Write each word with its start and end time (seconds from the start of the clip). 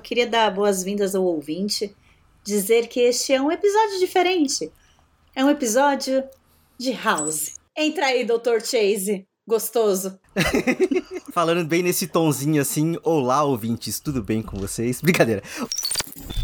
eu 0.00 0.02
queria 0.02 0.26
dar 0.26 0.50
boas-vindas 0.50 1.14
ao 1.14 1.22
ouvinte, 1.22 1.94
dizer 2.42 2.88
que 2.88 3.00
este 3.00 3.34
é 3.34 3.40
um 3.40 3.52
episódio 3.52 3.98
diferente. 3.98 4.72
É 5.36 5.44
um 5.44 5.50
episódio 5.50 6.24
de 6.78 6.90
House. 6.92 7.56
Entra 7.76 8.06
aí, 8.06 8.24
Dr. 8.24 8.64
Chase. 8.64 9.26
Gostoso. 9.46 10.18
Falando 11.32 11.66
bem 11.66 11.82
nesse 11.82 12.06
tonzinho 12.06 12.62
assim, 12.62 12.96
olá 13.02 13.44
ouvintes, 13.44 14.00
tudo 14.00 14.22
bem 14.22 14.42
com 14.42 14.58
vocês? 14.58 15.00
Brincadeira. 15.02 15.42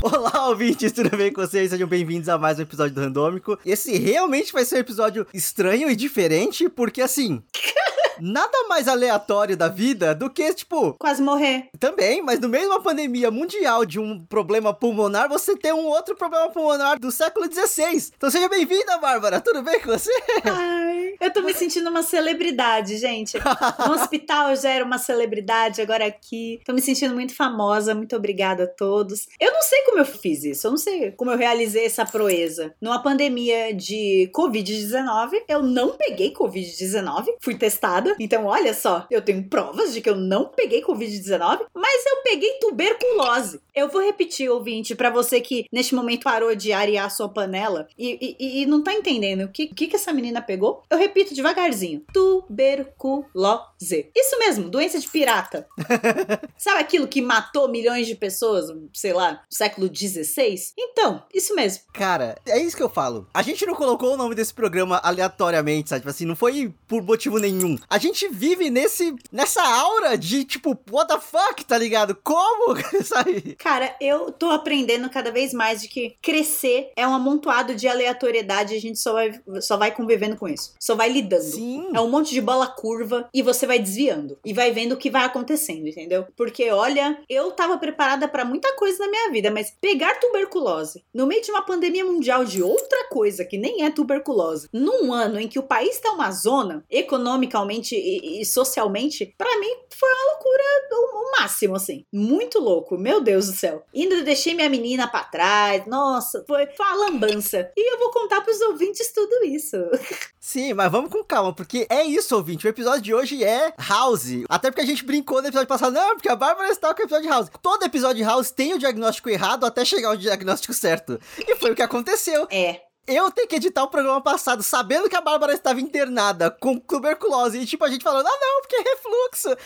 Olá, 0.03 0.49
ouvintes, 0.49 0.93
tudo 0.93 1.17
bem 1.17 1.33
com 1.33 1.41
vocês? 1.41 1.71
Sejam 1.71 1.89
bem-vindos 1.89 2.29
a 2.29 2.37
mais 2.37 2.59
um 2.59 2.63
episódio 2.63 2.95
do 2.95 3.01
Randômico. 3.01 3.59
Esse 3.65 3.97
realmente 3.97 4.53
vai 4.53 4.67
ser 4.67 4.77
um 4.77 4.81
episódio 4.81 5.27
estranho 5.33 5.91
e 5.91 5.97
diferente, 5.97 6.69
porque 6.69 7.01
assim. 7.01 7.43
nada 8.21 8.67
mais 8.69 8.89
aleatório 8.89 9.57
da 9.57 9.69
vida 9.69 10.15
do 10.15 10.31
que, 10.31 10.53
tipo. 10.55 10.95
Quase 10.95 11.23
morrer. 11.23 11.69
Também, 11.79 12.23
mas 12.23 12.41
no 12.41 12.49
meio 12.49 12.65
de 12.65 12.71
uma 12.71 12.83
pandemia 12.83 13.31
mundial 13.31 13.85
de 13.85 13.99
um 14.01 14.25
problema 14.25 14.73
pulmonar, 14.73 15.29
você 15.29 15.57
tem 15.57 15.73
um 15.73 15.87
outro 15.87 16.17
problema 16.17 16.51
pulmonar 16.51 16.99
do 16.99 17.11
século 17.11 17.47
XVI. 17.53 18.13
Então 18.17 18.31
seja 18.31 18.49
bem-vinda, 18.49 18.99
Bárbara. 18.99 19.41
Tudo 19.41 19.63
bem 19.63 19.81
com 19.81 19.91
você? 19.91 20.11
Ai, 20.45 20.96
eu 21.21 21.33
tô 21.33 21.43
me 21.43 21.55
sentindo 21.55 21.89
uma 21.89 22.03
celebridade, 22.03 22.97
gente. 22.99 23.39
No 23.87 23.95
hospital 23.95 24.51
eu 24.51 24.57
já 24.57 24.71
era 24.71 24.85
uma 24.85 24.99
celebridade, 24.99 25.81
agora 25.81 26.07
aqui. 26.07 26.61
Tô 26.65 26.73
me 26.73 26.81
sentindo 26.81 27.15
muito 27.15 27.35
famosa. 27.35 27.95
Muito 27.95 28.17
obrigada 28.17 28.65
a 28.65 28.67
todos. 28.67 29.27
Eu 29.41 29.53
não 29.53 29.63
sei 29.63 29.83
como 29.83 29.99
eu 29.99 30.05
fiz 30.05 30.45
isso, 30.45 30.67
eu 30.67 30.71
não 30.71 30.79
sei 30.79 31.13
como 31.13 31.31
eu 31.31 31.39
realizei 31.39 31.87
essa 31.87 32.05
proeza. 32.05 32.75
Numa 32.81 33.03
pandemia 33.03 33.75
de 33.75 34.31
Covid-19, 34.35 35.43
eu 35.49 35.63
não 35.63 35.93
peguei 35.97 36.33
Covid-19, 36.33 37.27
fui 37.41 37.55
testada 37.57 38.17
então, 38.19 38.47
olha 38.47 38.75
só, 38.75 39.07
eu 39.11 39.23
tenho 39.23 39.45
provas 39.45 39.93
de 39.93 40.01
que 40.01 40.09
eu 40.09 40.17
não 40.17 40.47
peguei 40.47 40.83
Covid-19, 40.83 41.67
mas 41.75 42.05
eu 42.07 42.23
peguei 42.23 42.59
tuberculose. 42.61 43.61
Eu 43.75 43.89
vou 43.89 44.03
repetir, 44.03 44.49
ouvinte, 44.49 44.95
para 44.95 45.11
você 45.11 45.41
que 45.41 45.67
neste 45.73 45.95
momento 45.95 46.25
parou 46.25 46.55
de 46.55 46.73
arear 46.73 47.11
sua 47.11 47.29
panela 47.29 47.87
e, 47.99 48.37
e, 48.39 48.63
e 48.63 48.67
não 48.67 48.83
tá 48.83 48.93
entendendo 48.93 49.45
o 49.45 49.49
que, 49.49 49.67
que, 49.67 49.87
que 49.87 49.97
essa 49.97 50.13
menina 50.13 50.41
pegou. 50.41 50.83
Eu 50.91 50.99
repito 51.07 51.35
devagarzinho: 51.35 52.03
tuberculose. 52.13 53.76
Isso 53.81 54.39
mesmo, 54.39 54.69
doença 54.69 54.99
de 54.99 55.09
pirata. 55.09 55.67
Sabe 56.57 56.81
aquilo 56.81 57.09
que 57.09 57.21
matou 57.21 57.69
milhões 57.69 58.07
de 58.07 58.15
pessoas, 58.15 58.67
sei 58.93 59.13
lá, 59.13 59.33
no 59.33 59.57
século 59.57 59.91
XVI? 59.95 60.57
Então, 60.79 61.23
isso 61.33 61.55
mesmo. 61.55 61.85
Cara, 61.93 62.37
é 62.47 62.59
isso 62.59 62.77
que 62.77 62.83
eu 62.83 62.89
falo. 62.89 63.29
A 63.33 63.43
gente 63.43 63.65
não 63.67 63.75
colocou 63.75 64.15
o 64.15 64.17
nome 64.17 64.35
desse 64.35 64.55
programa 64.55 65.01
aleatoriamente, 65.03 65.91
sabe? 65.91 66.01
Tipo 66.01 66.11
assim, 66.11 66.25
não 66.25 66.37
foi 66.37 66.73
por 66.87 67.03
motivo 67.03 67.39
nenhum. 67.39 67.79
A 67.89 67.99
gente 67.99 68.29
vive 68.29 68.71
nesse 68.71 69.15
nessa 69.31 69.63
aura 69.63 70.17
de 70.17 70.45
tipo, 70.45 70.79
what 70.91 71.13
the 71.13 71.21
fuck, 71.21 71.65
tá 71.65 71.77
ligado? 71.77 72.15
Como, 72.23 72.77
sabe? 73.05 73.57
Cara, 73.57 73.95
eu 74.01 74.33
tô 74.33 74.51
aprendendo 74.51 75.09
cada 75.11 75.31
vez 75.31 75.53
mais 75.53 75.83
de 75.83 75.89
que 75.89 76.17
crescer 76.23 76.91
é 76.97 77.07
um 77.07 77.15
amontoado 77.15 77.75
de 77.75 77.89
aleatoriedade 77.89 78.75
e 78.75 78.77
a 78.77 78.81
gente 78.81 78.99
só 78.99 79.13
vai, 79.13 79.41
só 79.61 79.77
vai 79.77 79.95
convivendo 79.95 80.37
com 80.37 80.49
isso. 80.49 80.75
Só 80.81 80.95
vai 80.95 81.09
lidando. 81.11 81.43
Sim. 81.43 81.91
É 81.95 82.01
um 82.01 82.11
monte 82.11 82.33
de 82.33 82.41
bola 82.41 82.67
curva 82.67 83.29
e 83.33 83.43
você 83.43 83.66
vai 83.67 83.79
desviando. 83.79 84.39
E 84.45 84.53
vai 84.53 84.71
vendo 84.73 84.93
o 84.93 84.97
que 84.97 85.11
vai 85.11 85.25
acontecendo, 85.25 85.89
entendeu? 85.89 86.27
Porque, 86.37 86.71
olha, 86.71 87.19
eu 87.29 87.51
tava 87.53 87.79
preparada 87.79 88.29
para 88.29 88.45
muita 88.45 88.75
coisa 88.75 88.99
na 89.05 89.11
minha 89.11 89.31
vida, 89.31 89.51
mas 89.51 89.75
pegar 89.81 90.19
tuberculose 90.21 91.05
no 91.13 91.27
meio 91.27 91.43
de 91.43 91.51
uma 91.51 91.63
pandemia 91.63 92.05
mundial 92.05 92.45
de 92.45 92.63
outra 92.63 93.09
coisa 93.09 93.45
que 93.45 93.59
nem 93.59 93.85
é 93.85 93.91
tuberculose, 93.91 94.69
num 94.73 95.13
ano 95.13 95.39
em 95.39 95.49
que 95.49 95.59
o 95.59 95.63
país 95.63 95.99
tá 95.99 96.13
uma 96.13 96.31
zona, 96.31 96.85
economicamente 96.91 97.95
e, 97.95 98.41
e 98.41 98.45
socialmente, 98.45 99.35
para 99.37 99.59
mim 99.59 99.77
foi 99.95 100.09
uma 100.09 100.33
loucura 100.33 100.63
o, 100.93 101.19
o 101.19 101.31
máximo, 101.41 101.75
assim. 101.77 102.05
Muito 102.13 102.59
louco. 102.59 102.97
Meu 102.99 103.21
Deus 103.21 103.47
do 103.47 103.53
céu. 103.53 103.85
Ainda 103.95 104.23
deixei 104.23 104.55
minha 104.55 104.69
menina 104.69 105.09
para 105.09 105.25
trás. 105.25 105.87
Nossa, 105.87 106.45
foi, 106.47 106.67
foi 106.67 106.87
uma 106.87 107.07
lambança. 107.07 107.71
E 107.77 107.93
eu 107.93 107.99
vou 107.99 108.11
contar 108.11 108.41
pros 108.43 108.61
ouvintes 108.61 109.13
tudo 109.13 109.45
isso. 109.45 109.77
Sim, 110.41 110.75
mas 110.75 110.93
vamos 110.93 111.11
com 111.11 111.25
calma, 111.25 111.53
porque 111.53 111.87
é 111.91 112.05
isso, 112.05 112.37
ouvinte. 112.37 112.67
O 112.67 112.71
episódio 112.71 113.03
de 113.03 113.15
hoje 113.15 113.43
é 113.43 113.56
House. 113.79 114.45
Até 114.49 114.71
porque 114.71 114.83
a 114.83 114.87
gente 114.87 115.05
brincou 115.05 115.41
no 115.41 115.49
episódio 115.49 115.69
passado, 115.69 115.93
não, 115.93 116.15
porque 116.15 116.29
a 116.29 116.37
Bárbara 116.37 116.71
está 116.71 116.95
com 116.95 117.03
o 117.03 117.05
episódio 117.05 117.29
House. 117.29 117.51
Todo 117.61 117.85
episódio 117.85 118.25
House 118.25 118.51
tem 118.51 118.75
o 118.75 118.79
diagnóstico 118.79 119.29
errado 119.29 119.65
até 119.67 119.85
chegar 119.85 120.09
ao 120.09 120.17
diagnóstico 120.17 120.73
certo. 120.73 121.21
E 121.39 121.57
foi 121.57 121.73
o 121.73 121.75
que 121.75 121.83
aconteceu. 121.83 122.47
É, 122.51 122.81
eu 123.07 123.31
tenho 123.31 123.47
que 123.47 123.57
editar 123.57 123.85
o 123.85 123.89
programa 123.89 124.21
passado 124.21 124.63
sabendo 124.63 125.09
que 125.09 125.17
a 125.17 125.21
Bárbara 125.21 125.53
estava 125.53 125.81
internada 125.81 126.51
com 126.51 126.77
tuberculose. 126.77 127.59
E 127.59 127.67
tipo, 127.67 127.85
a 127.85 127.89
gente 127.89 128.03
falando, 128.03 128.27
ah 128.27 128.39
não, 128.41 128.61
porque 128.63 128.77
é 128.77 128.83
refluxo. 128.83 129.57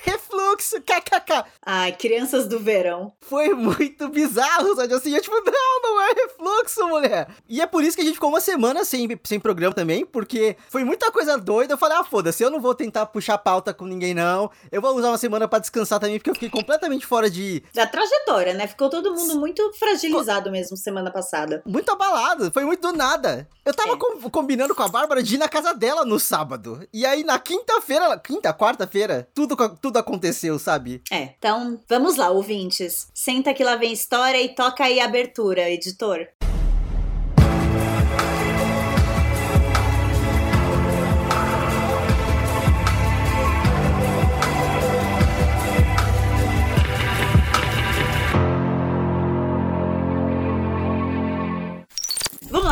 refluxo, 0.02 0.80
kkk. 0.80 1.44
Ai, 1.64 1.92
crianças 1.92 2.48
do 2.48 2.58
verão. 2.58 3.12
Foi 3.20 3.50
muito 3.50 4.08
bizarro, 4.08 4.74
sabe? 4.74 4.94
Assim, 4.94 5.14
eu 5.14 5.20
tipo, 5.20 5.36
não, 5.36 5.82
não 5.82 6.00
é 6.00 6.12
refluxo, 6.14 6.86
mulher. 6.88 7.28
E 7.48 7.60
é 7.60 7.66
por 7.66 7.84
isso 7.84 7.94
que 7.94 8.02
a 8.02 8.04
gente 8.04 8.14
ficou 8.14 8.30
uma 8.30 8.40
semana 8.40 8.84
sem, 8.84 9.08
sem 9.22 9.38
programa 9.38 9.74
também, 9.74 10.06
porque 10.06 10.56
foi 10.70 10.82
muita 10.82 11.12
coisa 11.12 11.36
doida. 11.36 11.74
Eu 11.74 11.78
falei, 11.78 11.98
ah, 11.98 12.04
foda-se, 12.04 12.42
eu 12.42 12.50
não 12.50 12.60
vou 12.60 12.74
tentar 12.74 13.06
puxar 13.06 13.36
pauta 13.36 13.74
com 13.74 13.84
ninguém, 13.84 14.14
não. 14.14 14.50
Eu 14.72 14.80
vou 14.80 14.96
usar 14.96 15.08
uma 15.08 15.18
semana 15.18 15.46
para 15.46 15.58
descansar 15.58 16.00
também, 16.00 16.18
porque 16.18 16.30
eu 16.30 16.34
fiquei 16.34 16.50
completamente 16.50 17.06
fora 17.06 17.28
de... 17.28 17.62
Da 17.74 17.86
trajetória, 17.86 18.54
né? 18.54 18.66
Ficou 18.66 18.88
todo 18.88 19.14
mundo 19.14 19.38
muito 19.38 19.72
fragilizado 19.78 20.50
mesmo 20.50 20.76
semana 20.76 21.10
passada. 21.10 21.62
Muito 21.66 21.90
abalado 21.90 22.45
foi 22.50 22.64
muito 22.64 22.80
do 22.80 22.96
nada. 22.96 23.48
Eu 23.64 23.74
tava 23.74 23.94
é. 23.94 23.96
com, 23.96 24.30
combinando 24.30 24.74
com 24.74 24.82
a 24.82 24.88
Bárbara 24.88 25.22
de 25.22 25.34
ir 25.34 25.38
na 25.38 25.48
casa 25.48 25.74
dela 25.74 26.04
no 26.04 26.18
sábado. 26.18 26.86
E 26.92 27.04
aí 27.04 27.24
na 27.24 27.38
quinta-feira, 27.38 28.18
quinta, 28.18 28.52
quarta-feira, 28.52 29.28
tudo, 29.34 29.56
tudo 29.80 29.98
aconteceu, 29.98 30.58
sabe? 30.58 31.02
É, 31.10 31.34
então 31.38 31.80
vamos 31.88 32.16
lá, 32.16 32.30
ouvintes. 32.30 33.08
Senta 33.14 33.52
que 33.52 33.64
lá 33.64 33.76
vem 33.76 33.92
história 33.92 34.40
e 34.40 34.54
toca 34.54 34.84
aí 34.84 35.00
a 35.00 35.04
abertura, 35.04 35.70
editor. 35.70 36.28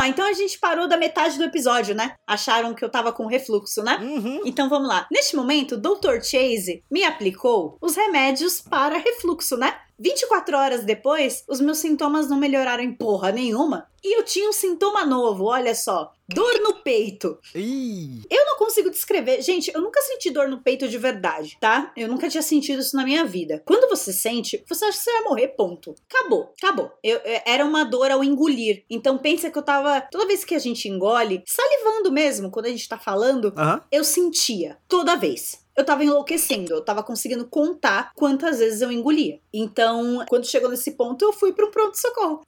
Lá, 0.05 0.07
então 0.07 0.25
a 0.27 0.33
gente 0.33 0.59
parou 0.59 0.87
da 0.87 0.97
metade 0.97 1.37
do 1.37 1.43
episódio, 1.43 1.95
né? 1.95 2.13
Acharam 2.27 2.73
que 2.73 2.83
eu 2.83 2.89
tava 2.89 3.11
com 3.11 3.25
refluxo, 3.25 3.83
né? 3.83 3.97
Uhum. 4.01 4.41
Então 4.45 4.69
vamos 4.69 4.87
lá. 4.87 5.07
Neste 5.11 5.35
momento, 5.35 5.75
o 5.75 5.77
Dr. 5.77 6.21
Chase 6.21 6.83
me 6.89 7.03
aplicou 7.03 7.77
os 7.81 7.95
remédios 7.95 8.61
para 8.61 8.97
refluxo, 8.97 9.57
né? 9.57 9.75
24 9.99 10.57
horas 10.57 10.83
depois, 10.83 11.43
os 11.47 11.61
meus 11.61 11.77
sintomas 11.77 12.29
não 12.29 12.37
melhoraram 12.37 12.83
em 12.83 12.93
porra 12.93 13.31
nenhuma. 13.31 13.87
E 14.03 14.15
eu 14.17 14.23
tinha 14.23 14.47
um 14.47 14.53
sintoma 14.53 15.03
novo, 15.03 15.45
olha 15.45 15.73
só. 15.73 16.11
Dor 16.29 16.59
no 16.61 16.75
peito. 16.83 17.39
Ih. 17.55 18.21
Eu 18.29 18.45
não 18.45 18.57
consigo 18.57 18.91
descrever. 18.91 19.41
Gente, 19.41 19.71
eu 19.73 19.81
nunca 19.81 19.99
senti 20.01 20.29
dor 20.29 20.47
no 20.47 20.61
peito 20.61 20.87
de 20.87 20.97
verdade, 20.97 21.57
tá? 21.59 21.91
Eu 21.97 22.07
nunca 22.07 22.29
tinha 22.29 22.41
sentido 22.41 22.81
isso 22.81 22.95
na 22.95 23.03
minha 23.03 23.25
vida. 23.25 23.63
Quando 23.65 23.89
você 23.89 24.13
sente, 24.13 24.63
você 24.67 24.85
acha 24.85 24.97
que 24.97 25.03
você 25.03 25.11
vai 25.11 25.23
morrer, 25.23 25.47
ponto. 25.49 25.95
Acabou, 26.07 26.53
acabou. 26.61 26.91
Eu, 27.03 27.17
eu, 27.17 27.41
era 27.45 27.65
uma 27.65 27.83
dor 27.83 28.11
ao 28.11 28.23
engolir. 28.23 28.83
Então 28.89 29.17
pensa 29.17 29.49
que 29.49 29.57
eu 29.57 29.63
tava. 29.63 30.01
Toda 30.11 30.27
vez 30.27 30.43
que 30.43 30.53
a 30.53 30.59
gente 30.59 30.87
engole, 30.87 31.43
salivando 31.45 32.11
mesmo, 32.11 32.51
quando 32.51 32.67
a 32.67 32.69
gente 32.69 32.87
tá 32.87 32.97
falando, 32.97 33.53
uhum. 33.57 33.79
eu 33.91 34.03
sentia. 34.03 34.77
Toda 34.87 35.15
vez 35.15 35.64
eu 35.75 35.83
tava 35.83 36.03
enlouquecendo, 36.03 36.73
eu 36.73 36.81
tava 36.81 37.03
conseguindo 37.03 37.45
contar 37.45 38.11
quantas 38.15 38.59
vezes 38.59 38.81
eu 38.81 38.91
engolia. 38.91 39.39
Então, 39.53 40.23
quando 40.27 40.47
chegou 40.47 40.69
nesse 40.69 40.91
ponto, 40.91 41.23
eu 41.23 41.33
fui 41.33 41.53
para 41.53 41.65
um 41.65 41.71
pronto-socorro. 41.71 42.41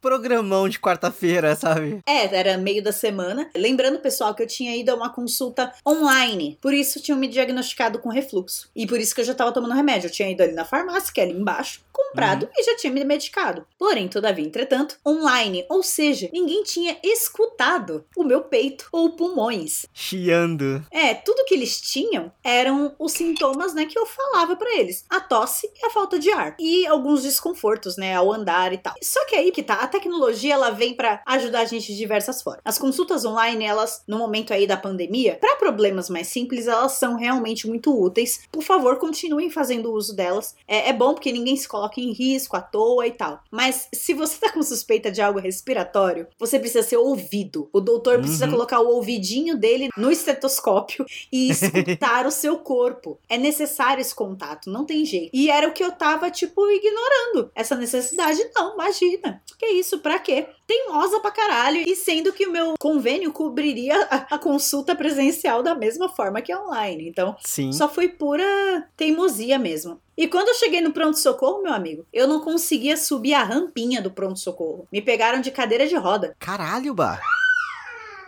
Programão 0.00 0.68
de 0.68 0.78
quarta-feira, 0.78 1.54
sabe? 1.54 2.00
É, 2.06 2.34
era 2.34 2.58
meio 2.58 2.82
da 2.82 2.92
semana. 2.92 3.48
Lembrando, 3.56 4.00
pessoal, 4.00 4.34
que 4.34 4.42
eu 4.42 4.46
tinha 4.46 4.76
ido 4.76 4.90
a 4.90 4.94
uma 4.94 5.12
consulta 5.12 5.72
online. 5.86 6.58
Por 6.60 6.74
isso, 6.74 7.00
tinham 7.00 7.18
me 7.18 7.28
diagnosticado 7.28 7.98
com 7.98 8.08
refluxo. 8.08 8.70
E 8.74 8.86
por 8.86 8.98
isso 8.98 9.14
que 9.14 9.20
eu 9.20 9.24
já 9.24 9.34
tava 9.34 9.52
tomando 9.52 9.74
remédio. 9.74 10.08
Eu 10.08 10.12
tinha 10.12 10.30
ido 10.30 10.42
ali 10.42 10.52
na 10.52 10.64
farmácia, 10.64 11.12
que 11.12 11.20
é 11.20 11.24
ali 11.24 11.32
embaixo, 11.32 11.82
comprado 11.92 12.44
uhum. 12.44 12.52
e 12.56 12.64
já 12.64 12.76
tinha 12.76 12.92
me 12.92 13.04
medicado. 13.04 13.66
Porém, 13.78 14.08
todavia, 14.08 14.44
entretanto, 14.44 14.96
online. 15.06 15.64
Ou 15.68 15.82
seja, 15.82 16.28
ninguém 16.32 16.62
tinha 16.62 16.96
escutado 17.02 18.04
o 18.16 18.24
meu 18.24 18.42
peito 18.42 18.88
ou 18.92 19.10
pulmões. 19.10 19.86
Chiando. 19.92 20.84
É, 20.90 21.14
tudo 21.24 21.44
que 21.44 21.54
eles 21.54 21.80
tinham 21.80 22.32
eram 22.42 22.94
os 22.98 23.12
sintomas, 23.12 23.74
né, 23.74 23.86
que 23.86 23.98
eu 23.98 24.06
falava 24.06 24.56
para 24.56 24.74
eles. 24.76 25.04
A 25.08 25.20
tosse 25.20 25.70
e 25.80 25.86
a 25.86 25.90
falta 25.90 26.18
de 26.18 26.30
ar. 26.30 26.56
E 26.58 26.86
alguns 26.86 27.22
desconfortos, 27.22 27.96
né, 27.96 28.14
ao 28.14 28.32
andar 28.32 28.72
e 28.72 28.78
tal. 28.78 28.94
Só 29.02 29.24
que 29.26 29.36
aí 29.36 29.52
que 29.52 29.62
tá, 29.62 29.74
a 29.74 29.86
tecnologia 29.86 30.54
ela 30.54 30.70
vem 30.70 30.94
para 30.94 31.22
ajudar 31.26 31.60
a 31.60 31.64
gente 31.64 31.88
de 31.88 31.96
diversas 31.96 32.42
formas. 32.42 32.62
As 32.64 32.78
consultas 32.78 33.24
online, 33.24 33.64
elas, 33.64 34.02
no 34.06 34.18
momento 34.18 34.52
aí 34.52 34.66
da 34.66 34.76
pandemia, 34.76 35.36
para 35.40 35.56
problemas 35.56 36.08
mais 36.08 36.28
simples, 36.28 36.66
elas 36.66 36.92
são 36.92 37.16
realmente 37.16 37.66
muito 37.66 37.98
úteis. 37.98 38.40
Por 38.50 38.62
favor, 38.62 38.96
continuem 38.98 39.50
fazendo 39.50 39.92
uso 39.92 40.14
delas. 40.14 40.54
É, 40.66 40.90
é 40.90 40.92
bom 40.92 41.14
porque 41.14 41.32
ninguém 41.32 41.56
se 41.56 41.68
coloca 41.68 42.00
em 42.00 42.12
risco 42.12 42.56
à 42.56 42.60
toa 42.60 43.06
e 43.06 43.12
tal. 43.12 43.40
Mas 43.50 43.88
se 43.92 44.14
você 44.14 44.38
tá 44.38 44.52
com 44.52 44.62
suspeita 44.62 45.10
de 45.10 45.20
algo 45.20 45.38
respiratório, 45.38 46.26
você 46.38 46.58
precisa 46.58 46.82
ser 46.82 46.96
ouvido. 46.96 47.68
O 47.72 47.80
doutor 47.80 48.18
precisa 48.18 48.46
uhum. 48.46 48.52
colocar 48.52 48.80
o 48.80 48.88
ouvidinho 48.88 49.56
dele 49.56 49.88
no 49.96 50.10
estetoscópio 50.10 51.04
e 51.32 51.50
escutar 51.50 52.26
o 52.26 52.30
seu 52.30 52.58
corpo. 52.58 53.18
É 53.28 53.36
necessário 53.38 54.00
esse 54.00 54.14
contato, 54.14 54.70
não 54.70 54.84
tem 54.84 55.04
jeito. 55.04 55.30
E 55.32 55.50
era 55.50 55.68
o 55.68 55.72
que 55.72 55.82
eu 55.84 55.92
tava, 55.92 56.30
tipo, 56.30 56.68
ignorando. 56.70 57.50
Essa 57.54 57.74
necessidade, 57.76 58.40
não, 58.54 58.74
imagina. 58.74 59.42
Que 59.58 59.66
isso, 59.66 59.98
pra 59.98 60.18
quê? 60.18 60.46
Teimosa 60.66 61.20
pra 61.20 61.30
caralho. 61.30 61.82
E 61.86 61.94
sendo 61.96 62.32
que 62.32 62.46
o 62.46 62.52
meu 62.52 62.74
convênio 62.78 63.32
cobriria 63.32 63.96
a, 64.10 64.34
a 64.34 64.38
consulta 64.38 64.94
presencial 64.94 65.62
da 65.62 65.74
mesma 65.74 66.08
forma 66.08 66.40
que 66.40 66.54
online. 66.54 67.08
Então, 67.08 67.36
Sim. 67.44 67.72
só 67.72 67.88
foi 67.88 68.08
pura 68.08 68.88
teimosia 68.96 69.58
mesmo. 69.58 70.00
E 70.16 70.28
quando 70.28 70.48
eu 70.48 70.54
cheguei 70.54 70.80
no 70.80 70.92
pronto-socorro, 70.92 71.62
meu 71.62 71.72
amigo, 71.72 72.04
eu 72.12 72.28
não 72.28 72.40
conseguia 72.40 72.96
subir 72.96 73.32
a 73.34 73.42
rampinha 73.42 74.02
do 74.02 74.10
pronto-socorro. 74.10 74.86
Me 74.92 75.00
pegaram 75.00 75.40
de 75.40 75.50
cadeira 75.50 75.86
de 75.86 75.96
roda. 75.96 76.36
Caralho, 76.38 76.92
Bah. 76.94 77.20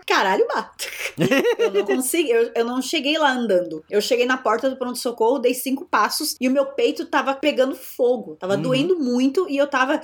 Caralho, 0.07 0.47
bah. 0.53 0.71
eu 1.59 1.71
não 1.73 1.85
consegui, 1.87 2.31
eu, 2.31 2.51
eu 2.55 2.65
não 2.65 2.83
cheguei 2.83 3.17
lá 3.19 3.33
andando. 3.33 3.85
Eu 3.89 4.01
cheguei 4.01 4.27
na 4.27 4.37
porta 4.37 4.69
do 4.69 4.77
pronto-socorro, 4.77 5.39
dei 5.39 5.55
cinco 5.55 5.85
passos 5.85 6.37
e 6.41 6.49
o 6.49 6.51
meu 6.51 6.67
peito 6.67 7.07
tava 7.07 7.35
pegando 7.35 7.75
fogo. 7.77 8.37
Tava 8.37 8.55
Uhum. 8.57 8.63
doendo 8.63 8.99
muito 8.99 9.47
e 9.49 9.57
eu 9.57 9.67
tava, 9.67 10.01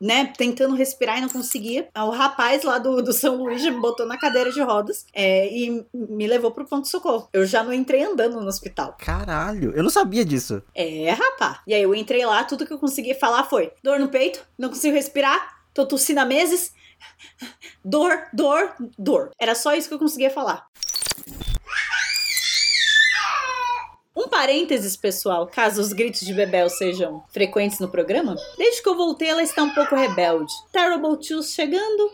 né, 0.00 0.32
tentando 0.36 0.74
respirar 0.74 1.18
e 1.18 1.20
não 1.20 1.28
conseguia. 1.28 1.88
O 1.96 2.10
rapaz 2.10 2.62
lá 2.62 2.78
do, 2.78 3.02
do 3.02 3.12
São 3.12 3.36
Luís 3.36 3.62
me 3.62 3.70
botou 3.72 4.06
na 4.06 4.16
cadeira 4.18 4.50
de 4.50 4.60
rodas 4.62 5.06
é, 5.12 5.48
e 5.52 5.84
me 5.92 6.26
levou 6.26 6.50
pro 6.50 6.66
pronto-socorro. 6.66 7.28
Eu 7.32 7.46
já 7.46 7.62
não 7.62 7.72
entrei 7.72 8.02
andando 8.04 8.40
no 8.40 8.46
hospital. 8.46 8.96
Caralho, 8.98 9.72
eu 9.76 9.82
não 9.82 9.90
sabia 9.90 10.24
disso. 10.24 10.62
É, 10.74 11.10
rapá. 11.10 11.62
E 11.66 11.74
aí 11.74 11.82
eu 11.82 11.94
entrei 11.94 12.24
lá, 12.24 12.44
tudo 12.44 12.66
que 12.66 12.72
eu 12.72 12.78
consegui 12.78 13.14
falar 13.14 13.44
foi 13.44 13.72
dor 13.82 13.98
no 13.98 14.08
peito, 14.08 14.44
não 14.58 14.68
consigo 14.68 14.94
respirar, 14.94 15.56
tô 15.74 15.86
tossindo 15.86 16.20
há 16.20 16.24
meses. 16.24 16.72
Dor, 17.84 18.26
dor, 18.32 18.74
dor. 18.98 19.30
Era 19.38 19.54
só 19.54 19.74
isso 19.74 19.88
que 19.88 19.94
eu 19.94 19.98
conseguia 19.98 20.30
falar. 20.30 20.66
Um 24.16 24.28
parênteses, 24.28 24.96
pessoal, 24.96 25.46
caso 25.46 25.80
os 25.80 25.92
gritos 25.92 26.20
de 26.20 26.32
Bebel 26.32 26.70
sejam 26.70 27.22
frequentes 27.28 27.78
no 27.78 27.88
programa. 27.88 28.34
Desde 28.56 28.82
que 28.82 28.88
eu 28.88 28.96
voltei, 28.96 29.28
ela 29.28 29.42
está 29.42 29.62
um 29.62 29.74
pouco 29.74 29.94
rebelde. 29.94 30.52
Terrible 30.72 31.18
Twos 31.18 31.52
chegando, 31.52 32.10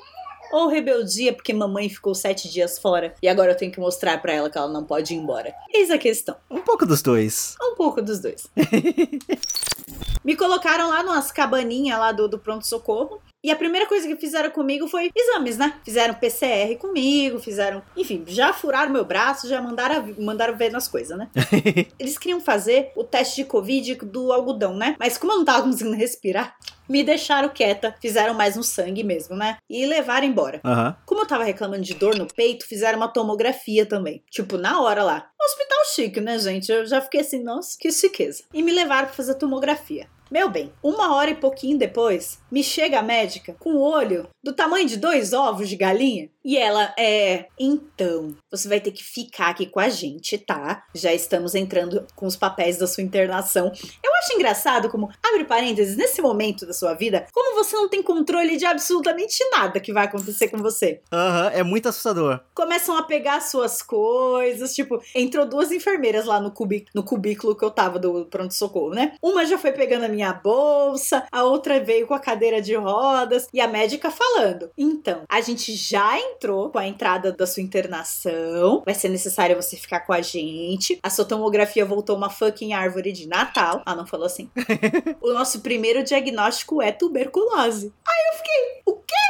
ou 0.53 0.69
rebeldia 0.69 1.33
porque 1.33 1.55
mamãe 1.55 1.89
ficou 1.89 2.15
sete 2.15 2.49
dias 2.49 2.79
fora 2.79 3.15
e 3.23 3.29
agora 3.29 3.53
eu 3.53 3.57
tenho 3.57 3.73
que 3.73 3.81
mostrar 3.81 4.21
pra 4.21 4.33
ela 4.33 4.51
que 4.51 4.59
ela 4.59 4.69
não 4.69 4.85
pode 4.85 5.15
ir 5.15 5.17
embora. 5.17 5.55
Eis 5.73 5.91
a 5.91 5.99
questão. 5.99 6.37
Um 6.51 6.61
pouco 6.61 6.85
dos 6.85 7.03
dois. 7.03 7.57
Um 7.61 7.75
pouco 7.75 8.03
dos 8.03 8.21
dois. 8.21 8.47
Me 10.25 10.37
colocaram 10.37 10.89
lá 10.89 11.03
numas 11.03 11.33
cabaninhas 11.33 11.99
lá 11.99 12.13
do, 12.13 12.29
do 12.29 12.39
pronto-socorro. 12.39 13.21
E 13.45 13.51
a 13.51 13.57
primeira 13.57 13.89
coisa 13.89 14.07
que 14.07 14.15
fizeram 14.15 14.51
comigo 14.51 14.87
foi 14.87 15.11
exames, 15.13 15.59
né? 15.59 15.75
Fizeram 15.85 16.15
PCR 16.15 16.77
comigo, 16.79 17.41
fizeram. 17.41 17.83
Enfim, 17.97 18.23
já 18.25 18.53
furaram 18.53 18.93
meu 18.93 19.05
braço, 19.05 19.49
já 19.49 19.61
mandaram, 19.61 20.15
mandaram 20.17 20.57
ver 20.57 20.71
nas 20.71 20.87
coisas, 20.87 21.19
né? 21.19 21.29
Eles 21.99 22.17
queriam 22.17 22.41
fazer 22.41 22.93
o 22.95 23.03
teste 23.03 23.43
de 23.43 23.45
Covid 23.45 23.97
do 23.97 24.33
algodão, 24.33 24.77
né? 24.77 24.95
Mas 24.97 25.19
como 25.19 25.33
eu 25.33 25.39
não 25.39 25.45
tava 25.45 25.65
conseguindo 25.65 25.97
respirar, 25.97 26.57
me 26.93 27.03
deixaram 27.03 27.49
quieta, 27.49 27.95
fizeram 28.03 28.35
mais 28.35 28.55
um 28.55 28.63
sangue 28.63 29.03
mesmo, 29.03 29.35
né? 29.35 29.57
E 29.69 29.87
levaram 29.87 30.27
embora. 30.27 30.61
Aham. 30.63 30.95
Como 31.07 31.23
eu 31.23 31.27
tava 31.27 31.43
reclamando 31.43 31.83
de 31.83 31.95
dor 31.95 32.15
no 32.19 32.27
peito, 32.27 32.67
fizeram 32.67 32.99
uma 32.99 33.09
tomografia 33.09 33.87
também. 33.87 34.23
Tipo, 34.31 34.59
na 34.59 34.79
hora 34.79 35.03
lá. 35.03 35.27
Hospital 35.43 35.79
chique, 35.95 36.21
né, 36.21 36.39
gente? 36.39 36.71
Eu 36.71 36.85
já 36.85 37.01
fiquei 37.01 37.23
assim, 37.23 37.43
nossa, 37.43 37.79
que 37.81 37.91
chiqueza. 37.91 38.45
E 38.53 38.63
me 38.63 38.71
levaram 38.71 39.07
pra 39.07 39.17
fazer 39.17 39.37
tomografia. 39.37 40.07
Meu 40.31 40.51
bem, 40.51 40.71
uma 40.83 41.15
hora 41.15 41.31
e 41.31 41.35
pouquinho 41.35 41.79
depois, 41.79 42.39
me 42.51 42.63
chega 42.63 42.99
a 42.99 43.03
médica 43.03 43.55
com 43.59 43.75
o 43.75 43.81
olho 43.81 44.29
do 44.43 44.53
tamanho 44.53 44.87
de 44.87 44.99
dois 44.99 45.33
ovos 45.33 45.71
de 45.71 45.77
galinha. 45.77 46.31
E 46.45 46.57
ela 46.59 46.93
é. 46.99 47.47
Então, 47.59 48.35
você 48.51 48.69
vai 48.69 48.81
ter 48.81 48.91
que 48.91 49.03
ficar 49.03 49.49
aqui 49.51 49.67
com 49.67 49.79
a 49.81 49.89
gente, 49.89 50.37
tá? 50.39 50.85
Já 50.95 51.13
estamos 51.13 51.55
entrando 51.55 52.07
com 52.17 52.27
os 52.27 52.37
papéis 52.37 52.77
da 52.79 52.87
sua 52.87 53.03
internação. 53.03 53.71
Eu 54.03 54.15
acho 54.17 54.33
engraçado 54.35 54.89
como, 54.91 55.09
abre 55.23 55.45
parênteses, 55.45 55.97
nesse 55.97 56.21
momento 56.21 56.67
da 56.67 56.73
sua 56.73 56.95
vida, 56.95 57.27
como 57.33 57.55
você 57.55 57.77
não 57.77 57.89
tem 57.89 58.03
controle 58.03 58.57
de 58.57 58.65
absolutamente 58.67 59.39
nada 59.51 59.81
que 59.81 59.93
vai 59.93 60.05
acontecer 60.07 60.49
com 60.49 60.59
você 60.59 61.01
Aham, 61.13 61.51
é 61.55 61.63
muito 61.63 61.89
assustador. 61.89 62.41
começam 62.55 62.97
a 62.97 63.03
pegar 63.03 63.41
suas 63.41 63.83
coisas. 63.83 64.75
Tipo, 64.75 65.01
entrou 65.15 65.47
duas 65.47 65.71
enfermeiras 65.73 66.25
lá 66.27 66.41
no, 66.41 66.51
cubi- 66.51 66.87
no 66.95 67.03
cubículo 67.05 67.57
que 67.57 67.65
eu 67.65 67.71
tava 67.71 67.99
do 67.99 68.27
pronto-socorro, 68.27 68.91
né? 68.95 69.15
Uma 69.23 69.45
já 69.47 69.59
foi 69.59 69.73
pegando 69.73 70.05
a 70.05 70.09
minha 70.09 70.33
bolsa, 70.33 71.25
a 71.31 71.45
outra 71.45 71.79
veio 71.81 72.07
com 72.07 72.15
a 72.15 72.19
cadeira 72.21 72.61
de 72.61 72.75
rodas 72.75 73.47
e 73.53 73.61
a 73.61 73.69
médica 73.69 74.11
falando: 74.11 74.71
Então, 74.77 75.23
a 75.29 75.41
gente 75.41 75.75
já 75.75 76.19
entrou 76.35 76.71
com 76.71 76.79
a 76.79 76.87
entrada 76.87 77.33
da 77.33 77.47
sua 77.47 77.63
internação, 77.63 78.83
vai 78.85 78.95
ser 78.95 79.09
necessário 79.09 79.57
você 79.57 79.77
ficar 79.77 80.01
com 80.01 80.13
a 80.13 80.21
gente. 80.21 80.99
A 81.03 81.11
sua 81.11 81.25
tomografia 81.25 81.85
voltou 81.85 82.17
uma 82.17 82.31
fucking 82.31 82.73
árvore 82.73 83.13
de 83.13 83.29
Natal. 83.29 83.83
Ah, 83.85 83.95
não 83.95 84.07
falou 84.07 84.27
assim. 84.27 84.51
o 85.21 85.33
nosso 85.33 85.61
primeiro 85.61 86.03
diagnóstico 86.03 86.83
é 86.83 86.93
tuberculose. 86.93 87.93
Aí 88.07 88.33
eu 88.33 88.39
fiquei: 88.39 88.83
O 88.87 88.95
quê? 88.95 89.22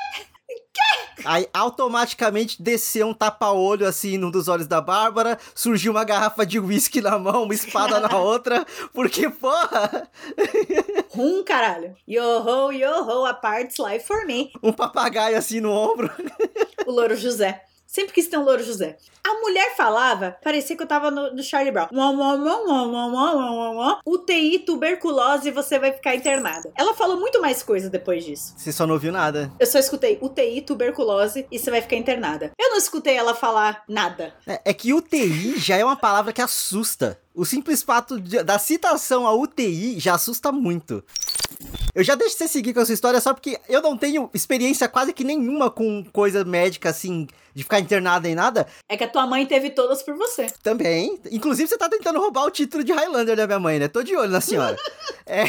Aí 1.24 1.46
automaticamente 1.52 2.60
desceu 2.62 3.06
um 3.08 3.14
tapa-olho 3.14 3.86
assim 3.86 4.18
num 4.18 4.30
dos 4.30 4.48
olhos 4.48 4.66
da 4.66 4.80
Bárbara, 4.80 5.38
surgiu 5.54 5.92
uma 5.92 6.04
garrafa 6.04 6.44
de 6.44 6.58
uísque 6.58 7.00
na 7.00 7.18
mão, 7.18 7.44
uma 7.44 7.54
espada 7.54 8.00
na 8.00 8.16
outra, 8.18 8.66
porque, 8.92 9.28
porra, 9.30 10.08
Rum, 11.10 11.44
caralho. 11.44 11.94
Yo-ho, 12.08 12.72
yo-ho, 12.72 13.24
a 13.26 13.34
part's 13.34 13.78
life 13.78 14.06
for 14.06 14.26
me. 14.26 14.50
um 14.62 14.72
papagaio 14.72 15.36
assim 15.36 15.60
no 15.60 15.70
ombro. 15.70 16.10
O 16.86 16.90
Louro 16.90 17.16
José. 17.16 17.62
Sempre 17.92 18.14
quis 18.14 18.26
ter 18.26 18.38
um 18.38 18.44
Louro 18.44 18.64
José. 18.64 18.96
A 19.22 19.34
mulher 19.34 19.76
falava, 19.76 20.34
parecia 20.42 20.74
que 20.74 20.82
eu 20.82 20.86
tava 20.86 21.10
no, 21.10 21.34
no 21.34 21.42
Charlie 21.42 21.70
Brown. 21.70 21.88
UTI, 24.06 24.60
tuberculose, 24.60 25.50
você 25.50 25.78
vai 25.78 25.92
ficar 25.92 26.14
internada. 26.14 26.72
Ela 26.74 26.94
falou 26.94 27.20
muito 27.20 27.38
mais 27.42 27.62
coisa 27.62 27.90
depois 27.90 28.24
disso. 28.24 28.54
Você 28.56 28.72
só 28.72 28.86
não 28.86 28.94
ouviu 28.94 29.12
nada. 29.12 29.52
Eu 29.60 29.66
só 29.66 29.78
escutei 29.78 30.18
UTI, 30.22 30.62
tuberculose 30.62 31.46
e 31.52 31.58
você 31.58 31.70
vai 31.70 31.82
ficar 31.82 31.96
internada. 31.96 32.50
Eu 32.58 32.70
não 32.70 32.78
escutei 32.78 33.14
ela 33.14 33.34
falar 33.34 33.84
nada. 33.86 34.32
É, 34.46 34.62
é 34.64 34.72
que 34.72 34.94
UTI 34.94 35.58
já 35.58 35.76
é 35.76 35.84
uma 35.84 35.96
palavra 35.96 36.32
que 36.32 36.40
assusta. 36.40 37.20
O 37.34 37.44
simples 37.44 37.82
fato 37.82 38.20
de- 38.20 38.42
da 38.42 38.58
citação 38.58 39.26
a 39.26 39.32
UTI 39.34 39.98
já 39.98 40.14
assusta 40.14 40.52
muito. 40.52 41.02
Eu 41.94 42.02
já 42.02 42.14
deixo 42.14 42.36
você 42.36 42.48
seguir 42.48 42.74
com 42.74 42.80
a 42.80 42.84
sua 42.86 42.94
história 42.94 43.20
só 43.20 43.32
porque 43.32 43.58
eu 43.68 43.80
não 43.80 43.96
tenho 43.96 44.28
experiência 44.34 44.88
quase 44.88 45.12
que 45.12 45.22
nenhuma 45.24 45.70
com 45.70 46.04
coisa 46.12 46.44
médica 46.44 46.90
assim, 46.90 47.26
de 47.54 47.62
ficar 47.62 47.78
internada 47.80 48.28
em 48.28 48.34
nada. 48.34 48.66
É 48.88 48.96
que 48.96 49.04
a 49.04 49.08
tua 49.08 49.26
mãe 49.26 49.46
teve 49.46 49.70
todas 49.70 50.02
por 50.02 50.14
você. 50.16 50.46
Também. 50.62 51.18
Inclusive, 51.30 51.68
você 51.68 51.78
tá 51.78 51.88
tentando 51.88 52.18
roubar 52.18 52.44
o 52.46 52.50
título 52.50 52.82
de 52.82 52.92
Highlander 52.92 53.36
da 53.36 53.46
minha 53.46 53.58
mãe, 53.60 53.78
né? 53.78 53.88
Tô 53.88 54.02
de 54.02 54.16
olho 54.16 54.30
na 54.30 54.40
senhora. 54.40 54.76
é. 55.26 55.44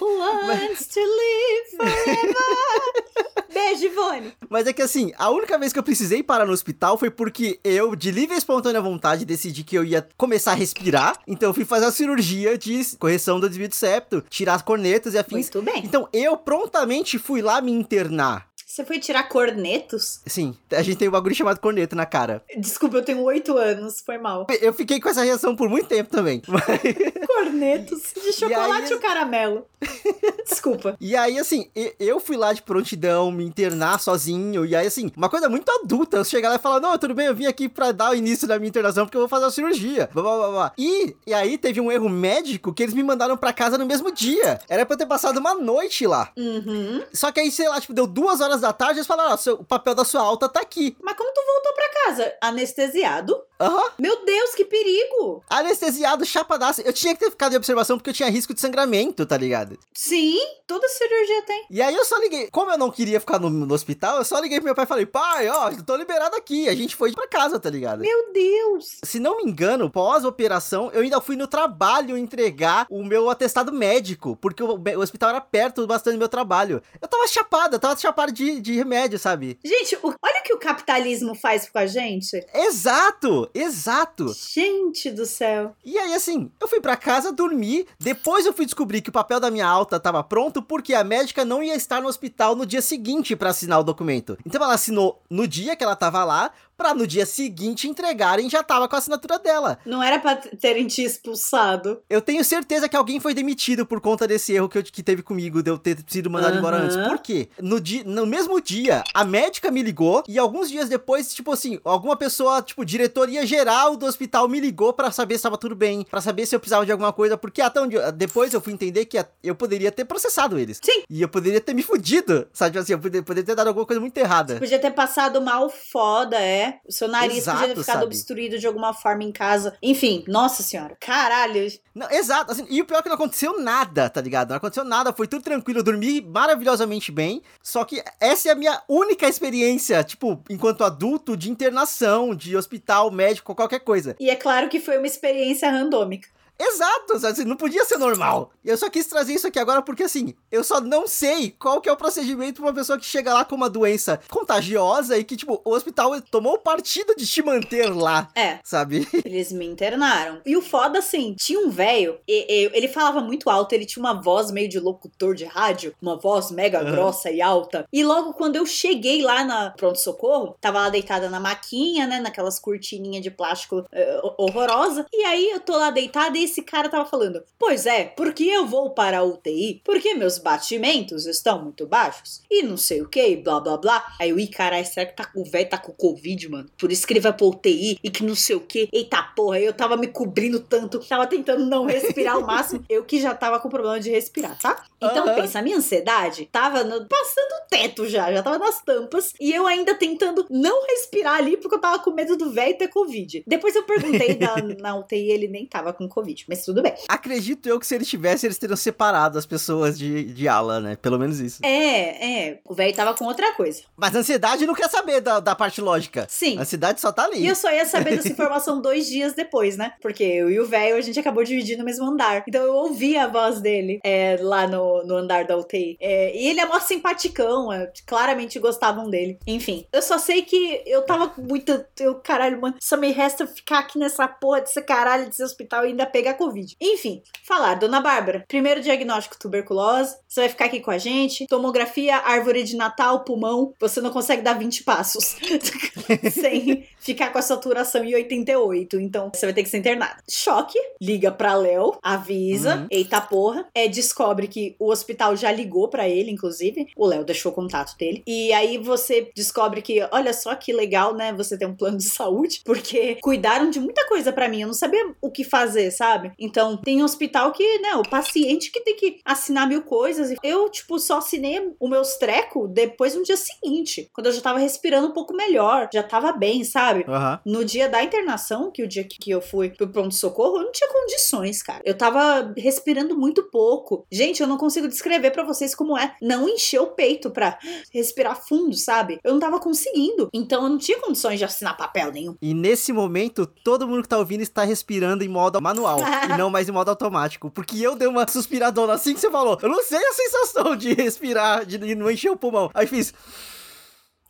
Wants 0.00 0.86
to 0.88 1.00
live 1.00 1.76
forever? 1.76 2.34
Beijo, 3.52 3.84
Ivone. 3.84 4.32
Mas 4.48 4.66
é 4.66 4.72
que 4.72 4.80
assim, 4.80 5.12
a 5.18 5.28
única 5.30 5.58
vez 5.58 5.72
que 5.74 5.78
eu 5.78 5.82
precisei 5.82 6.22
parar 6.22 6.46
no 6.46 6.52
hospital 6.52 6.96
foi 6.96 7.10
porque 7.10 7.60
eu, 7.62 7.94
de 7.94 8.10
livre 8.10 8.34
e 8.34 8.38
espontânea 8.38 8.80
vontade, 8.80 9.24
decidi 9.26 9.62
que 9.62 9.76
eu 9.76 9.84
ia 9.84 10.06
começar 10.16 10.51
a 10.52 10.56
respirar. 10.56 11.18
Então 11.26 11.50
eu 11.50 11.54
fui 11.54 11.64
fazer 11.64 11.86
a 11.86 11.92
cirurgia 11.92 12.56
de 12.56 12.82
correção 12.98 13.40
do 13.40 13.48
desvio 13.48 13.68
de 13.68 13.76
septo, 13.76 14.24
tirar 14.28 14.54
as 14.54 14.62
cornetas 14.62 15.14
e 15.14 15.18
afins. 15.18 15.50
Muito 15.50 15.62
bem. 15.62 15.82
Então 15.84 16.08
eu 16.12 16.36
prontamente 16.36 17.18
fui 17.18 17.42
lá 17.42 17.60
me 17.60 17.72
internar. 17.72 18.51
Você 18.72 18.86
foi 18.86 18.98
tirar 18.98 19.24
cornetos? 19.28 20.22
Sim, 20.24 20.56
a 20.70 20.80
gente 20.80 20.96
tem 20.96 21.06
um 21.06 21.10
bagulho 21.10 21.34
chamado 21.34 21.60
corneta 21.60 21.94
na 21.94 22.06
cara. 22.06 22.42
Desculpa, 22.56 22.96
eu 22.96 23.04
tenho 23.04 23.20
oito 23.20 23.54
anos, 23.58 24.00
foi 24.00 24.16
mal. 24.16 24.46
Eu 24.62 24.72
fiquei 24.72 24.98
com 24.98 25.10
essa 25.10 25.22
reação 25.22 25.54
por 25.54 25.68
muito 25.68 25.88
tempo 25.88 26.08
também. 26.08 26.40
Cornetos 27.26 28.14
de 28.14 28.32
chocolate 28.32 28.86
aí- 28.86 28.94
ou 28.94 28.98
caramelo? 28.98 29.66
Desculpa. 30.48 30.96
E 31.00 31.14
aí, 31.14 31.38
assim, 31.38 31.68
e- 31.76 31.94
eu 32.00 32.18
fui 32.18 32.36
lá 32.36 32.52
de 32.52 32.62
prontidão, 32.62 33.30
me 33.30 33.44
internar 33.44 34.00
sozinho. 34.00 34.64
E 34.64 34.74
aí, 34.74 34.86
assim, 34.86 35.10
uma 35.16 35.28
coisa 35.28 35.48
muito 35.50 35.70
adulta. 35.70 36.16
Eu 36.18 36.24
chegar 36.24 36.48
lá 36.50 36.54
e 36.56 36.58
falar: 36.58 36.80
Não, 36.80 36.96
tudo 36.96 37.14
bem, 37.14 37.26
eu 37.26 37.34
vim 37.34 37.46
aqui 37.46 37.68
pra 37.68 37.92
dar 37.92 38.10
o 38.12 38.14
início 38.14 38.46
da 38.48 38.58
minha 38.58 38.68
internação 38.68 39.04
porque 39.04 39.16
eu 39.16 39.22
vou 39.22 39.28
fazer 39.28 39.44
a 39.46 39.50
cirurgia. 39.50 40.08
Blá, 40.14 40.22
blá, 40.22 40.36
blá, 40.38 40.48
blá. 40.50 40.72
E, 40.78 41.14
e 41.26 41.34
aí 41.34 41.58
teve 41.58 41.80
um 41.80 41.90
erro 41.92 42.08
médico 42.08 42.72
que 42.72 42.82
eles 42.82 42.94
me 42.94 43.02
mandaram 43.02 43.36
pra 43.36 43.52
casa 43.52 43.76
no 43.76 43.84
mesmo 43.84 44.10
dia. 44.12 44.60
Era 44.68 44.86
pra 44.86 44.94
eu 44.94 44.98
ter 44.98 45.06
passado 45.06 45.38
uma 45.38 45.54
noite 45.54 46.06
lá. 46.06 46.30
Uhum. 46.36 47.02
Só 47.12 47.30
que 47.32 47.40
aí, 47.40 47.50
sei 47.50 47.68
lá, 47.68 47.80
tipo, 47.80 47.92
deu 47.92 48.06
duas 48.06 48.40
horas 48.40 48.61
da 48.62 48.72
tarde, 48.72 48.98
eles 48.98 49.06
falaram: 49.06 49.32
Ó, 49.32 49.36
seu- 49.36 49.54
o 49.56 49.64
papel 49.64 49.94
da 49.94 50.04
sua 50.04 50.22
alta 50.22 50.48
tá 50.48 50.60
aqui. 50.60 50.96
Mas 51.02 51.16
como 51.16 51.32
tu 51.32 51.40
voltou 51.46 51.72
pra 51.74 51.88
casa? 52.04 52.34
Anestesiado? 52.40 53.40
Aham. 53.60 53.90
Meu 53.98 54.24
Deus, 54.24 54.54
que 54.56 54.64
perigo! 54.64 55.44
Anestesiado, 55.48 56.24
chapadaço. 56.24 56.80
Eu 56.80 56.92
tinha 56.92 57.14
que 57.14 57.20
ter 57.20 57.30
ficado 57.30 57.52
em 57.52 57.56
observação 57.56 57.96
porque 57.96 58.10
eu 58.10 58.14
tinha 58.14 58.28
risco 58.28 58.52
de 58.52 58.60
sangramento, 58.60 59.24
tá 59.24 59.36
ligado? 59.36 59.78
Sim, 59.94 60.36
toda 60.66 60.88
cirurgia 60.88 61.42
tem. 61.42 61.66
E 61.70 61.80
aí 61.80 61.94
eu 61.94 62.04
só 62.04 62.16
liguei. 62.18 62.48
Como 62.50 62.70
eu 62.72 62.78
não 62.78 62.90
queria 62.90 63.20
ficar 63.20 63.38
no, 63.38 63.48
no 63.48 63.72
hospital, 63.72 64.16
eu 64.18 64.24
só 64.24 64.38
liguei 64.40 64.58
pro 64.58 64.64
meu 64.64 64.74
pai 64.74 64.84
e 64.84 64.88
falei, 64.88 65.06
pai, 65.06 65.48
ó, 65.48 65.70
tô 65.86 65.94
liberado 65.96 66.34
aqui. 66.34 66.68
A 66.68 66.74
gente 66.74 66.96
foi 66.96 67.12
pra 67.12 67.28
casa, 67.28 67.60
tá 67.60 67.70
ligado? 67.70 68.00
Meu 68.00 68.32
Deus! 68.32 68.98
Se 69.04 69.20
não 69.20 69.36
me 69.36 69.44
engano, 69.44 69.88
pós-operação, 69.90 70.90
eu 70.92 71.02
ainda 71.02 71.20
fui 71.20 71.36
no 71.36 71.46
trabalho 71.46 72.16
entregar 72.16 72.86
o 72.90 73.04
meu 73.04 73.30
atestado 73.30 73.72
médico, 73.72 74.36
porque 74.40 74.62
o, 74.62 74.74
o 74.76 75.00
hospital 75.00 75.30
era 75.30 75.40
perto 75.40 75.86
bastante 75.86 76.14
do 76.14 76.18
meu 76.18 76.28
trabalho. 76.28 76.82
Eu 77.00 77.06
tava 77.08 77.26
chapado, 77.28 77.76
eu 77.76 77.80
tava 77.80 77.96
chapado 77.96 78.32
de, 78.32 78.51
de 78.60 78.72
remédio, 78.74 79.18
sabe? 79.18 79.58
Gente, 79.64 79.96
o- 80.02 80.14
olha 80.22 80.40
o 80.40 80.42
que 80.44 80.52
o 80.54 80.58
capitalismo 80.58 81.34
faz 81.34 81.68
com 81.68 81.78
a 81.78 81.86
gente? 81.86 82.44
Exato, 82.54 83.48
exato. 83.54 84.32
Gente 84.34 85.10
do 85.10 85.24
céu. 85.26 85.74
E 85.84 85.98
aí, 85.98 86.14
assim, 86.14 86.50
eu 86.60 86.66
fui 86.68 86.80
pra 86.80 86.96
casa 86.96 87.32
dormir. 87.32 87.86
Depois 87.98 88.44
eu 88.46 88.52
fui 88.52 88.64
descobrir 88.64 89.00
que 89.02 89.08
o 89.10 89.12
papel 89.12 89.38
da 89.38 89.50
minha 89.50 89.66
alta 89.66 90.00
tava 90.00 90.22
pronto 90.22 90.60
porque 90.62 90.94
a 90.94 91.04
médica 91.04 91.44
não 91.44 91.62
ia 91.62 91.74
estar 91.74 92.00
no 92.02 92.08
hospital 92.08 92.56
no 92.56 92.66
dia 92.66 92.82
seguinte 92.82 93.36
para 93.36 93.50
assinar 93.50 93.80
o 93.80 93.84
documento. 93.84 94.36
Então 94.44 94.62
ela 94.62 94.74
assinou 94.74 95.22
no 95.30 95.46
dia 95.46 95.76
que 95.76 95.84
ela 95.84 95.96
tava 95.96 96.24
lá, 96.24 96.50
pra 96.82 96.94
no 96.94 97.06
dia 97.06 97.24
seguinte 97.24 97.88
entregarem 97.88 98.50
já 98.50 98.60
tava 98.60 98.88
com 98.88 98.96
a 98.96 98.98
assinatura 98.98 99.38
dela. 99.38 99.78
Não 99.86 100.02
era 100.02 100.18
pra 100.18 100.34
terem 100.34 100.88
te 100.88 101.02
expulsado. 101.02 102.02
Eu 102.10 102.20
tenho 102.20 102.44
certeza 102.44 102.88
que 102.88 102.96
alguém 102.96 103.20
foi 103.20 103.32
demitido 103.34 103.86
por 103.86 104.00
conta 104.00 104.26
desse 104.26 104.52
erro 104.52 104.68
que, 104.68 104.78
eu, 104.78 104.82
que 104.82 105.02
teve 105.02 105.22
comigo, 105.22 105.62
de 105.62 105.70
eu 105.70 105.78
ter 105.78 105.96
sido 106.08 106.28
mandado 106.28 106.54
Aham. 106.54 106.58
embora 106.58 106.76
antes. 106.78 106.96
Por 106.96 107.18
quê? 107.20 107.48
No, 107.60 107.80
di, 107.80 108.02
no 108.04 108.26
mesmo 108.26 108.60
dia, 108.60 109.04
a 109.14 109.24
médica 109.24 109.70
me 109.70 109.80
ligou 109.80 110.24
e 110.26 110.38
alguns 110.40 110.68
dias 110.68 110.88
depois, 110.88 111.32
tipo 111.32 111.52
assim, 111.52 111.78
alguma 111.84 112.16
pessoa, 112.16 112.60
tipo, 112.62 112.84
diretoria 112.84 113.46
geral 113.46 113.96
do 113.96 114.04
hospital 114.04 114.48
me 114.48 114.58
ligou 114.58 114.92
pra 114.92 115.12
saber 115.12 115.36
se 115.36 115.44
tava 115.44 115.56
tudo 115.56 115.76
bem, 115.76 116.04
pra 116.10 116.20
saber 116.20 116.46
se 116.46 116.56
eu 116.56 116.58
precisava 116.58 116.84
de 116.84 116.90
alguma 116.90 117.12
coisa, 117.12 117.36
porque 117.38 117.62
até 117.62 117.80
onde, 117.80 117.96
depois 118.16 118.52
eu 118.52 118.60
fui 118.60 118.72
entender 118.72 119.04
que 119.04 119.24
eu 119.44 119.54
poderia 119.54 119.92
ter 119.92 120.04
processado 120.04 120.58
eles. 120.58 120.80
Sim. 120.82 121.04
E 121.08 121.22
eu 121.22 121.28
poderia 121.28 121.60
ter 121.60 121.74
me 121.74 121.82
fudido, 121.82 122.48
sabe? 122.52 122.72
Tipo 122.72 122.82
assim, 122.82 122.92
eu 122.92 122.98
poderia, 122.98 123.22
poderia 123.22 123.46
ter 123.46 123.54
dado 123.54 123.68
alguma 123.68 123.86
coisa 123.86 124.00
muito 124.00 124.18
errada. 124.18 124.56
Podia 124.56 124.80
ter 124.80 124.90
passado 124.90 125.40
mal 125.40 125.70
foda, 125.70 126.36
é. 126.40 126.71
O 126.86 126.92
seu 126.92 127.08
nariz 127.08 127.38
Exato, 127.38 127.58
podia 127.58 127.74
ter 127.74 127.80
ficado 127.80 127.94
sabe? 127.94 128.06
obstruído 128.06 128.58
de 128.58 128.66
alguma 128.66 128.92
forma 128.92 129.24
em 129.24 129.32
casa. 129.32 129.76
Enfim, 129.82 130.24
nossa 130.26 130.62
senhora. 130.62 130.96
Caralho. 131.00 131.66
Não, 131.94 132.10
exato, 132.10 132.52
assim, 132.52 132.66
e 132.70 132.80
o 132.80 132.86
pior 132.86 132.98
é 132.98 133.02
que 133.02 133.08
não 133.08 133.16
aconteceu 133.16 133.60
nada, 133.60 134.08
tá 134.08 134.20
ligado? 134.20 134.50
Não 134.50 134.56
aconteceu 134.56 134.84
nada, 134.84 135.12
foi 135.12 135.26
tudo 135.26 135.42
tranquilo, 135.42 135.80
eu 135.80 135.84
dormi 135.84 136.20
maravilhosamente 136.20 137.12
bem. 137.12 137.42
Só 137.62 137.84
que 137.84 138.02
essa 138.20 138.48
é 138.48 138.52
a 138.52 138.56
minha 138.56 138.82
única 138.88 139.28
experiência, 139.28 140.02
tipo, 140.02 140.42
enquanto 140.48 140.84
adulto, 140.84 141.36
de 141.36 141.50
internação, 141.50 142.34
de 142.34 142.56
hospital, 142.56 143.10
médico, 143.10 143.54
qualquer 143.54 143.80
coisa. 143.80 144.16
E 144.18 144.30
é 144.30 144.36
claro 144.36 144.68
que 144.68 144.80
foi 144.80 144.98
uma 144.98 145.06
experiência 145.06 145.70
randômica. 145.70 146.28
Exato? 146.62 147.14
Assim, 147.26 147.44
não 147.44 147.56
podia 147.56 147.84
ser 147.84 147.98
normal. 147.98 148.50
E 148.64 148.68
eu 148.68 148.76
só 148.76 148.88
quis 148.88 149.06
trazer 149.06 149.34
isso 149.34 149.46
aqui 149.46 149.58
agora 149.58 149.82
porque, 149.82 150.04
assim, 150.04 150.34
eu 150.50 150.62
só 150.62 150.80
não 150.80 151.06
sei 151.06 151.50
qual 151.58 151.80
que 151.80 151.88
é 151.88 151.92
o 151.92 151.96
procedimento 151.96 152.60
pra 152.60 152.70
uma 152.70 152.74
pessoa 152.74 152.98
que 152.98 153.04
chega 153.04 153.34
lá 153.34 153.44
com 153.44 153.54
uma 153.56 153.68
doença 153.68 154.20
contagiosa 154.30 155.18
e 155.18 155.24
que, 155.24 155.36
tipo, 155.36 155.60
o 155.64 155.70
hospital 155.74 156.20
tomou 156.22 156.58
partido 156.58 157.14
de 157.16 157.26
te 157.26 157.42
manter 157.42 157.86
lá, 157.92 158.28
É. 158.34 158.58
sabe? 158.62 159.08
Eles 159.24 159.50
me 159.52 159.66
internaram. 159.66 160.40
E 160.46 160.56
o 160.56 160.62
foda, 160.62 160.98
assim, 161.00 161.34
tinha 161.38 161.58
um 161.58 161.70
velho, 161.70 162.18
ele 162.28 162.88
falava 162.88 163.20
muito 163.20 163.48
alto, 163.50 163.72
ele 163.72 163.86
tinha 163.86 164.02
uma 164.02 164.20
voz 164.20 164.50
meio 164.50 164.68
de 164.68 164.78
locutor 164.78 165.34
de 165.34 165.44
rádio, 165.44 165.94
uma 166.00 166.16
voz 166.18 166.50
mega 166.50 166.82
grossa 166.84 167.30
e 167.30 167.40
alta. 167.40 167.86
E 167.92 168.04
logo 168.04 168.34
quando 168.34 168.56
eu 168.56 168.66
cheguei 168.66 169.22
lá 169.22 169.44
na 169.44 169.70
pronto-socorro, 169.70 170.56
tava 170.60 170.80
lá 170.80 170.88
deitada 170.88 171.28
na 171.28 171.40
maquinha, 171.40 172.06
né, 172.06 172.20
naquelas 172.20 172.58
cortininhas 172.58 173.22
de 173.22 173.30
plástico 173.30 173.84
eh, 173.92 174.20
horrorosa. 174.38 175.06
E 175.12 175.24
aí 175.24 175.50
eu 175.50 175.60
tô 175.60 175.76
lá 175.76 175.90
deitada 175.90 176.36
e 176.38 176.42
esse 176.52 176.62
cara 176.62 176.88
tava 176.88 177.04
falando: 177.08 177.42
Pois 177.58 177.86
é, 177.86 178.04
porque 178.04 178.44
eu 178.44 178.66
vou 178.66 178.90
para 178.90 179.18
a 179.18 179.22
UTI? 179.24 179.80
Porque 179.84 180.14
meus 180.14 180.38
batimentos 180.38 181.26
estão 181.26 181.62
muito 181.62 181.86
baixos. 181.86 182.42
E 182.50 182.62
não 182.62 182.76
sei 182.76 183.02
o 183.02 183.08
que, 183.08 183.36
blá 183.36 183.58
blá 183.60 183.76
blá. 183.76 184.14
Aí 184.20 184.30
eu, 184.30 184.38
ih, 184.38 184.46
caralho, 184.46 184.86
será 184.86 185.06
que 185.06 185.16
tá, 185.16 185.30
o 185.34 185.44
velho 185.44 185.68
tá 185.68 185.78
com 185.78 185.92
Covid, 185.92 186.48
mano? 186.48 186.70
Por 186.78 186.92
isso 186.92 187.06
que 187.06 187.12
ele 187.12 187.20
vai 187.20 187.32
pra 187.32 187.46
UTI 187.46 187.98
e 188.02 188.10
que 188.10 188.22
não 188.24 188.34
sei 188.34 188.56
o 188.56 188.60
que. 188.60 188.88
Eita 188.92 189.22
porra, 189.34 189.58
eu 189.60 189.72
tava 189.72 189.96
me 189.96 190.06
cobrindo 190.06 190.60
tanto, 190.60 190.98
tava 191.00 191.26
tentando 191.26 191.64
não 191.66 191.84
respirar 191.86 192.36
ao 192.36 192.42
máximo. 192.46 192.84
Eu 192.88 193.04
que 193.04 193.20
já 193.20 193.34
tava 193.34 193.58
com 193.58 193.68
problema 193.68 193.98
de 193.98 194.10
respirar, 194.10 194.58
tá? 194.58 194.84
Então 195.00 195.26
Aham. 195.26 195.34
pensa, 195.34 195.58
a 195.58 195.62
minha 195.62 195.76
ansiedade 195.76 196.46
tava 196.52 196.84
no- 196.84 197.06
passando 197.06 197.52
o 197.64 197.68
teto 197.70 198.06
já, 198.08 198.32
já 198.32 198.42
tava 198.42 198.58
nas 198.58 198.82
tampas. 198.82 199.32
E 199.40 199.52
eu 199.52 199.66
ainda 199.66 199.94
tentando 199.94 200.46
não 200.50 200.86
respirar 200.86 201.36
ali 201.36 201.56
porque 201.56 201.74
eu 201.74 201.80
tava 201.80 201.98
com 202.00 202.10
medo 202.10 202.36
do 202.36 202.50
velho 202.50 202.76
ter 202.76 202.88
Covid. 202.88 203.42
Depois 203.46 203.74
eu 203.74 203.82
perguntei 203.84 204.36
na 204.80 204.94
UTI, 204.96 205.30
ele 205.30 205.48
nem 205.48 205.66
tava 205.66 205.92
com 205.92 206.08
Covid, 206.08 206.31
mas 206.48 206.64
tudo 206.64 206.82
bem. 206.82 206.94
Acredito 207.08 207.68
eu 207.68 207.78
que 207.78 207.86
se 207.86 207.94
ele 207.94 208.04
tivesse, 208.04 208.46
eles 208.46 208.58
teriam 208.58 208.76
separado 208.76 209.38
as 209.38 209.46
pessoas 209.46 209.98
de, 209.98 210.24
de 210.24 210.48
ala, 210.48 210.80
né? 210.80 210.96
Pelo 210.96 211.18
menos 211.18 211.40
isso. 211.40 211.64
É, 211.64 212.48
é, 212.48 212.60
o 212.64 212.74
velho 212.74 212.94
tava 212.94 213.14
com 213.14 213.24
outra 213.24 213.52
coisa. 213.54 213.82
Mas 213.96 214.14
a 214.14 214.20
ansiedade 214.20 214.66
não 214.66 214.74
quer 214.74 214.88
saber 214.88 215.20
da, 215.20 215.40
da 215.40 215.54
parte 215.54 215.80
lógica. 215.80 216.26
Sim. 216.28 216.58
A 216.58 216.62
ansiedade 216.62 217.00
só 217.00 217.12
tá 217.12 217.24
ali. 217.24 217.40
E 217.40 217.46
eu 217.46 217.54
só 217.54 217.70
ia 217.70 217.84
saber 217.84 218.16
dessa 218.16 218.28
informação 218.32 218.80
dois 218.80 219.06
dias 219.06 219.32
depois, 219.32 219.76
né? 219.76 219.92
Porque 220.00 220.22
eu 220.22 220.50
e 220.50 220.60
o 220.60 220.66
velho, 220.66 220.96
a 220.96 221.00
gente 221.00 221.18
acabou 221.18 221.44
dividindo 221.44 221.82
o 221.82 221.84
mesmo 221.84 222.04
andar. 222.04 222.44
Então 222.46 222.62
eu 222.62 222.74
ouvi 222.74 223.16
a 223.16 223.26
voz 223.26 223.60
dele 223.60 224.00
é, 224.04 224.36
lá 224.40 224.66
no, 224.66 225.04
no 225.04 225.16
andar 225.16 225.44
da 225.44 225.56
UTI. 225.56 225.96
É, 226.00 226.36
e 226.36 226.48
ele 226.48 226.60
é 226.60 226.66
mó 226.66 226.78
simpaticão, 226.80 227.72
é, 227.72 227.90
claramente 228.06 228.58
gostavam 228.58 229.08
dele. 229.08 229.38
Enfim, 229.46 229.86
eu 229.92 230.02
só 230.02 230.18
sei 230.18 230.42
que 230.42 230.82
eu 230.86 231.02
tava 231.02 231.28
com 231.28 231.42
muita. 231.42 231.86
Eu, 231.98 232.14
caralho, 232.16 232.60
mano, 232.60 232.76
só 232.80 232.96
me 232.96 233.10
resta 233.12 233.46
ficar 233.46 233.80
aqui 233.80 233.98
nessa 233.98 234.26
porra 234.26 234.60
desse 234.60 234.80
caralho 234.82 235.26
desse 235.26 235.42
hospital 235.42 235.84
e 235.84 235.88
ainda 235.88 236.06
pegar 236.06 236.21
Covid. 236.34 236.76
Enfim, 236.80 237.22
falar, 237.44 237.74
dona 237.74 238.00
Bárbara, 238.00 238.44
primeiro 238.48 238.80
diagnóstico 238.80 239.38
tuberculose, 239.38 240.16
você 240.28 240.40
vai 240.40 240.48
ficar 240.48 240.64
aqui 240.66 240.80
com 240.80 240.90
a 240.90 240.98
gente. 240.98 241.46
Tomografia, 241.46 242.16
árvore 242.18 242.62
de 242.62 242.76
Natal, 242.76 243.24
pulmão, 243.24 243.72
você 243.80 244.00
não 244.00 244.10
consegue 244.10 244.42
dar 244.42 244.54
20 244.58 244.84
passos. 244.84 245.36
sem 246.32 246.86
ficar 246.98 247.30
com 247.32 247.38
a 247.38 247.42
saturação 247.42 248.04
em 248.04 248.14
88. 248.14 249.00
Então 249.00 249.30
você 249.34 249.46
vai 249.46 249.52
ter 249.54 249.62
que 249.62 249.68
ser 249.68 249.78
internado. 249.78 250.16
Choque, 250.28 250.78
liga 251.00 251.30
pra 251.30 251.54
Léo, 251.54 251.98
avisa, 252.02 252.76
Uhum. 252.76 252.86
eita 252.90 253.20
porra, 253.20 253.66
é, 253.74 253.88
descobre 253.88 254.46
que 254.46 254.76
o 254.78 254.90
hospital 254.90 255.36
já 255.36 255.50
ligou 255.50 255.88
pra 255.88 256.08
ele, 256.08 256.30
inclusive. 256.30 256.88
O 256.96 257.06
Léo 257.06 257.24
deixou 257.24 257.50
o 257.52 257.54
contato 257.54 257.96
dele. 257.96 258.22
E 258.26 258.52
aí 258.52 258.78
você 258.78 259.30
descobre 259.34 259.82
que, 259.82 260.06
olha 260.10 260.32
só 260.32 260.54
que 260.54 260.72
legal, 260.72 261.14
né? 261.14 261.32
Você 261.32 261.56
tem 261.58 261.66
um 261.66 261.74
plano 261.74 261.96
de 261.98 262.04
saúde, 262.08 262.60
porque 262.64 263.16
cuidaram 263.22 263.70
de 263.70 263.80
muita 263.80 264.06
coisa 264.08 264.32
pra 264.32 264.48
mim. 264.48 264.60
Eu 264.62 264.66
não 264.68 264.74
sabia 264.74 265.12
o 265.20 265.30
que 265.30 265.44
fazer, 265.44 265.90
sabe? 265.90 266.11
Então 266.38 266.76
tem 266.76 267.00
um 267.00 267.04
hospital 267.04 267.52
que, 267.52 267.78
né, 267.78 267.94
o 267.94 268.02
paciente 268.02 268.70
que 268.70 268.80
tem 268.80 268.96
que 268.96 269.18
assinar 269.24 269.68
mil 269.68 269.82
coisas. 269.82 270.34
Eu, 270.42 270.68
tipo, 270.68 270.98
só 270.98 271.18
assinei 271.18 271.72
os 271.78 271.90
meus 271.90 272.16
trecos 272.16 272.68
depois 272.70 273.14
no 273.14 273.22
dia 273.22 273.36
seguinte, 273.36 274.08
quando 274.12 274.26
eu 274.26 274.32
já 274.32 274.40
tava 274.40 274.58
respirando 274.58 275.08
um 275.08 275.12
pouco 275.12 275.34
melhor, 275.34 275.88
já 275.92 276.02
tava 276.02 276.32
bem, 276.32 276.64
sabe? 276.64 277.04
Aham. 277.08 277.40
No 277.44 277.64
dia 277.64 277.88
da 277.88 278.02
internação, 278.02 278.70
que 278.70 278.82
o 278.82 278.88
dia 278.88 279.04
que 279.04 279.30
eu 279.30 279.40
fui 279.40 279.70
pro 279.70 279.88
pronto-socorro, 279.88 280.58
eu 280.58 280.64
não 280.64 280.72
tinha 280.72 280.90
condições, 280.90 281.62
cara. 281.62 281.82
Eu 281.84 281.96
tava 281.96 282.52
respirando 282.56 283.16
muito 283.16 283.44
pouco. 283.44 284.06
Gente, 284.10 284.40
eu 284.40 284.46
não 284.46 284.56
consigo 284.56 284.88
descrever 284.88 285.30
pra 285.30 285.44
vocês 285.44 285.74
como 285.74 285.96
é 285.96 286.14
não 286.20 286.48
encher 286.48 286.80
o 286.80 286.88
peito 286.88 287.30
pra 287.30 287.58
respirar 287.92 288.40
fundo, 288.46 288.74
sabe? 288.76 289.18
Eu 289.22 289.32
não 289.32 289.40
tava 289.40 289.60
conseguindo. 289.60 290.28
Então 290.32 290.64
eu 290.64 290.68
não 290.68 290.78
tinha 290.78 291.00
condições 291.00 291.38
de 291.38 291.44
assinar 291.44 291.76
papel 291.76 292.12
nenhum. 292.12 292.36
E 292.40 292.54
nesse 292.54 292.92
momento, 292.92 293.46
todo 293.46 293.86
mundo 293.86 294.02
que 294.02 294.08
tá 294.08 294.18
ouvindo 294.18 294.42
está 294.42 294.64
respirando 294.64 295.24
em 295.24 295.28
modo 295.28 295.60
manual 295.60 296.01
e 296.34 296.36
não 296.36 296.50
mais 296.50 296.68
em 296.68 296.72
modo 296.72 296.88
automático. 296.88 297.50
Porque 297.50 297.78
eu 297.78 297.96
dei 297.96 298.08
uma 298.08 298.26
suspiradona 298.26 298.94
assim 298.94 299.14
que 299.14 299.20
você 299.20 299.30
falou. 299.30 299.58
Eu 299.62 299.68
não 299.68 299.82
sei 299.82 299.98
a 299.98 300.12
sensação 300.12 300.76
de 300.76 300.94
respirar, 300.94 301.64
de 301.64 301.78
não 301.94 302.10
encher 302.10 302.30
o 302.30 302.36
pulmão. 302.36 302.70
Aí 302.74 302.86
fiz. 302.86 303.12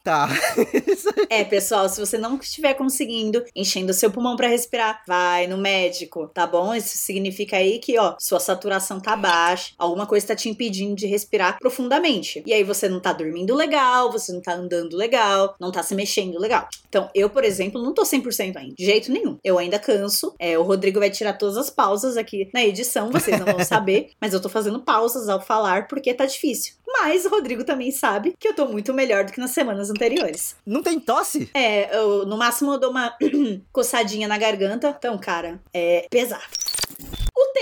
Tá. 0.02 0.28
É, 1.28 1.44
pessoal, 1.44 1.88
se 1.88 1.99
você 1.99 2.18
não 2.18 2.37
estiver 2.37 2.75
conseguindo 2.75 3.42
enchendo 3.56 3.94
seu 3.94 4.11
pulmão 4.11 4.37
pra 4.37 4.49
respirar, 4.49 5.02
vai 5.06 5.47
no 5.47 5.56
médico, 5.56 6.28
tá 6.28 6.47
bom? 6.47 6.75
Isso 6.75 6.99
significa 6.99 7.56
aí 7.56 7.78
que, 7.78 7.99
ó, 7.99 8.16
sua 8.18 8.38
saturação 8.38 9.00
tá 9.00 9.16
baixa, 9.16 9.73
alguma 9.78 10.06
coisa 10.06 10.26
tá 10.26 10.37
te 10.37 10.50
impedindo 10.50 10.94
de 10.94 11.06
respirar 11.06 11.59
profundamente. 11.59 12.42
E 12.44 12.52
aí 12.52 12.62
você 12.62 12.87
não 12.87 13.00
tá 13.00 13.14
dormindo 13.14 13.54
legal, 13.54 14.12
você 14.12 14.30
não 14.30 14.42
tá 14.42 14.52
andando 14.52 14.94
legal, 14.94 15.54
não 15.59 15.73
tá 15.73 15.82
se 15.82 15.94
mexendo 15.94 16.38
legal. 16.38 16.68
Então, 16.87 17.09
eu, 17.14 17.30
por 17.30 17.44
exemplo, 17.44 17.82
não 17.82 17.94
tô 17.94 18.02
100% 18.02 18.56
ainda, 18.56 18.75
de 18.75 18.85
jeito 18.85 19.11
nenhum. 19.11 19.38
Eu 19.42 19.59
ainda 19.59 19.78
canso. 19.78 20.35
É, 20.38 20.59
o 20.59 20.62
Rodrigo 20.62 21.00
vai 21.00 21.09
tirar 21.09 21.32
todas 21.32 21.56
as 21.56 21.71
pausas 21.71 22.18
aqui 22.18 22.50
na 22.52 22.62
edição, 22.62 23.11
vocês 23.11 23.38
não 23.38 23.47
vão 23.47 23.61
saber, 23.64 24.11
mas 24.21 24.35
eu 24.35 24.40
tô 24.40 24.50
fazendo 24.50 24.80
pausas 24.80 25.30
ao 25.30 25.40
falar 25.40 25.88
porque 25.88 26.12
tá 26.12 26.26
difícil. 26.26 26.75
Mas 26.87 27.25
o 27.25 27.30
Rodrigo 27.30 27.64
também 27.64 27.90
sabe 27.90 28.35
que 28.38 28.47
eu 28.47 28.54
tô 28.54 28.66
muito 28.66 28.92
melhor 28.92 29.25
do 29.25 29.32
que 29.32 29.40
nas 29.40 29.50
semanas 29.50 29.88
anteriores. 29.93 30.57
Não 30.67 30.83
tem 30.83 30.99
tosse? 30.99 31.51
É, 31.55 31.97
eu, 31.97 32.27
no 32.27 32.37
máximo 32.37 32.73
eu 32.73 32.81
dou 32.81 32.91
uma 32.91 33.17
coçadinha 33.73 34.27
na 34.27 34.39
garganta. 34.39 34.95
Então, 34.99 35.17
cara, 35.19 35.61
é 35.73 36.07
pesado. 36.11 36.43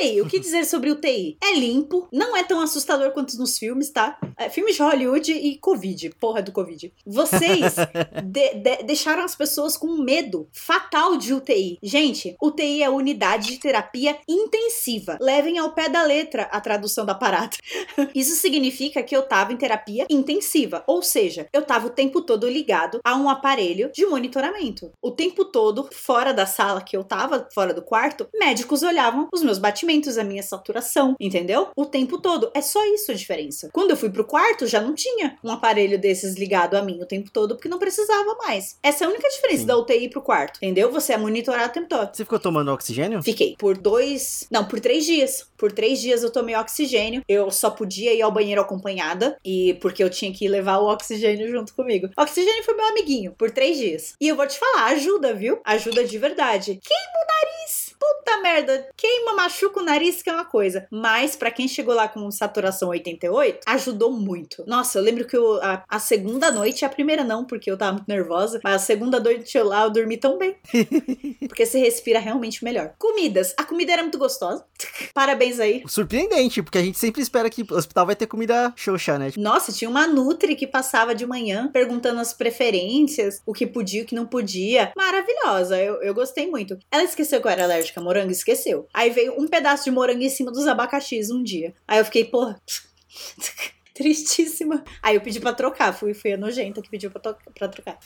UTI, 0.01 0.21
o 0.23 0.27
que 0.27 0.39
dizer 0.39 0.65
sobre 0.65 0.91
UTI? 0.91 1.37
É 1.43 1.55
limpo, 1.55 2.09
não 2.13 2.35
é 2.37 2.43
tão 2.43 2.61
assustador 2.61 3.11
quanto 3.13 3.37
nos 3.37 3.59
filmes, 3.59 3.91
tá? 3.91 4.19
É, 4.37 4.49
filmes 4.49 4.77
de 4.77 4.83
Hollywood 4.83 5.31
e 5.33 5.59
Covid, 5.59 6.11
porra 6.19 6.41
do 6.43 6.53
Covid. 6.53 6.93
Vocês 7.07 7.75
de- 8.25 8.55
de- 8.55 8.83
deixaram 8.85 9.23
as 9.23 9.35
pessoas 9.37 9.77
com 9.77 10.03
medo 10.03 10.49
fatal 10.53 11.17
de 11.17 11.35
UTI. 11.35 11.79
Gente, 11.83 12.35
UTI 12.43 12.83
é 12.83 12.89
unidade 12.89 13.49
de 13.49 13.59
terapia 13.59 14.17
intensiva. 14.27 15.19
Levem 15.21 15.59
ao 15.59 15.73
pé 15.73 15.89
da 15.89 16.03
letra 16.03 16.45
a 16.45 16.61
tradução 16.61 17.05
da 17.05 17.15
parada. 17.15 17.57
Isso 18.15 18.37
significa 18.37 19.03
que 19.03 19.15
eu 19.15 19.23
tava 19.23 19.53
em 19.53 19.57
terapia 19.57 20.07
intensiva, 20.09 20.83
ou 20.87 21.03
seja, 21.03 21.47
eu 21.53 21.63
tava 21.63 21.89
o 21.89 21.91
tempo 21.91 22.23
todo 22.23 22.49
ligado 22.49 23.01
a 23.05 23.15
um 23.17 23.29
aparelho 23.29 23.91
de 23.93 24.07
monitoramento. 24.07 24.91
O 25.03 25.11
tempo 25.11 25.45
todo, 25.45 25.89
fora 25.93 26.33
da 26.33 26.47
sala 26.47 26.81
que 26.81 26.97
eu 26.97 27.05
tava, 27.05 27.49
fora 27.53 27.75
do 27.75 27.83
quarto, 27.83 28.27
médicos 28.39 28.83
olhavam 28.83 29.29
os 29.33 29.43
meus 29.43 29.59
batimentos 29.59 29.90
a 30.19 30.25
minha 30.25 30.43
saturação, 30.43 31.17
entendeu? 31.19 31.69
O 31.75 31.85
tempo 31.85 32.19
todo. 32.19 32.51
É 32.55 32.61
só 32.61 32.85
isso 32.95 33.11
a 33.11 33.15
diferença. 33.15 33.69
Quando 33.73 33.91
eu 33.91 33.97
fui 33.97 34.11
pro 34.11 34.25
quarto, 34.25 34.67
já 34.67 34.81
não 34.81 34.95
tinha 34.95 35.37
um 35.43 35.51
aparelho 35.51 35.99
desses 35.99 36.37
ligado 36.37 36.77
a 36.77 36.83
mim 36.83 37.01
o 37.01 37.07
tempo 37.07 37.31
todo, 37.31 37.57
porque 37.57 37.69
não 37.69 37.79
precisava 37.79 38.37
mais. 38.37 38.79
Essa 38.83 39.05
é 39.05 39.07
a 39.07 39.11
única 39.11 39.29
diferença 39.29 39.61
Sim. 39.61 39.67
da 39.67 39.77
UTI 39.77 40.09
pro 40.09 40.23
quarto, 40.23 40.59
entendeu? 40.59 40.91
Você 40.93 41.13
é 41.13 41.17
monitorado 41.17 41.71
o 41.71 41.73
tempo 41.73 41.89
todo. 41.89 42.15
Você 42.15 42.25
ficou 42.25 42.39
tomando 42.39 42.73
oxigênio? 42.73 43.23
Fiquei 43.23 43.57
por 43.59 43.77
dois. 43.77 44.47
Não, 44.51 44.65
por 44.65 44.81
três 44.81 45.05
dias. 45.05 45.49
Por 45.57 45.73
três 45.73 46.01
dias 46.01 46.23
eu 46.23 46.31
tomei 46.31 46.57
oxigênio. 46.57 47.23
Eu 47.29 47.51
só 47.51 47.71
podia 47.71 48.15
ir 48.15 48.23
ao 48.23 48.33
banheiro 48.33 48.61
acompanhada. 48.61 49.37
E 49.45 49.75
porque 49.81 50.03
eu 50.03 50.11
tinha 50.11 50.33
que 50.33 50.49
levar 50.49 50.79
o 50.79 50.89
oxigênio 50.89 51.51
junto 51.51 51.75
comigo. 51.75 52.09
O 52.17 52.23
oxigênio 52.23 52.65
foi 52.65 52.75
meu 52.75 52.87
amiguinho. 52.87 53.35
Por 53.37 53.51
três 53.51 53.77
dias. 53.77 54.15
E 54.21 54.29
eu 54.29 54.37
vou 54.37 54.47
te 54.47 54.59
falar, 54.59 54.87
ajuda, 54.87 55.35
viu? 55.35 55.61
Ajuda 55.65 56.05
de 56.05 56.19
verdade. 56.19 56.81
Queima 56.83 57.13
o 57.15 57.27
nariz. 57.27 57.80
Puta 58.01 58.41
merda. 58.41 58.89
Queima, 58.97 59.35
machuca 59.35 59.81
o 59.81 59.85
nariz, 59.85 60.23
que 60.23 60.31
é 60.31 60.33
uma 60.33 60.47
coisa. 60.47 60.87
Mas 60.91 61.37
pra 61.37 61.51
quem 61.51 61.69
chegou 61.69 61.95
lá 61.95 62.09
com 62.09 62.31
saturação 62.31 62.89
88, 62.89 63.61
ajudou 63.67 64.11
muito. 64.11 64.65
Nossa, 64.67 64.99
eu 64.99 65.03
lembro 65.03 65.27
que 65.27 65.37
eu, 65.37 65.63
a, 65.63 65.85
a 65.87 65.99
segunda 65.99 66.51
noite, 66.51 66.85
a 66.85 66.89
primeira 66.89 67.23
não, 67.23 67.45
porque 67.45 67.71
eu 67.71 67.77
tava 67.77 67.93
muito 67.93 68.09
nervosa. 68.09 68.59
Mas 68.65 68.75
a 68.75 68.79
segunda 68.79 69.21
noite 69.21 69.57
eu 69.59 69.67
lá, 69.67 69.85
eu 69.85 69.91
dormi 69.91 70.17
tão 70.17 70.39
bem. 70.39 70.57
Porque 71.47 71.67
você 71.67 71.79
respira 71.79 72.19
realmente 72.19 72.65
melhor. 72.65 72.95
Comidas. 72.97 73.53
A 73.57 73.65
comida 73.65 73.93
era 73.93 74.03
muito 74.03 74.19
gostosa. 74.19 74.65
Parabéns 75.13 75.59
aí. 75.59 75.83
Surpreendente, 75.87 76.63
porque 76.63 76.79
a 76.79 76.83
gente 76.83 76.99
sempre 76.99 77.21
espera 77.21 77.51
que 77.51 77.63
o 77.63 77.75
hospital 77.75 78.07
vai 78.07 78.15
ter 78.15 78.27
comida 78.27 78.73
xoxa, 78.77 79.19
né? 79.19 79.33
Nossa, 79.37 79.73
tinha 79.73 79.91
uma 79.91 80.07
Nutri 80.07 80.55
que 80.55 80.67
passava 80.67 81.15
de 81.15 81.27
manhã 81.27 81.69
perguntando 81.73 82.21
as 82.21 82.33
preferências, 82.33 83.43
o 83.45 83.53
que 83.53 83.67
podia, 83.67 84.03
o 84.03 84.07
que 84.07 84.15
não 84.15 84.27
podia. 84.27 84.93
Maravilhosa, 84.97 85.77
eu, 85.79 86.01
eu 86.03 86.15
gostei 86.15 86.49
muito. 86.49 86.79
Ela 86.91 87.03
esqueceu 87.03 87.41
que 87.41 87.47
eu 87.47 87.51
era 87.51 87.65
alérgica 87.65 87.90
a 87.99 88.03
morango? 88.03 88.31
Esqueceu. 88.31 88.87
Aí 88.93 89.11
veio 89.11 89.41
um 89.41 89.47
pedaço 89.47 89.85
de 89.85 89.91
morango 89.91 90.23
em 90.23 90.29
cima 90.29 90.53
dos 90.53 90.67
abacaxis 90.67 91.31
um 91.31 91.43
dia. 91.43 91.75
Aí 91.87 91.99
eu 91.99 92.05
fiquei, 92.05 92.25
porra. 92.25 92.61
Tristíssima. 93.95 94.83
Aí 95.03 95.17
eu 95.17 95.21
pedi 95.21 95.41
pra 95.41 95.53
trocar. 95.53 95.93
Fui, 95.93 96.15
fui 96.15 96.33
a 96.33 96.37
nojenta 96.37 96.81
que 96.81 96.89
pediu 96.89 97.11
pra 97.11 97.69
trocar. 97.69 97.99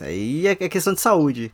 aí 0.00 0.46
é 0.46 0.54
questão 0.68 0.94
de 0.94 1.00
saúde. 1.00 1.52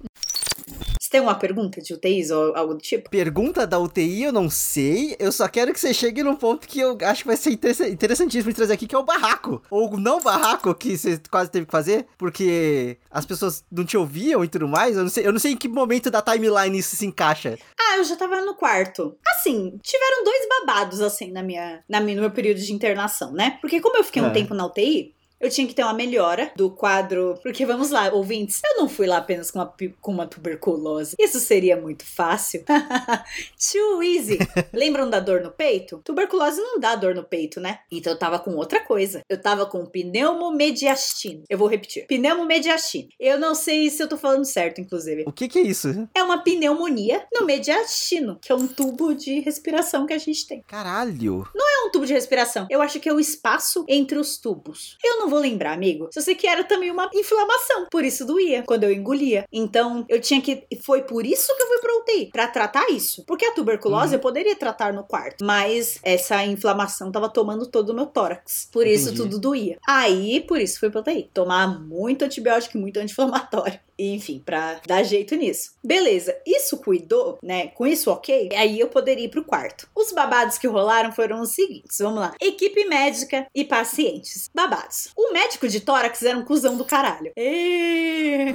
Você 1.11 1.17
tem 1.17 1.21
uma 1.23 1.35
pergunta 1.35 1.81
de 1.83 1.93
UTIs 1.93 2.31
ou 2.31 2.55
algo 2.57 2.75
do 2.75 2.81
tipo? 2.81 3.11
Pergunta 3.11 3.67
da 3.67 3.81
UTI, 3.81 4.23
eu 4.23 4.33
não 4.33 4.49
sei. 4.49 5.17
Eu 5.19 5.33
só 5.33 5.49
quero 5.49 5.73
que 5.73 5.81
você 5.81 5.93
chegue 5.93 6.23
num 6.23 6.37
ponto 6.37 6.69
que 6.69 6.79
eu 6.79 6.97
acho 7.03 7.23
que 7.23 7.27
vai 7.27 7.37
ser 7.37 7.51
interessa- 7.51 7.89
interessantíssimo 7.89 8.53
de 8.53 8.57
trazer 8.57 8.75
aqui, 8.75 8.87
que 8.87 8.95
é 8.95 8.99
o 8.99 9.03
barraco. 9.03 9.61
Ou 9.69 9.99
não 9.99 10.21
barraco 10.21 10.73
que 10.73 10.97
você 10.97 11.21
quase 11.29 11.51
teve 11.51 11.67
que 11.67 11.73
fazer, 11.73 12.07
porque 12.17 12.97
as 13.11 13.27
pessoas 13.27 13.65
não 13.73 13.85
te 13.85 13.97
ouviam 13.97 14.45
e 14.45 14.49
tudo 14.49 14.69
mais. 14.69 14.97
Eu 14.97 15.03
não 15.03 15.11
sei, 15.11 15.27
eu 15.27 15.33
não 15.33 15.41
sei 15.41 15.51
em 15.53 15.57
que 15.57 15.67
momento 15.67 16.13
da 16.13 16.23
timeline 16.23 16.79
isso 16.79 16.95
se 16.95 17.05
encaixa. 17.05 17.59
Ah, 17.77 17.97
eu 17.97 18.05
já 18.05 18.15
tava 18.15 18.41
no 18.43 18.55
quarto. 18.55 19.17
Assim, 19.35 19.81
tiveram 19.83 20.23
dois 20.23 20.47
babados, 20.61 21.01
assim, 21.01 21.33
na 21.33 21.43
minha, 21.43 21.83
na 21.89 22.01
minha, 22.01 22.15
no 22.15 22.23
meu 22.23 22.31
período 22.31 22.61
de 22.61 22.73
internação, 22.73 23.33
né? 23.33 23.59
Porque 23.61 23.81
como 23.81 23.97
eu 23.97 24.05
fiquei 24.05 24.23
um 24.23 24.27
É. 24.27 24.31
tempo 24.31 24.55
na 24.55 24.65
UTI, 24.65 25.13
eu 25.41 25.49
tinha 25.49 25.67
que 25.67 25.75
ter 25.75 25.83
uma 25.83 25.95
melhora 25.95 26.53
do 26.55 26.71
quadro. 26.71 27.39
Porque 27.43 27.65
vamos 27.65 27.91
lá, 27.91 28.13
ouvintes, 28.13 28.61
eu 28.65 28.77
não 28.77 28.89
fui 28.89 29.07
lá 29.07 29.17
apenas 29.17 29.51
com 29.51 29.59
uma, 29.59 29.75
com 30.01 30.13
uma 30.13 30.27
tuberculose. 30.27 31.17
Isso 31.19 31.41
seria 31.41 31.77
muito 31.81 32.05
fácil. 32.05 32.63
Too 33.73 34.03
easy. 34.03 34.39
Lembram 34.73 35.09
da 35.09 35.19
dor 35.19 35.41
no 35.41 35.51
peito? 35.51 36.01
Tuberculose 36.05 36.61
não 36.61 36.79
dá 36.79 36.95
dor 36.95 37.15
no 37.15 37.25
peito, 37.25 37.59
né? 37.61 37.81
Então 37.91 38.13
eu 38.13 38.19
tava 38.19 38.39
com 38.39 38.55
outra 38.57 38.81
coisa. 38.81 39.23
Eu 39.29 39.41
tava 39.41 39.65
com 39.65 39.87
pneumomediastino. 39.87 41.45
Eu 41.49 41.57
vou 41.57 41.69
repetir. 41.69 42.07
Pneumomediastino. 42.07 43.09
Eu 43.19 43.39
não 43.39 43.55
sei 43.55 43.89
se 43.89 44.03
eu 44.03 44.09
tô 44.09 44.19
falando 44.19 44.45
certo, 44.45 44.81
inclusive. 44.81 45.25
O 45.27 45.33
que 45.33 45.49
que 45.49 45.59
é 45.59 45.63
isso? 45.63 46.09
É 46.15 46.23
uma 46.23 46.43
pneumonia 46.43 47.27
no 47.33 47.47
mediastino, 47.47 48.39
que 48.41 48.53
é 48.53 48.55
um 48.55 48.67
tubo 48.67 49.15
de 49.15 49.41
respiração 49.41 50.07
que 50.07 50.13
a 50.13 50.19
gente 50.19 50.47
tem. 50.47 50.63
Caralho. 50.67 51.47
É 51.57 51.87
um 51.87 51.91
tubo 51.91 52.05
de 52.05 52.13
respiração. 52.13 52.67
Eu 52.69 52.83
acho 52.83 53.01
que 53.01 53.09
é 53.09 53.13
o 53.13 53.19
espaço 53.19 53.87
entre 53.89 54.19
os 54.19 54.37
tubos. 54.37 54.99
Eu 55.03 55.19
não 55.19 55.30
vou 55.31 55.39
lembrar, 55.39 55.73
amigo. 55.73 56.09
Só 56.13 56.21
sei 56.21 56.35
que 56.35 56.47
era 56.47 56.65
também 56.65 56.91
uma 56.91 57.09
inflamação. 57.15 57.87
Por 57.91 58.05
isso 58.05 58.27
doía 58.27 58.63
quando 58.63 58.85
eu 58.85 58.93
engolia. 58.93 59.45
Então, 59.53 60.05
eu 60.09 60.21
tinha 60.21 60.41
que. 60.41 60.65
Foi 60.85 61.03
por 61.03 61.25
isso 61.25 61.55
que 61.57 61.63
eu 61.63 61.67
fui 61.69 61.79
pra 61.79 61.97
UTI. 61.99 62.31
Pra 62.33 62.47
tratar 62.49 62.89
isso. 62.91 63.25
Porque 63.27 63.45
a 63.45 63.53
tuberculose 63.55 64.09
Uhum. 64.09 64.15
eu 64.15 64.19
poderia 64.21 64.57
tratar 64.57 64.93
no 64.93 65.05
quarto. 65.05 65.45
Mas 65.45 65.99
essa 66.03 66.45
inflamação 66.45 67.11
tava 67.13 67.29
tomando 67.29 67.67
todo 67.67 67.91
o 67.91 67.95
meu 67.95 68.07
tórax. 68.07 68.69
Por 68.73 68.87
isso 68.87 69.11
Entendi. 69.11 69.23
tudo 69.23 69.39
doía. 69.39 69.79
Aí, 69.89 70.41
por 70.41 70.61
isso 70.61 70.79
fui 70.81 70.91
pra 70.91 71.01
UTI. 71.01 71.31
Tomar 71.33 71.81
muito 71.81 72.25
antibiótico 72.25 72.77
e 72.77 72.81
muito 72.81 72.99
anti-inflamatório. 72.99 73.79
E, 74.01 74.15
Enfim, 74.15 74.43
pra 74.45 74.81
dar 74.87 75.03
jeito 75.03 75.35
nisso. 75.37 75.73
Beleza, 75.85 76.35
isso 76.47 76.79
cuidou, 76.79 77.39
né? 77.43 77.69
Com 77.69 77.87
isso 77.87 78.11
ok, 78.11 78.49
aí 78.57 78.81
eu 78.81 78.89
poderia 78.89 79.25
ir 79.27 79.29
pro 79.31 79.45
quarto. 79.45 79.89
Os 79.95 80.11
babados 80.13 80.57
que 80.59 80.67
rolaram 80.67 81.13
foram 81.13 81.41
os 81.43 81.51
seguintes, 81.55 81.99
vamos 81.99 82.21
lá. 82.21 82.35
Equipe 82.41 82.85
médica 82.87 83.47
e 83.55 83.65
pacientes. 83.65 84.49
Babados. 84.55 85.11
O 85.17 85.33
médico 85.33 85.69
de 85.69 85.81
tórax 85.81 86.23
era 86.23 86.37
um 86.39 86.45
cuzão 86.45 86.77
do 86.77 86.85
caralho. 86.85 87.31
Ê, 87.37 88.55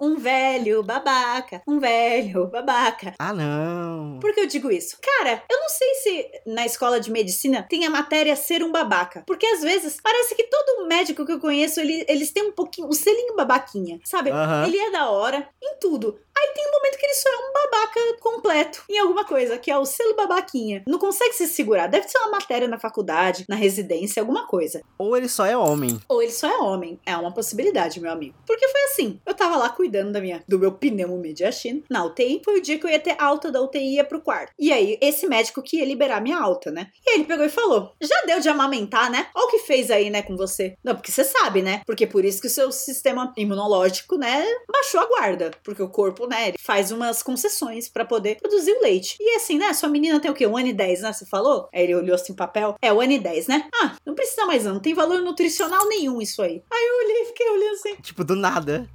Um 0.00 0.16
velho 0.16 0.82
babaca, 0.82 1.62
um 1.66 1.78
velho 1.78 2.46
babaca. 2.48 3.14
ah, 3.18 3.32
não. 3.32 4.18
Por 4.20 4.32
que 4.34 4.40
eu 4.40 4.46
digo 4.46 4.70
isso? 4.70 4.96
Cara, 5.00 5.42
eu 5.50 5.58
não 5.60 5.68
sei 5.68 5.94
se 5.94 6.30
na 6.46 6.66
escola 6.66 7.00
de 7.00 7.10
medicina 7.10 7.66
tem 7.68 7.84
a 7.86 7.90
matéria 7.90 8.36
ser 8.36 8.62
um 8.62 8.70
babaca. 8.72 9.22
Porque 9.26 9.46
às 9.46 9.62
vezes 9.62 9.96
parece 10.02 10.34
que 10.34 10.44
todo 10.44 10.86
médico 10.88 11.24
que 11.24 11.32
eu 11.32 11.40
conheço, 11.40 11.80
ele- 11.80 12.04
eles 12.08 12.30
têm 12.30 12.44
um 12.48 12.52
pouquinho, 12.52 12.88
o 12.88 12.92
selinho 12.92 13.34
babaquinha, 13.36 13.98
sabe? 14.04 14.25
Aham. 14.32 14.66
Ele 14.66 14.78
é 14.78 14.90
da 14.90 15.10
hora 15.10 15.48
em 15.62 15.78
tudo. 15.78 16.18
Aí 16.36 16.52
tem 16.54 16.66
um 16.66 16.72
momento 16.72 16.98
que 16.98 17.06
ele 17.06 17.14
só 17.14 17.28
é 17.28 17.36
um 17.36 17.52
babaca 17.52 18.00
completo 18.20 18.84
em 18.88 18.98
alguma 18.98 19.24
coisa, 19.24 19.58
que 19.58 19.70
é 19.70 19.78
o 19.78 19.86
selo 19.86 20.14
babaquinha. 20.14 20.82
Não 20.86 20.98
consegue 20.98 21.32
se 21.34 21.46
segurar. 21.48 21.86
Deve 21.86 22.08
ser 22.08 22.18
uma 22.18 22.32
matéria 22.32 22.68
na 22.68 22.78
faculdade, 22.78 23.44
na 23.48 23.56
residência, 23.56 24.20
alguma 24.20 24.46
coisa. 24.46 24.82
Ou 24.98 25.16
ele 25.16 25.28
só 25.28 25.46
é 25.46 25.56
homem. 25.56 26.00
Ou 26.08 26.22
ele 26.22 26.32
só 26.32 26.48
é 26.48 26.58
homem. 26.58 26.98
É 27.06 27.16
uma 27.16 27.32
possibilidade, 27.32 28.00
meu 28.00 28.10
amigo. 28.10 28.36
Porque 28.46 28.68
foi 28.68 28.82
assim. 28.84 29.20
Eu 29.24 29.34
tava 29.34 29.56
lá 29.56 29.68
cuidando 29.68 30.12
da 30.12 30.20
minha, 30.20 30.42
do 30.46 30.58
meu 30.58 30.72
pneumomediastino 30.72 31.82
na 31.90 32.04
UTI. 32.04 32.42
Foi 32.44 32.58
o 32.58 32.62
dia 32.62 32.78
que 32.78 32.86
eu 32.86 32.90
ia 32.90 33.00
ter 33.00 33.16
alta 33.18 33.50
da 33.50 33.60
UTI 33.60 33.78
e 33.78 33.94
ia 33.96 34.04
pro 34.04 34.20
quarto. 34.20 34.52
E 34.58 34.72
aí, 34.72 34.98
esse 35.00 35.26
médico 35.26 35.62
que 35.62 35.78
ia 35.78 35.84
liberar 35.84 36.20
minha 36.20 36.38
alta, 36.38 36.70
né? 36.70 36.88
E 37.06 37.10
aí 37.10 37.16
ele 37.16 37.24
pegou 37.24 37.44
e 37.44 37.50
falou: 37.50 37.92
Já 38.00 38.22
deu 38.26 38.40
de 38.40 38.48
amamentar, 38.48 39.10
né? 39.10 39.28
Olha 39.34 39.46
o 39.46 39.50
que 39.50 39.58
fez 39.60 39.90
aí, 39.90 40.10
né, 40.10 40.22
com 40.22 40.36
você. 40.36 40.76
Não, 40.82 40.94
porque 40.94 41.12
você 41.12 41.24
sabe, 41.24 41.62
né? 41.62 41.82
Porque 41.86 42.06
por 42.06 42.24
isso 42.24 42.40
que 42.40 42.46
o 42.46 42.50
seu 42.50 42.72
sistema 42.72 43.32
imunológico, 43.36 44.16
né, 44.16 44.44
baixou 44.70 45.00
a 45.00 45.06
guarda. 45.06 45.50
Porque 45.62 45.82
o 45.82 45.88
corpo, 45.88 46.25
né, 46.26 46.48
ele 46.48 46.56
faz 46.60 46.90
umas 46.90 47.22
concessões 47.22 47.88
pra 47.88 48.04
poder 48.04 48.36
produzir 48.36 48.72
o 48.72 48.82
leite. 48.82 49.16
E 49.20 49.36
assim, 49.36 49.58
né? 49.58 49.72
Sua 49.72 49.88
menina 49.88 50.20
tem 50.20 50.30
o 50.30 50.34
quê? 50.34 50.46
Um 50.46 50.56
ano 50.56 50.68
e 50.68 50.72
dez, 50.72 51.00
né? 51.02 51.12
Você 51.12 51.26
falou? 51.26 51.68
Aí 51.72 51.84
ele 51.84 51.94
olhou 51.94 52.14
assim 52.14 52.32
o 52.32 52.36
papel. 52.36 52.74
É, 52.82 52.92
um 52.92 53.00
ano 53.00 53.12
e 53.12 53.18
dez, 53.18 53.46
né? 53.46 53.68
Ah, 53.82 53.96
não 54.04 54.14
precisa 54.14 54.46
mais 54.46 54.64
não. 54.64 54.74
Não 54.74 54.80
tem 54.80 54.94
valor 54.94 55.20
nutricional 55.20 55.88
nenhum 55.88 56.20
isso 56.20 56.42
aí. 56.42 56.62
Aí 56.70 56.86
eu 56.86 57.04
olhei 57.04 57.22
e 57.22 57.26
fiquei 57.26 57.48
olhando 57.50 57.74
assim. 57.74 57.96
Tipo, 58.02 58.24
do 58.24 58.36
nada. 58.36 58.88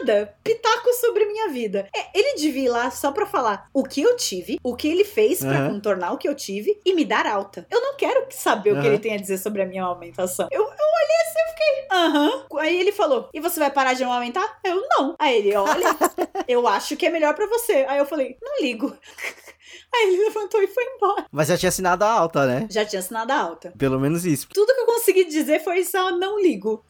Nada. 0.00 0.34
Pitaco 0.42 0.92
sobre 0.94 1.26
minha 1.26 1.48
vida. 1.48 1.88
É, 1.94 2.18
ele 2.18 2.34
devia 2.36 2.64
ir 2.64 2.68
lá 2.68 2.90
só 2.90 3.12
pra 3.12 3.26
falar 3.26 3.68
o 3.72 3.84
que 3.84 4.00
eu 4.00 4.16
tive, 4.16 4.58
o 4.62 4.74
que 4.74 4.88
ele 4.88 5.04
fez 5.04 5.40
pra 5.40 5.58
Aham. 5.58 5.74
contornar 5.74 6.12
o 6.12 6.18
que 6.18 6.28
eu 6.28 6.34
tive 6.34 6.80
e 6.84 6.94
me 6.94 7.04
dar 7.04 7.26
alta. 7.26 7.66
Eu 7.70 7.80
não 7.80 7.96
quero 7.96 8.26
saber 8.30 8.72
o 8.72 8.80
que 8.80 8.86
ele 8.86 8.98
tem 8.98 9.14
a 9.14 9.18
dizer 9.18 9.38
sobre 9.38 9.62
a 9.62 9.66
minha 9.66 9.84
amamentação. 9.84 10.48
Eu, 10.50 10.62
eu 10.62 10.66
olhei 10.66 11.16
assim 11.26 11.38
e 11.38 11.50
fiquei, 11.50 11.86
aham. 11.90 12.46
Aí 12.58 12.80
ele 12.80 12.92
falou, 12.92 13.28
e 13.32 13.40
você 13.40 13.60
vai 13.60 13.70
parar 13.70 13.94
de 13.94 14.02
amamentar? 14.04 14.58
Eu, 14.64 14.82
não. 14.88 15.14
Aí 15.18 15.38
ele, 15.38 15.54
olha, 15.54 15.96
eu 16.48 16.66
acho 16.70 16.96
que 16.96 17.06
é 17.06 17.10
melhor 17.10 17.34
pra 17.34 17.46
você. 17.46 17.84
Aí 17.88 17.98
eu 17.98 18.06
falei, 18.06 18.36
não 18.42 18.60
ligo. 18.60 18.96
Aí 19.94 20.06
ele 20.08 20.24
levantou 20.24 20.62
e 20.62 20.68
foi 20.68 20.84
embora. 20.84 21.26
Mas 21.32 21.48
já 21.48 21.58
tinha 21.58 21.68
assinado 21.68 22.04
a 22.04 22.10
alta, 22.10 22.46
né? 22.46 22.66
Já 22.70 22.84
tinha 22.84 23.00
assinado 23.00 23.32
a 23.32 23.36
alta. 23.36 23.72
Pelo 23.76 23.98
menos 23.98 24.24
isso. 24.24 24.48
Tudo 24.52 24.72
que 24.74 24.80
eu 24.80 24.86
consegui 24.86 25.24
dizer 25.24 25.62
foi 25.64 25.82
só 25.84 26.10
não 26.12 26.40
ligo. 26.40 26.84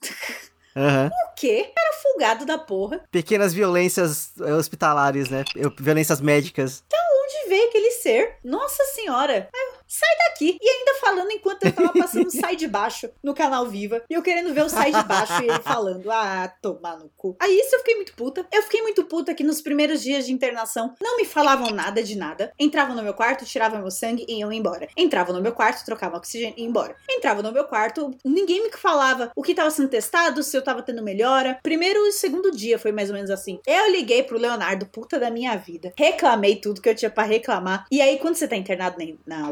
Aham. 0.76 1.10
O 1.30 1.34
quê? 1.40 1.72
Era 1.74 1.96
folgado 2.02 2.44
da 2.44 2.58
porra. 2.58 3.02
Pequenas 3.10 3.54
violências 3.54 4.32
eh, 4.42 4.52
hospitalares, 4.52 5.30
né? 5.30 5.42
Violências 5.78 6.20
médicas. 6.20 6.84
Onde 6.92 7.48
veio 7.48 7.66
aquele 7.68 7.90
ser? 7.92 8.36
Nossa 8.44 8.84
senhora. 8.94 9.48
Aí 9.54 9.60
eu, 9.60 9.79
sai 9.90 10.28
daqui. 10.28 10.56
E 10.60 10.68
ainda 10.68 10.94
falando 11.00 11.30
enquanto 11.32 11.64
eu 11.64 11.72
tava 11.72 11.92
passando 11.92 12.30
Sai 12.30 12.54
de 12.54 12.68
Baixo 12.68 13.10
no 13.22 13.34
canal 13.34 13.66
Viva. 13.66 14.02
E 14.08 14.14
eu 14.14 14.22
querendo 14.22 14.54
ver 14.54 14.64
o 14.64 14.68
Sai 14.68 14.92
de 14.92 15.02
Baixo 15.02 15.42
e 15.42 15.48
ele 15.48 15.62
falando, 15.62 16.10
ah, 16.10 16.52
tomar 16.62 16.96
no 16.96 17.10
cu. 17.16 17.36
Aí 17.40 17.58
isso 17.58 17.74
eu 17.74 17.80
fiquei 17.80 17.96
muito 17.96 18.14
puta. 18.14 18.46
Eu 18.52 18.62
fiquei 18.62 18.82
muito 18.82 19.04
puta 19.04 19.34
que 19.34 19.42
nos 19.42 19.60
primeiros 19.60 20.00
dias 20.02 20.26
de 20.26 20.32
internação 20.32 20.94
não 21.02 21.16
me 21.16 21.24
falavam 21.24 21.70
nada 21.70 22.02
de 22.02 22.16
nada. 22.16 22.52
Entravam 22.58 22.94
no 22.94 23.02
meu 23.02 23.14
quarto, 23.14 23.44
tiravam 23.44 23.80
meu 23.80 23.90
sangue 23.90 24.24
e 24.28 24.38
iam 24.38 24.52
embora. 24.52 24.88
Entravam 24.96 25.34
no 25.34 25.42
meu 25.42 25.52
quarto, 25.52 25.84
trocavam 25.84 26.18
oxigênio 26.18 26.54
e 26.56 26.62
iam 26.62 26.68
embora. 26.70 26.94
Entravam 27.10 27.42
no 27.42 27.52
meu 27.52 27.64
quarto, 27.64 28.10
ninguém 28.24 28.62
me 28.62 28.70
falava 28.70 29.32
o 29.34 29.42
que 29.42 29.54
tava 29.54 29.70
sendo 29.70 29.88
testado, 29.88 30.42
se 30.42 30.56
eu 30.56 30.62
tava 30.62 30.82
tendo 30.82 31.02
melhora. 31.02 31.58
Primeiro 31.62 32.06
e 32.06 32.12
segundo 32.12 32.52
dia 32.52 32.78
foi 32.78 32.92
mais 32.92 33.10
ou 33.10 33.16
menos 33.16 33.30
assim. 33.30 33.60
Eu 33.66 33.90
liguei 33.90 34.22
pro 34.22 34.38
Leonardo, 34.38 34.86
puta 34.86 35.18
da 35.18 35.30
minha 35.30 35.56
vida. 35.56 35.92
Reclamei 35.96 36.56
tudo 36.56 36.80
que 36.80 36.88
eu 36.88 36.94
tinha 36.94 37.10
pra 37.10 37.24
reclamar. 37.24 37.86
E 37.90 38.00
aí, 38.00 38.18
quando 38.18 38.36
você 38.36 38.46
tá 38.46 38.56
internado 38.56 38.96
na, 39.26 39.38
na 39.38 39.50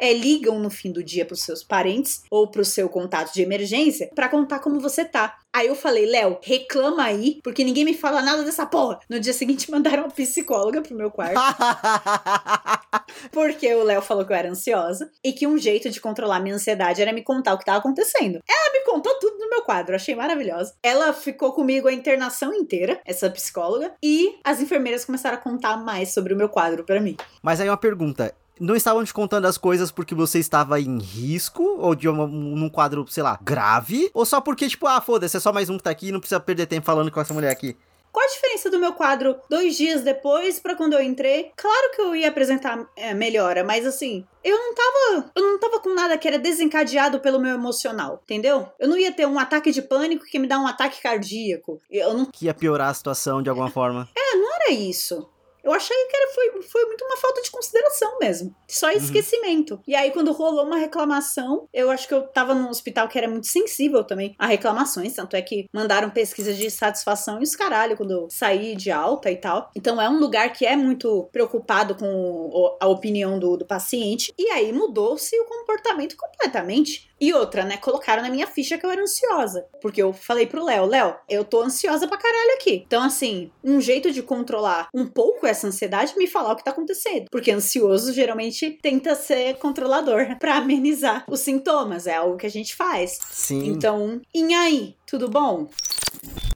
É, 0.00 0.12
ligam 0.12 0.58
no 0.58 0.70
fim 0.70 0.92
do 0.92 1.02
dia 1.02 1.24
pros 1.24 1.42
seus 1.42 1.62
parentes 1.62 2.22
ou 2.30 2.48
pro 2.48 2.64
seu 2.64 2.88
contato 2.88 3.32
de 3.32 3.42
emergência 3.42 4.10
pra 4.14 4.28
contar 4.28 4.60
como 4.60 4.80
você 4.80 5.04
tá. 5.04 5.38
Aí 5.54 5.68
eu 5.68 5.76
falei, 5.76 6.04
Léo, 6.04 6.38
reclama 6.42 7.04
aí, 7.04 7.38
porque 7.44 7.62
ninguém 7.62 7.84
me 7.84 7.94
fala 7.94 8.20
nada 8.20 8.42
dessa 8.42 8.66
porra. 8.66 8.98
No 9.08 9.20
dia 9.20 9.32
seguinte, 9.32 9.70
mandaram 9.72 10.02
uma 10.02 10.10
psicóloga 10.10 10.82
pro 10.82 10.96
meu 10.96 11.12
quarto. 11.12 11.40
Porque 13.30 13.72
o 13.74 13.84
Léo 13.84 14.02
falou 14.02 14.24
que 14.24 14.32
eu 14.32 14.36
era 14.36 14.50
ansiosa 14.50 15.10
e 15.22 15.32
que 15.32 15.46
um 15.46 15.56
jeito 15.56 15.90
de 15.90 16.00
controlar 16.00 16.40
minha 16.40 16.54
ansiedade 16.54 17.00
era 17.00 17.12
me 17.12 17.22
contar 17.22 17.54
o 17.54 17.58
que 17.58 17.64
tava 17.64 17.78
acontecendo. 17.78 18.40
Ela 18.48 18.72
me 18.72 18.84
contou 18.84 19.14
tudo 19.18 19.38
no 19.38 19.48
meu 19.48 19.62
quadro, 19.62 19.94
achei 19.94 20.14
maravilhosa. 20.14 20.74
Ela 20.82 21.12
ficou 21.12 21.52
comigo 21.52 21.86
a 21.86 21.92
internação 21.92 22.52
inteira, 22.52 23.00
essa 23.04 23.30
psicóloga, 23.30 23.92
e 24.02 24.36
as 24.42 24.60
enfermeiras 24.60 25.04
começaram 25.04 25.36
a 25.36 25.40
contar 25.40 25.76
mais 25.76 26.12
sobre 26.12 26.34
o 26.34 26.36
meu 26.36 26.48
quadro 26.48 26.84
para 26.84 27.00
mim. 27.00 27.16
Mas 27.42 27.60
aí 27.60 27.68
uma 27.68 27.76
pergunta. 27.76 28.34
Não 28.58 28.76
estavam 28.76 29.04
te 29.04 29.12
contando 29.12 29.46
as 29.46 29.58
coisas 29.58 29.90
porque 29.90 30.14
você 30.14 30.38
estava 30.38 30.80
em 30.80 30.98
risco? 30.98 31.62
Ou 31.62 31.94
de 31.94 32.08
uma, 32.08 32.26
num 32.26 32.68
quadro, 32.68 33.04
sei 33.08 33.22
lá, 33.22 33.38
grave? 33.42 34.10
Ou 34.14 34.24
só 34.24 34.40
porque, 34.40 34.68
tipo, 34.68 34.86
ah, 34.86 35.00
foda-se, 35.00 35.36
é 35.36 35.40
só 35.40 35.52
mais 35.52 35.68
um 35.68 35.76
que 35.76 35.82
tá 35.82 35.90
aqui, 35.90 36.12
não 36.12 36.20
precisa 36.20 36.38
perder 36.38 36.66
tempo 36.66 36.86
falando 36.86 37.10
com 37.10 37.20
essa 37.20 37.34
mulher 37.34 37.50
aqui? 37.50 37.76
Qual 38.14 38.24
a 38.24 38.30
diferença 38.30 38.70
do 38.70 38.78
meu 38.78 38.92
quadro 38.92 39.34
dois 39.50 39.76
dias 39.76 40.02
depois 40.02 40.60
para 40.60 40.76
quando 40.76 40.92
eu 40.92 41.02
entrei? 41.02 41.50
Claro 41.56 41.90
que 41.92 42.00
eu 42.00 42.14
ia 42.14 42.28
apresentar 42.28 42.86
é, 42.94 43.12
melhora, 43.12 43.64
mas 43.64 43.84
assim, 43.84 44.24
eu 44.44 44.56
não 44.56 44.72
tava. 44.72 45.32
Eu 45.34 45.42
não 45.42 45.58
tava 45.58 45.80
com 45.80 45.92
nada 45.92 46.16
que 46.16 46.28
era 46.28 46.38
desencadeado 46.38 47.18
pelo 47.18 47.40
meu 47.40 47.54
emocional, 47.54 48.20
entendeu? 48.22 48.68
Eu 48.78 48.86
não 48.88 48.96
ia 48.96 49.10
ter 49.10 49.26
um 49.26 49.36
ataque 49.36 49.72
de 49.72 49.82
pânico 49.82 50.26
que 50.26 50.38
me 50.38 50.46
dá 50.46 50.60
um 50.60 50.66
ataque 50.68 51.02
cardíaco. 51.02 51.82
Eu 51.90 52.14
não. 52.14 52.26
Que 52.26 52.44
ia 52.44 52.54
piorar 52.54 52.90
a 52.90 52.94
situação 52.94 53.42
de 53.42 53.50
alguma 53.50 53.68
forma. 53.68 54.08
É, 54.16 54.36
não 54.36 54.54
era 54.54 54.70
isso. 54.70 55.28
Eu 55.64 55.72
achei 55.72 55.96
que 56.06 56.16
era, 56.16 56.30
foi, 56.32 56.62
foi 56.62 56.84
muito 56.84 57.04
uma 57.04 57.16
falta 57.16 57.40
de 57.40 57.50
consideração 57.50 58.18
mesmo. 58.20 58.54
Só 58.68 58.90
esquecimento. 58.90 59.74
Uhum. 59.74 59.82
E 59.88 59.94
aí, 59.94 60.10
quando 60.10 60.32
rolou 60.32 60.66
uma 60.66 60.76
reclamação, 60.76 61.66
eu 61.72 61.90
acho 61.90 62.06
que 62.06 62.12
eu 62.14 62.22
tava 62.22 62.54
num 62.54 62.68
hospital 62.68 63.08
que 63.08 63.16
era 63.16 63.28
muito 63.28 63.46
sensível 63.46 64.04
também 64.04 64.34
a 64.38 64.46
reclamações. 64.46 65.14
Tanto 65.14 65.36
é 65.36 65.42
que 65.42 65.66
mandaram 65.72 66.10
pesquisa 66.10 66.52
de 66.52 66.70
satisfação 66.70 67.40
e 67.40 67.42
os 67.42 67.56
caralho 67.56 67.96
quando 67.96 68.10
eu 68.10 68.28
saí 68.30 68.76
de 68.76 68.90
alta 68.90 69.30
e 69.30 69.36
tal. 69.36 69.70
Então 69.74 70.00
é 70.00 70.08
um 70.08 70.18
lugar 70.18 70.52
que 70.52 70.66
é 70.66 70.76
muito 70.76 71.28
preocupado 71.32 71.94
com 71.94 72.76
a 72.80 72.86
opinião 72.86 73.38
do, 73.38 73.56
do 73.56 73.66
paciente. 73.66 74.32
E 74.38 74.50
aí 74.50 74.72
mudou-se 74.72 75.34
o 75.40 75.46
comportamento 75.46 76.16
completamente. 76.16 77.13
E 77.24 77.32
outra, 77.32 77.64
né? 77.64 77.78
Colocaram 77.78 78.22
na 78.22 78.28
minha 78.28 78.46
ficha 78.46 78.76
que 78.76 78.84
eu 78.84 78.90
era 78.90 79.00
ansiosa. 79.00 79.64
Porque 79.80 80.02
eu 80.02 80.12
falei 80.12 80.46
pro 80.46 80.62
Léo, 80.62 80.84
Léo, 80.84 81.16
eu 81.26 81.42
tô 81.42 81.62
ansiosa 81.62 82.06
pra 82.06 82.18
caralho 82.18 82.52
aqui. 82.56 82.84
Então, 82.86 83.02
assim, 83.02 83.50
um 83.64 83.80
jeito 83.80 84.12
de 84.12 84.22
controlar 84.22 84.88
um 84.92 85.06
pouco 85.06 85.46
essa 85.46 85.66
ansiedade 85.66 86.12
é 86.14 86.18
me 86.18 86.26
falar 86.26 86.52
o 86.52 86.56
que 86.56 86.62
tá 86.62 86.70
acontecendo. 86.70 87.24
Porque 87.30 87.50
ansioso 87.50 88.12
geralmente 88.12 88.78
tenta 88.82 89.14
ser 89.14 89.54
controlador 89.54 90.36
para 90.38 90.56
amenizar 90.56 91.24
os 91.26 91.40
sintomas. 91.40 92.06
É 92.06 92.16
algo 92.16 92.36
que 92.36 92.44
a 92.44 92.50
gente 92.50 92.76
faz. 92.76 93.18
Sim. 93.30 93.68
Então, 93.68 94.20
e 94.34 94.52
aí, 94.52 94.94
tudo 95.06 95.26
bom? 95.26 95.66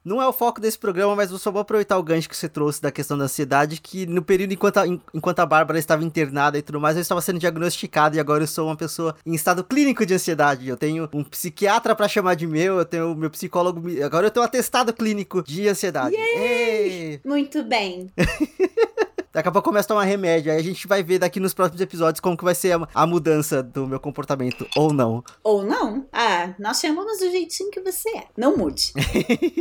Não 0.08 0.22
é 0.22 0.26
o 0.26 0.32
foco 0.32 0.58
desse 0.58 0.78
programa, 0.78 1.14
mas 1.14 1.30
eu 1.30 1.36
só 1.36 1.50
vou 1.50 1.60
aproveitar 1.60 1.98
o 1.98 2.02
gancho 2.02 2.30
que 2.30 2.36
você 2.36 2.48
trouxe 2.48 2.80
da 2.80 2.90
questão 2.90 3.18
da 3.18 3.24
ansiedade, 3.24 3.78
que 3.78 4.06
no 4.06 4.22
período 4.22 4.54
enquanto 4.54 4.78
a, 4.78 4.86
enquanto 4.86 5.40
a 5.40 5.44
Bárbara 5.44 5.78
estava 5.78 6.02
internada 6.02 6.56
e 6.56 6.62
tudo 6.62 6.80
mais, 6.80 6.96
eu 6.96 7.02
estava 7.02 7.20
sendo 7.20 7.38
diagnosticado 7.38 8.16
e 8.16 8.20
agora 8.20 8.42
eu 8.42 8.46
sou 8.46 8.68
uma 8.68 8.76
pessoa 8.76 9.14
em 9.26 9.34
estado 9.34 9.62
clínico 9.62 10.06
de 10.06 10.14
ansiedade. 10.14 10.66
Eu 10.66 10.78
tenho 10.78 11.10
um 11.12 11.22
psiquiatra 11.22 11.94
para 11.94 12.08
chamar 12.08 12.36
de 12.36 12.46
meu, 12.46 12.78
eu 12.78 12.86
tenho 12.86 13.14
meu 13.14 13.28
psicólogo, 13.28 13.82
agora 14.02 14.28
eu 14.28 14.30
tenho 14.30 14.42
um 14.42 14.46
atestado 14.46 14.94
clínico 14.94 15.42
de 15.42 15.68
ansiedade. 15.68 16.16
Muito 17.22 17.62
bem. 17.62 18.10
Daqui 19.38 19.50
a 19.50 19.52
pouco 19.52 19.68
começa 19.68 19.86
a 19.86 19.94
tomar 19.94 20.02
remédio. 20.02 20.50
Aí 20.50 20.58
a 20.58 20.62
gente 20.62 20.84
vai 20.88 21.00
ver 21.00 21.20
daqui 21.20 21.38
nos 21.38 21.54
próximos 21.54 21.80
episódios 21.80 22.18
como 22.18 22.36
que 22.36 22.42
vai 22.42 22.56
ser 22.56 22.72
a, 22.72 22.88
a 22.92 23.06
mudança 23.06 23.62
do 23.62 23.86
meu 23.86 24.00
comportamento. 24.00 24.66
Ou 24.74 24.92
não. 24.92 25.22
Ou 25.44 25.62
não. 25.62 26.08
Ah, 26.12 26.54
nós 26.58 26.80
chamamos 26.80 27.20
do 27.20 27.30
jeitinho 27.30 27.70
que 27.70 27.80
você 27.80 28.08
é. 28.16 28.24
Não 28.36 28.56
mude. 28.56 28.92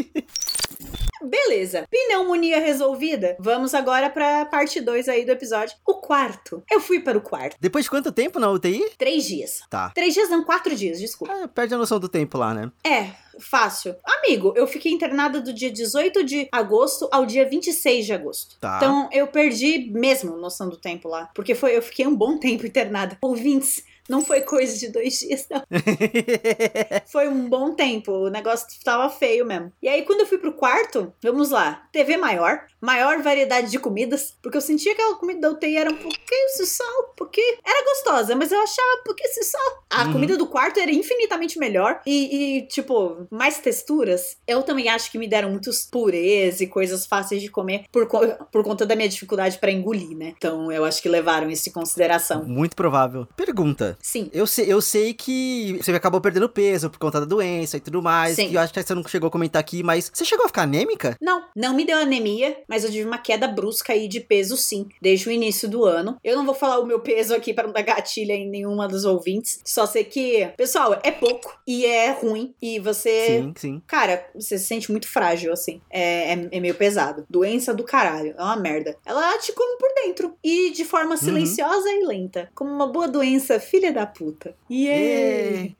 Beleza. 1.22 1.86
Pneumonia 1.90 2.60
resolvida. 2.60 3.36
Vamos 3.40 3.74
agora 3.74 4.10
pra 4.10 4.46
parte 4.46 4.80
2 4.80 5.10
aí 5.10 5.26
do 5.26 5.32
episódio. 5.32 5.76
O 5.86 5.96
quarto. 5.96 6.64
Eu 6.72 6.80
fui 6.80 7.00
para 7.00 7.18
o 7.18 7.22
quarto. 7.22 7.58
Depois 7.60 7.86
de 7.86 7.90
quanto 7.90 8.12
tempo 8.12 8.40
na 8.40 8.50
UTI? 8.50 8.92
Três 8.98 9.26
dias. 9.26 9.62
Tá. 9.70 9.92
Três 9.94 10.14
dias 10.14 10.30
não, 10.30 10.44
quatro 10.44 10.76
dias, 10.76 11.00
desculpa. 11.00 11.34
Ah, 11.34 11.48
perde 11.48 11.74
a 11.74 11.78
noção 11.78 12.00
do 12.00 12.08
tempo 12.08 12.38
lá, 12.38 12.54
né? 12.54 12.72
É, 12.84 13.10
fácil. 13.40 13.96
Amigo, 14.04 14.54
eu 14.56 14.68
fiquei 14.68 14.92
internada 14.92 15.42
do 15.42 15.54
dia 15.54 15.72
18 15.72 16.24
de 16.24 16.48
agosto 16.52 17.08
ao 17.12 17.26
dia 17.26 17.48
26 17.48 18.06
de 18.06 18.14
agosto. 18.14 18.58
Tá. 18.60 18.78
Então 18.78 19.10
eu 19.12 19.28
perdi 19.28 19.90
mesmo 19.92 20.38
noção 20.38 20.70
do 20.70 20.78
tempo 20.78 21.08
lá. 21.08 21.30
Porque 21.34 21.56
foi, 21.56 21.76
eu 21.76 21.82
fiquei 21.82 22.06
um 22.06 22.16
bom 22.16 22.38
tempo 22.38 22.66
internada. 22.66 23.18
Ouvintes, 23.22 23.84
não 24.10 24.24
foi 24.24 24.42
coisa 24.42 24.78
de 24.78 24.90
dois 24.90 25.20
dias, 25.20 25.48
não. 25.50 25.62
foi 27.08 27.28
um 27.28 27.50
bom 27.50 27.74
tempo. 27.74 28.12
O 28.12 28.30
negócio 28.30 28.68
tava 28.84 29.10
feio 29.10 29.46
mesmo. 29.46 29.72
E 29.82 29.88
aí, 29.88 30.04
quando 30.04 30.22
eu 30.22 30.28
fui 30.28 30.38
pro 30.38 30.54
quarto, 30.54 31.14
vamos 31.22 31.50
lá. 31.50 31.88
TV 31.92 32.18
maior, 32.18 32.66
maior 32.82 33.22
variedade 33.22 33.70
de 33.70 33.80
comidas. 33.80 34.36
Porque 34.42 34.58
eu 34.58 34.62
sentia 34.62 34.96
que 34.96 35.02
aquela 35.02 35.18
comida 35.18 35.42
da 35.42 35.52
UTI 35.52 35.78
era 35.78 35.90
um 35.90 35.96
pouquinho 35.96 36.66
sal. 36.66 37.14
Porque 37.16 37.42
era 37.66 37.86
gostosa, 37.86 38.36
mas 38.36 38.52
eu 38.52 38.62
achava 38.62 39.04
pouquinho 39.04 39.34
de 39.34 39.44
sal. 39.46 39.84
A 39.90 40.04
uhum. 40.06 40.14
comida 40.14 40.38
do 40.38 40.48
quarto 40.48 40.80
era 40.80 40.92
infinitamente 40.92 41.60
melhor. 41.60 42.02
E, 42.06 42.58
e, 42.58 42.68
tipo, 42.68 43.28
mais 43.30 43.60
texturas. 43.60 44.38
Eu 44.48 44.64
também 44.64 44.90
acho 44.90 45.12
que 45.12 45.18
me 45.18 45.28
deram 45.28 45.50
muitos 45.50 45.86
purês 45.86 46.62
e 46.62 46.68
coisas 46.68 47.06
fáceis 47.06 47.42
de 47.42 47.50
comer 47.50 47.86
por, 47.92 48.08
co 48.08 48.20
por 48.52 48.64
conta 48.64 48.86
da 48.86 48.96
minha 48.96 49.10
dificuldade 49.10 49.58
para 49.58 49.72
engolir, 49.72 50.16
né? 50.16 50.34
Então 50.38 50.72
eu 50.72 50.86
acho 50.86 51.02
que 51.02 51.10
levaram 51.10 51.50
isso 51.50 51.70
em 51.70 51.72
consideração. 51.72 52.44
Muito 52.46 52.76
provável. 52.76 53.28
Pergunta. 53.36 53.97
Sim. 54.02 54.30
Eu 54.34 54.48
sei, 54.48 54.72
eu 54.72 54.82
sei 54.82 55.14
que 55.14 55.78
você 55.82 55.92
acabou 55.92 56.22
perdendo 56.22 56.50
peso 56.50 56.90
por 56.90 57.00
conta 57.00 57.20
da 57.20 57.26
doença 57.26 57.78
e 57.78 57.80
tudo 57.80 58.02
mais. 58.02 58.36
Sim. 58.36 58.50
E 58.50 58.56
eu 58.56 58.62
acho 58.62 58.74
que 58.74 58.82
você 58.82 58.94
não 58.94 59.04
chegou 59.08 59.28
a 59.28 59.32
comentar 59.32 59.60
aqui, 59.60 59.84
mas 59.84 60.12
você 60.14 60.26
chegou 60.26 60.46
a 60.46 60.48
ficar 60.48 60.64
anêmica? 60.64 61.16
Não, 61.22 61.46
não 61.56 61.74
me 61.74 61.86
deu 61.86 61.98
anemia, 61.98 62.58
mas 62.68 62.84
eu 62.84 62.92
tive 62.92 63.06
uma 63.06 63.18
queda 63.18 63.48
brusca 63.48 63.94
aí 63.94 64.08
de 64.08 64.20
peso 64.20 64.58
sim, 64.58 64.88
desde 65.02 65.28
o 65.28 65.32
início 65.32 65.68
do 65.68 65.86
ano. 65.86 66.18
Eu 66.24 66.36
não 66.36 66.46
vou 66.46 66.56
falar 66.56 66.80
o 66.80 66.86
meu 66.86 67.00
peso 67.00 67.34
aqui 67.34 67.54
para 67.54 67.68
não 67.68 67.74
dar 67.74 67.82
gatilha 67.82 68.34
em 68.34 68.50
nenhuma 68.50 68.88
dos 68.88 69.06
ouvintes. 69.06 69.60
Só 69.66 69.86
sei 69.86 70.04
que, 70.04 70.48
pessoal, 70.58 71.00
é 71.04 71.12
pouco 71.12 71.58
e 71.66 71.86
é 71.86 72.12
ruim. 72.12 72.54
E 72.62 72.80
você. 72.80 73.28
Sim, 73.28 73.54
sim. 73.56 73.82
Cara, 73.88 74.26
você 74.34 74.58
se 74.58 74.66
sente 74.66 74.92
muito 74.92 75.08
frágil, 75.08 75.52
assim. 75.52 75.82
É, 75.90 76.34
é, 76.34 76.48
é 76.52 76.60
meio 76.60 76.76
pesado. 76.76 77.26
Doença 77.30 77.74
do 77.74 77.84
caralho. 77.84 78.36
É 78.38 78.42
uma 78.42 78.56
merda. 78.56 78.96
Ela 79.06 79.38
te 79.38 79.52
come 79.54 79.78
por 79.78 79.90
dentro. 80.04 80.34
E 80.44 80.72
de 80.72 80.86
forma 80.86 81.12
uhum. 81.12 81.18
silenciosa 81.18 81.88
uhum. 81.90 82.02
e 82.02 82.06
lenta. 82.06 82.50
Como 82.54 82.72
uma 82.72 82.88
boa 82.88 83.08
doença, 83.08 83.60
filha 83.60 83.87
da 83.92 84.06
puta. 84.06 84.56
Yeah! 84.70 85.74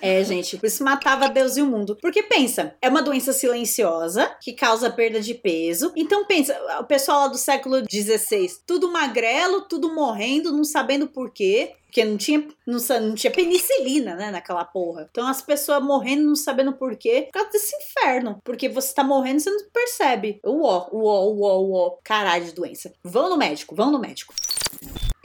É, 0.00 0.22
gente, 0.22 0.56
por 0.58 0.66
isso 0.66 0.84
matava 0.84 1.28
Deus 1.28 1.56
e 1.56 1.62
o 1.62 1.66
mundo. 1.66 1.96
Porque 2.00 2.22
pensa, 2.22 2.74
é 2.82 2.88
uma 2.88 3.02
doença 3.02 3.32
silenciosa 3.32 4.36
que 4.40 4.52
causa 4.52 4.90
perda 4.90 5.20
de 5.20 5.34
peso. 5.34 5.92
Então 5.96 6.24
pensa, 6.26 6.56
o 6.80 6.84
pessoal 6.84 7.20
lá 7.20 7.28
do 7.28 7.38
século 7.38 7.78
XVI, 7.90 8.46
tudo 8.66 8.92
magrelo, 8.92 9.62
tudo 9.62 9.94
morrendo, 9.94 10.52
não 10.52 10.64
sabendo 10.64 11.08
por 11.08 11.30
quê. 11.30 11.72
Porque 11.86 12.04
não 12.04 12.18
tinha, 12.18 12.46
não, 12.66 12.78
não 13.00 13.14
tinha 13.14 13.30
penicilina, 13.30 14.14
né, 14.16 14.30
naquela 14.30 14.64
porra. 14.66 15.08
Então 15.10 15.26
as 15.26 15.40
pessoas 15.40 15.82
morrendo, 15.82 16.26
não 16.26 16.36
sabendo 16.36 16.74
por 16.74 16.94
quê, 16.94 17.22
por 17.22 17.32
causa 17.32 17.50
desse 17.50 17.74
inferno. 17.74 18.38
Porque 18.44 18.68
você 18.68 18.92
tá 18.92 19.02
morrendo, 19.02 19.40
você 19.40 19.50
não 19.50 19.64
percebe. 19.72 20.38
Uó, 20.44 20.88
uó, 20.92 21.24
uó, 21.32 21.58
uó. 21.60 21.98
Caralho 22.04 22.44
de 22.44 22.52
doença. 22.52 22.92
Vão 23.02 23.30
no 23.30 23.38
médico, 23.38 23.74
vão 23.74 23.90
no 23.90 23.98
médico. 23.98 24.34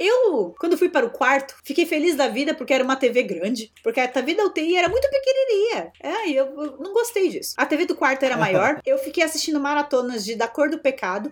Eu, 0.01 0.55
quando 0.59 0.79
fui 0.79 0.89
para 0.89 1.05
o 1.05 1.11
quarto, 1.11 1.55
fiquei 1.63 1.85
feliz 1.85 2.15
da 2.15 2.27
vida 2.27 2.55
porque 2.55 2.73
era 2.73 2.83
uma 2.83 2.95
TV 2.95 3.21
grande. 3.21 3.71
Porque 3.83 3.99
a 3.99 4.07
TV 4.07 4.33
da 4.33 4.45
UTI 4.45 4.75
era 4.75 4.89
muito 4.89 5.07
pequenininha. 5.07 5.91
É, 6.01 6.27
e 6.27 6.35
eu, 6.35 6.45
eu 6.45 6.77
não 6.79 6.91
gostei 6.91 7.29
disso. 7.29 7.53
A 7.55 7.67
TV 7.67 7.85
do 7.85 7.95
quarto 7.95 8.23
era 8.23 8.35
maior. 8.35 8.81
Eu 8.83 8.97
fiquei 8.97 9.23
assistindo 9.23 9.59
maratonas 9.59 10.25
de 10.25 10.35
Da 10.35 10.47
Cor 10.47 10.69
do 10.69 10.79
Pecado 10.79 11.31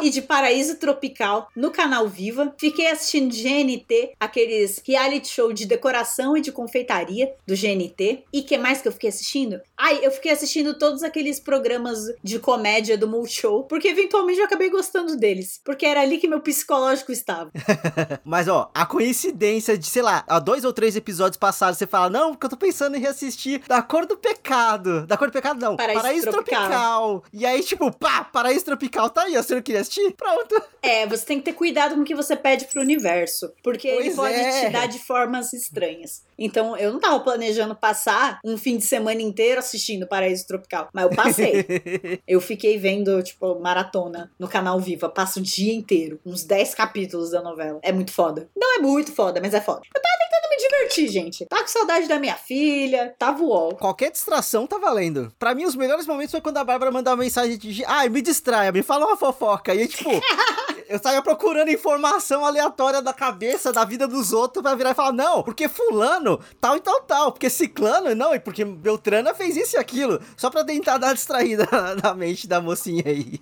e 0.00 0.10
de 0.10 0.22
Paraíso 0.22 0.76
Tropical 0.76 1.48
no 1.56 1.72
canal 1.72 2.08
Viva. 2.08 2.54
Fiquei 2.56 2.86
assistindo 2.86 3.34
GNT, 3.34 4.12
aqueles 4.20 4.80
reality 4.86 5.28
show 5.28 5.52
de 5.52 5.66
decoração 5.66 6.36
e 6.36 6.40
de 6.40 6.52
confeitaria 6.52 7.34
do 7.46 7.54
GNT. 7.54 8.24
E 8.32 8.42
que 8.42 8.56
mais 8.56 8.80
que 8.80 8.88
eu 8.88 8.92
fiquei 8.92 9.08
assistindo? 9.08 9.60
Ai, 9.76 10.00
eu 10.02 10.12
fiquei 10.12 10.30
assistindo 10.30 10.78
todos 10.78 11.02
aqueles 11.02 11.40
programas 11.40 11.98
de 12.22 12.38
comédia 12.38 12.96
do 12.96 13.08
Multishow, 13.08 13.64
porque 13.64 13.88
eventualmente 13.88 14.38
eu 14.38 14.44
acabei 14.44 14.70
gostando 14.70 15.16
deles. 15.16 15.60
Porque 15.64 15.84
era 15.84 16.00
ali 16.00 16.18
que 16.18 16.28
meu 16.28 16.40
psicológico 16.40 17.10
estava. 17.10 17.50
Mas, 18.24 18.48
ó, 18.48 18.70
a 18.74 18.86
coincidência 18.86 19.76
de, 19.76 19.86
sei 19.86 20.02
lá, 20.02 20.24
há 20.26 20.38
dois 20.38 20.64
ou 20.64 20.72
três 20.72 20.96
episódios 20.96 21.36
passados, 21.36 21.78
você 21.78 21.86
fala, 21.86 22.10
não, 22.10 22.32
porque 22.32 22.46
eu 22.46 22.50
tô 22.50 22.56
pensando 22.56 22.96
em 22.96 23.00
reassistir 23.00 23.62
Da 23.66 23.82
Cor 23.82 24.06
do 24.06 24.16
Pecado. 24.16 25.06
Da 25.06 25.16
Cor 25.16 25.28
do 25.28 25.32
Pecado, 25.32 25.60
não. 25.60 25.76
Paraíso, 25.76 26.02
Paraíso 26.02 26.30
Tropical. 26.30 26.60
Tropical. 26.60 27.24
E 27.32 27.46
aí, 27.46 27.62
tipo, 27.62 27.90
pá, 27.92 28.24
Paraíso 28.24 28.64
Tropical 28.64 29.10
tá 29.10 29.22
aí, 29.22 29.34
você 29.34 29.54
não 29.54 29.62
queria 29.62 29.80
assistir? 29.80 30.12
Pronto. 30.12 30.62
É, 30.82 31.06
você 31.06 31.24
tem 31.24 31.38
que 31.38 31.44
ter 31.44 31.52
cuidado 31.52 31.94
com 31.94 32.00
o 32.00 32.04
que 32.04 32.14
você 32.14 32.36
pede 32.36 32.66
pro 32.66 32.80
universo. 32.80 33.52
Porque 33.62 33.90
pois 33.92 34.06
ele 34.06 34.14
pode 34.14 34.34
é. 34.34 34.60
te 34.66 34.70
dar 34.70 34.86
de 34.86 34.98
formas 34.98 35.52
estranhas. 35.52 36.22
Então, 36.38 36.76
eu 36.76 36.92
não 36.92 37.00
tava 37.00 37.20
planejando 37.20 37.74
passar 37.74 38.40
um 38.44 38.56
fim 38.56 38.76
de 38.76 38.84
semana 38.84 39.22
inteiro 39.22 39.60
assistindo 39.60 40.06
Paraíso 40.06 40.46
Tropical. 40.46 40.88
Mas 40.92 41.04
eu 41.04 41.10
passei. 41.10 41.66
eu 42.26 42.40
fiquei 42.40 42.78
vendo, 42.78 43.22
tipo, 43.22 43.58
maratona 43.60 44.30
no 44.38 44.48
canal 44.48 44.80
Viva. 44.80 45.08
Passo 45.08 45.38
o 45.38 45.42
dia 45.42 45.72
inteiro. 45.72 46.20
Uns 46.26 46.44
10 46.44 46.74
capítulos 46.74 47.30
da 47.30 47.40
novela. 47.42 47.61
É 47.82 47.92
muito 47.92 48.12
foda. 48.12 48.48
Não 48.56 48.76
é 48.76 48.78
muito 48.78 49.12
foda, 49.12 49.40
mas 49.40 49.54
é 49.54 49.60
foda. 49.60 49.80
Eu 49.94 50.02
tava 50.02 50.14
tentando 50.18 50.50
me 50.50 50.56
divertir, 50.56 51.08
gente. 51.08 51.46
Tá 51.46 51.60
com 51.60 51.68
saudade 51.68 52.08
da 52.08 52.18
minha 52.18 52.36
filha. 52.36 53.14
Tava 53.18 53.42
uol. 53.42 53.74
Qualquer 53.76 54.10
distração 54.10 54.66
tá 54.66 54.78
valendo. 54.78 55.32
Pra 55.38 55.54
mim, 55.54 55.64
os 55.64 55.76
melhores 55.76 56.06
momentos 56.06 56.30
foi 56.32 56.40
quando 56.40 56.58
a 56.58 56.64
Bárbara 56.64 56.90
mandava 56.90 57.16
uma 57.16 57.24
mensagem 57.24 57.56
de. 57.58 57.84
Ai, 57.86 58.08
me 58.08 58.22
distraia, 58.22 58.72
me 58.72 58.82
fala 58.82 59.06
uma 59.06 59.16
fofoca. 59.16 59.74
E 59.74 59.88
tipo. 59.88 60.10
Eu 60.92 60.98
saía 60.98 61.22
procurando 61.22 61.70
informação 61.70 62.44
aleatória 62.44 63.00
da 63.00 63.14
cabeça, 63.14 63.72
da 63.72 63.82
vida 63.82 64.06
dos 64.06 64.30
outros, 64.30 64.62
pra 64.62 64.74
virar 64.74 64.90
e 64.90 64.94
falar, 64.94 65.12
não, 65.12 65.42
porque 65.42 65.66
fulano, 65.66 66.38
tal 66.60 66.76
e 66.76 66.80
tal, 66.80 67.00
tal, 67.00 67.32
porque 67.32 67.48
ciclano, 67.48 68.14
não, 68.14 68.34
e 68.34 68.38
porque 68.38 68.62
Beltrana 68.62 69.32
fez 69.32 69.56
isso 69.56 69.76
e 69.76 69.78
aquilo, 69.78 70.20
só 70.36 70.50
pra 70.50 70.62
tentar 70.62 70.98
dar 70.98 71.14
distraída 71.14 71.66
na 72.04 72.12
mente 72.12 72.46
da 72.46 72.60
mocinha 72.60 73.04
aí. 73.06 73.40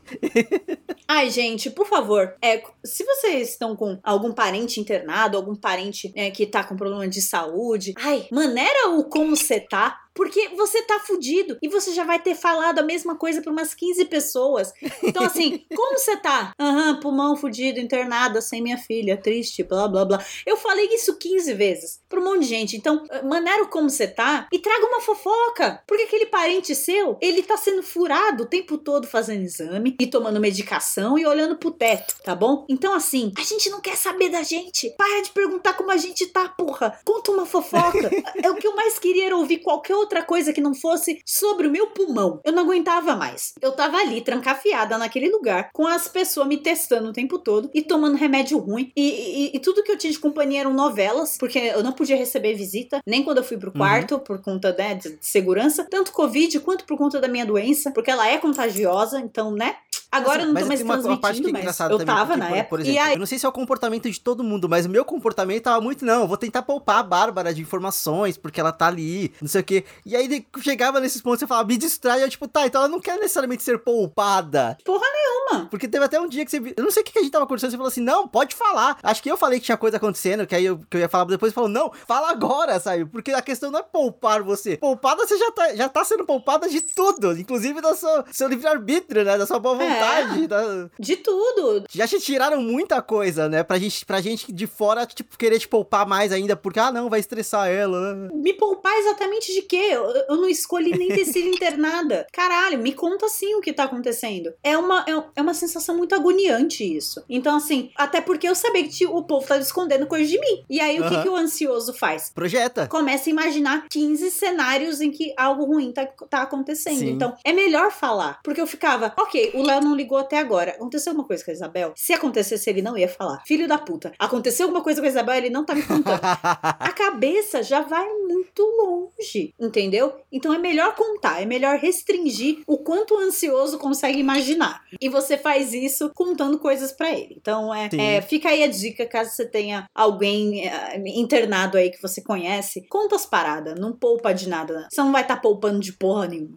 Ai, 1.08 1.28
gente, 1.28 1.70
por 1.70 1.88
favor, 1.88 2.36
é, 2.40 2.62
se 2.84 3.02
vocês 3.02 3.48
estão 3.48 3.74
com 3.74 3.98
algum 4.04 4.32
parente 4.32 4.78
internado, 4.78 5.36
algum 5.36 5.56
parente 5.56 6.12
é, 6.14 6.30
que 6.30 6.46
tá 6.46 6.62
com 6.62 6.76
problema 6.76 7.08
de 7.08 7.20
saúde, 7.20 7.94
ai, 7.96 8.28
maneira 8.30 8.90
o 8.90 9.02
como 9.02 9.36
você 9.36 9.58
tá, 9.58 9.98
porque 10.14 10.48
você 10.56 10.82
tá 10.82 11.00
fudido 11.00 11.58
e 11.62 11.68
você 11.68 11.92
já 11.92 12.04
vai 12.04 12.18
ter 12.20 12.34
falado 12.34 12.78
a 12.78 12.82
mesma 12.82 13.16
coisa 13.16 13.40
pra 13.40 13.52
umas 13.52 13.74
15 13.74 14.04
pessoas. 14.06 14.72
Então, 15.02 15.24
assim, 15.24 15.64
como 15.74 15.98
você 15.98 16.16
tá? 16.16 16.52
Aham, 16.58 16.92
uhum, 16.92 17.00
pulmão 17.00 17.36
fudido, 17.36 17.80
internada, 17.80 18.40
sem 18.40 18.62
minha 18.62 18.78
filha, 18.78 19.16
triste, 19.16 19.62
blá 19.62 19.88
blá 19.88 20.04
blá. 20.04 20.24
Eu 20.46 20.56
falei 20.56 20.86
isso 20.94 21.16
15 21.16 21.54
vezes 21.54 22.00
pra 22.08 22.20
um 22.20 22.24
monte 22.24 22.40
de 22.40 22.46
gente. 22.46 22.76
Então, 22.76 23.04
maneira 23.24 23.66
como 23.66 23.88
você 23.88 24.06
tá 24.06 24.48
e 24.52 24.58
traga 24.58 24.86
uma 24.86 25.00
fofoca. 25.00 25.82
Porque 25.86 26.04
aquele 26.04 26.26
parente 26.26 26.74
seu, 26.74 27.16
ele 27.20 27.42
tá 27.42 27.56
sendo 27.56 27.82
furado 27.82 28.44
o 28.44 28.46
tempo 28.46 28.78
todo 28.78 29.06
fazendo 29.06 29.42
exame 29.42 29.96
e 30.00 30.06
tomando 30.06 30.40
medicação 30.40 31.18
e 31.18 31.26
olhando 31.26 31.56
pro 31.56 31.70
teto, 31.70 32.16
tá 32.22 32.34
bom? 32.34 32.66
Então, 32.68 32.94
assim, 32.94 33.32
a 33.36 33.42
gente 33.42 33.70
não 33.70 33.80
quer 33.80 33.96
saber 33.96 34.28
da 34.28 34.42
gente. 34.42 34.90
Para 34.96 35.22
de 35.22 35.30
perguntar 35.30 35.74
como 35.74 35.90
a 35.90 35.96
gente 35.96 36.26
tá, 36.26 36.48
porra. 36.48 36.98
Conta 37.04 37.30
uma 37.30 37.46
fofoca. 37.46 38.10
é 38.42 38.50
o 38.50 38.56
que 38.56 38.66
eu 38.66 38.74
mais 38.74 38.98
queria 38.98 39.26
era 39.26 39.36
ouvir 39.36 39.58
qualquer 39.58 39.94
outra 40.00 40.22
coisa 40.22 40.52
que 40.52 40.60
não 40.60 40.74
fosse 40.74 41.20
sobre 41.24 41.66
o 41.66 41.70
meu 41.70 41.88
pulmão. 41.88 42.40
Eu 42.44 42.52
não 42.52 42.64
aguentava 42.64 43.14
mais. 43.16 43.52
Eu 43.60 43.72
tava 43.72 43.98
ali, 43.98 44.20
trancafiada 44.20 44.98
naquele 44.98 45.30
lugar, 45.30 45.70
com 45.72 45.86
as 45.86 46.08
pessoas 46.08 46.48
me 46.48 46.56
testando 46.56 47.10
o 47.10 47.12
tempo 47.12 47.38
todo 47.38 47.70
e 47.72 47.82
tomando 47.82 48.16
remédio 48.16 48.58
ruim. 48.58 48.90
E, 48.96 49.02
e, 49.02 49.56
e 49.56 49.58
tudo 49.60 49.82
que 49.82 49.92
eu 49.92 49.98
tinha 49.98 50.12
de 50.12 50.18
companhia 50.18 50.60
eram 50.60 50.72
novelas, 50.72 51.36
porque 51.38 51.58
eu 51.58 51.82
não 51.82 51.92
podia 51.92 52.16
receber 52.16 52.54
visita, 52.54 53.00
nem 53.06 53.22
quando 53.22 53.38
eu 53.38 53.44
fui 53.44 53.56
pro 53.56 53.72
quarto, 53.72 54.14
uhum. 54.14 54.20
por 54.20 54.40
conta 54.40 54.74
né, 54.76 54.94
de, 54.94 55.10
de 55.16 55.26
segurança, 55.26 55.86
tanto 55.88 56.12
Covid 56.12 56.58
quanto 56.60 56.84
por 56.84 56.96
conta 56.96 57.20
da 57.20 57.28
minha 57.28 57.46
doença, 57.46 57.90
porque 57.92 58.10
ela 58.10 58.26
é 58.26 58.38
contagiosa, 58.38 59.20
então, 59.20 59.52
né? 59.52 59.76
Agora 60.12 60.42
eu 60.42 60.46
não 60.46 60.54
tô 60.54 60.66
mais 60.66 60.80
uma, 60.80 60.94
transmitindo, 60.94 61.08
uma 61.08 61.20
parte 61.20 61.40
que 61.40 61.46
é 61.46 61.50
engraçada 61.50 61.94
eu 61.94 62.04
tava 62.04 62.26
porque, 62.26 62.40
na 62.40 62.46
por, 62.48 62.56
época. 62.56 62.68
Por 62.70 62.80
exemplo, 62.80 63.00
aí... 63.00 63.12
eu 63.12 63.18
não 63.18 63.26
sei 63.26 63.38
se 63.38 63.46
é 63.46 63.48
o 63.48 63.52
comportamento 63.52 64.10
de 64.10 64.20
todo 64.20 64.42
mundo, 64.42 64.68
mas 64.68 64.86
o 64.86 64.88
meu 64.88 65.04
comportamento 65.04 65.62
tava 65.62 65.80
muito, 65.80 66.04
não, 66.04 66.22
eu 66.22 66.28
vou 66.28 66.36
tentar 66.36 66.62
poupar 66.62 66.98
a 66.98 67.02
Bárbara 67.02 67.54
de 67.54 67.62
informações, 67.62 68.36
porque 68.36 68.60
ela 68.60 68.72
tá 68.72 68.88
ali, 68.88 69.32
não 69.40 69.48
sei 69.48 69.60
o 69.60 69.64
quê. 69.64 69.84
E 70.04 70.16
aí 70.16 70.44
chegava 70.60 70.98
nesses 70.98 71.22
pontos, 71.22 71.40
você 71.40 71.46
falava, 71.46 71.68
me 71.68 71.76
distrai, 71.76 72.22
eu 72.24 72.28
tipo, 72.28 72.48
tá, 72.48 72.66
então 72.66 72.80
ela 72.80 72.90
não 72.90 73.00
quer 73.00 73.18
necessariamente 73.18 73.62
ser 73.62 73.78
poupada. 73.78 74.76
Porra 74.84 75.06
nenhuma. 75.12 75.66
Porque 75.66 75.86
teve 75.86 76.04
até 76.04 76.20
um 76.20 76.28
dia 76.28 76.44
que 76.44 76.50
você, 76.50 76.74
eu 76.76 76.82
não 76.82 76.90
sei 76.90 77.02
o 77.02 77.06
que 77.06 77.18
a 77.18 77.22
gente 77.22 77.30
tava 77.30 77.46
conversando, 77.46 77.70
você 77.70 77.76
falou 77.76 77.88
assim, 77.88 78.00
não, 78.00 78.26
pode 78.26 78.56
falar. 78.56 78.98
Acho 79.02 79.22
que 79.22 79.30
eu 79.30 79.36
falei 79.36 79.60
que 79.60 79.66
tinha 79.66 79.76
coisa 79.76 79.96
acontecendo, 79.96 80.44
que 80.44 80.56
aí 80.56 80.64
eu, 80.64 80.78
que 80.90 80.96
eu 80.96 81.00
ia 81.00 81.08
falar 81.08 81.24
depois, 81.26 81.52
falou, 81.52 81.70
não, 81.70 81.92
fala 82.06 82.30
agora, 82.30 82.80
sabe? 82.80 83.04
Porque 83.04 83.30
a 83.30 83.42
questão 83.42 83.70
não 83.70 83.78
é 83.78 83.82
poupar 83.82 84.42
você. 84.42 84.76
Poupada, 84.76 85.24
você 85.24 85.38
já 85.38 85.52
tá, 85.52 85.74
já 85.76 85.88
tá 85.88 86.04
sendo 86.04 86.24
poupada 86.24 86.68
de 86.68 86.80
tudo, 86.80 87.38
inclusive 87.38 87.80
do 87.80 87.94
seu, 87.94 88.24
seu 88.32 88.48
livre-arbítrio, 88.48 89.24
né? 89.24 89.38
Da 89.38 89.46
sua 89.46 89.60
boa 89.60 89.80
é. 89.80 89.99
Vontade, 90.00 90.44
é. 90.44 90.46
da 90.46 90.90
de 90.98 91.16
tudo. 91.16 91.84
Já 91.90 92.06
te 92.06 92.20
tiraram 92.20 92.60
muita 92.60 93.00
coisa, 93.02 93.48
né? 93.48 93.62
Pra 93.62 93.78
gente, 93.78 94.04
pra 94.04 94.20
gente 94.20 94.52
de 94.52 94.66
fora, 94.66 95.06
tipo, 95.06 95.36
querer 95.36 95.58
te 95.58 95.68
poupar 95.68 96.06
mais 96.06 96.32
ainda, 96.32 96.56
porque, 96.56 96.78
ah, 96.78 96.92
não, 96.92 97.08
vai 97.08 97.20
estressar 97.20 97.68
ela, 97.68 98.14
né? 98.14 98.28
Me 98.32 98.52
poupar 98.52 98.92
exatamente 98.98 99.52
de 99.52 99.62
quê? 99.62 99.88
Eu, 99.90 100.04
eu 100.28 100.36
não 100.36 100.48
escolhi 100.48 100.96
nem 100.96 101.08
ter 101.08 101.24
sido 101.24 101.48
internada. 101.54 102.26
Caralho, 102.32 102.78
me 102.78 102.92
conta 102.92 103.26
assim 103.26 103.54
o 103.54 103.60
que 103.60 103.72
tá 103.72 103.84
acontecendo. 103.84 104.52
É 104.62 104.76
uma, 104.76 105.04
é, 105.06 105.22
é 105.36 105.42
uma 105.42 105.54
sensação 105.54 105.96
muito 105.96 106.14
agoniante 106.14 106.84
isso. 106.84 107.22
Então, 107.28 107.56
assim, 107.56 107.90
até 107.96 108.20
porque 108.20 108.48
eu 108.48 108.54
sabia 108.54 108.86
que 108.86 109.06
o 109.06 109.22
povo 109.22 109.46
tá 109.46 109.58
escondendo 109.58 110.06
coisa 110.06 110.28
de 110.28 110.38
mim. 110.38 110.64
E 110.68 110.80
aí, 110.80 111.00
o 111.00 111.08
que, 111.08 111.22
que 111.22 111.28
o 111.28 111.36
ansioso 111.36 111.92
faz? 111.92 112.30
Projeta. 112.34 112.86
Começa 112.86 113.28
a 113.28 113.32
imaginar 113.32 113.86
15 113.88 114.30
cenários 114.30 115.00
em 115.00 115.10
que 115.10 115.32
algo 115.36 115.64
ruim 115.64 115.92
tá, 115.92 116.06
tá 116.06 116.42
acontecendo. 116.42 116.98
Sim. 116.98 117.10
Então, 117.10 117.36
é 117.44 117.52
melhor 117.52 117.90
falar. 117.90 118.40
Porque 118.42 118.60
eu 118.60 118.66
ficava, 118.66 119.12
ok, 119.18 119.52
o 119.54 119.62
Léo 119.62 119.80
não 119.80 119.89
ligou 119.94 120.18
até 120.18 120.38
agora. 120.38 120.72
Aconteceu 120.72 121.10
alguma 121.10 121.26
coisa 121.26 121.44
com 121.44 121.50
a 121.50 121.54
Isabel? 121.54 121.92
Se 121.96 122.12
acontecesse, 122.12 122.68
ele 122.70 122.82
não 122.82 122.96
ia 122.96 123.08
falar. 123.08 123.42
Filho 123.46 123.68
da 123.68 123.78
puta. 123.78 124.12
Aconteceu 124.18 124.66
alguma 124.66 124.82
coisa 124.82 125.00
com 125.00 125.06
a 125.06 125.10
Isabel, 125.10 125.34
ele 125.34 125.50
não 125.50 125.64
tá 125.64 125.74
me 125.74 125.82
contando. 125.82 126.20
a 126.22 126.92
cabeça 126.92 127.62
já 127.62 127.80
vai 127.80 128.06
muito 128.08 128.62
longe, 128.62 129.54
entendeu? 129.58 130.14
Então 130.32 130.52
é 130.52 130.58
melhor 130.58 130.94
contar, 130.94 131.42
é 131.42 131.46
melhor 131.46 131.78
restringir 131.78 132.62
o 132.66 132.78
quanto 132.78 133.14
o 133.14 133.18
ansioso 133.18 133.78
consegue 133.78 134.18
imaginar. 134.18 134.82
E 135.00 135.08
você 135.08 135.36
faz 135.36 135.72
isso 135.72 136.10
contando 136.14 136.58
coisas 136.58 136.92
para 136.92 137.10
ele. 137.10 137.36
Então 137.40 137.74
é, 137.74 137.88
é, 137.98 138.20
fica 138.20 138.48
aí 138.48 138.62
a 138.62 138.68
dica, 138.68 139.06
caso 139.06 139.30
você 139.30 139.46
tenha 139.46 139.86
alguém 139.94 140.68
é, 140.68 140.96
internado 141.18 141.76
aí 141.76 141.90
que 141.90 142.00
você 142.00 142.22
conhece, 142.22 142.86
conta 142.88 143.16
as 143.16 143.26
paradas, 143.26 143.78
não 143.78 143.92
poupa 143.92 144.32
de 144.32 144.48
nada. 144.48 144.86
Você 144.90 145.00
não 145.00 145.12
vai 145.12 145.22
estar 145.22 145.36
tá 145.36 145.40
poupando 145.40 145.80
de 145.80 145.92
porra 145.92 146.28
nenhuma. 146.28 146.56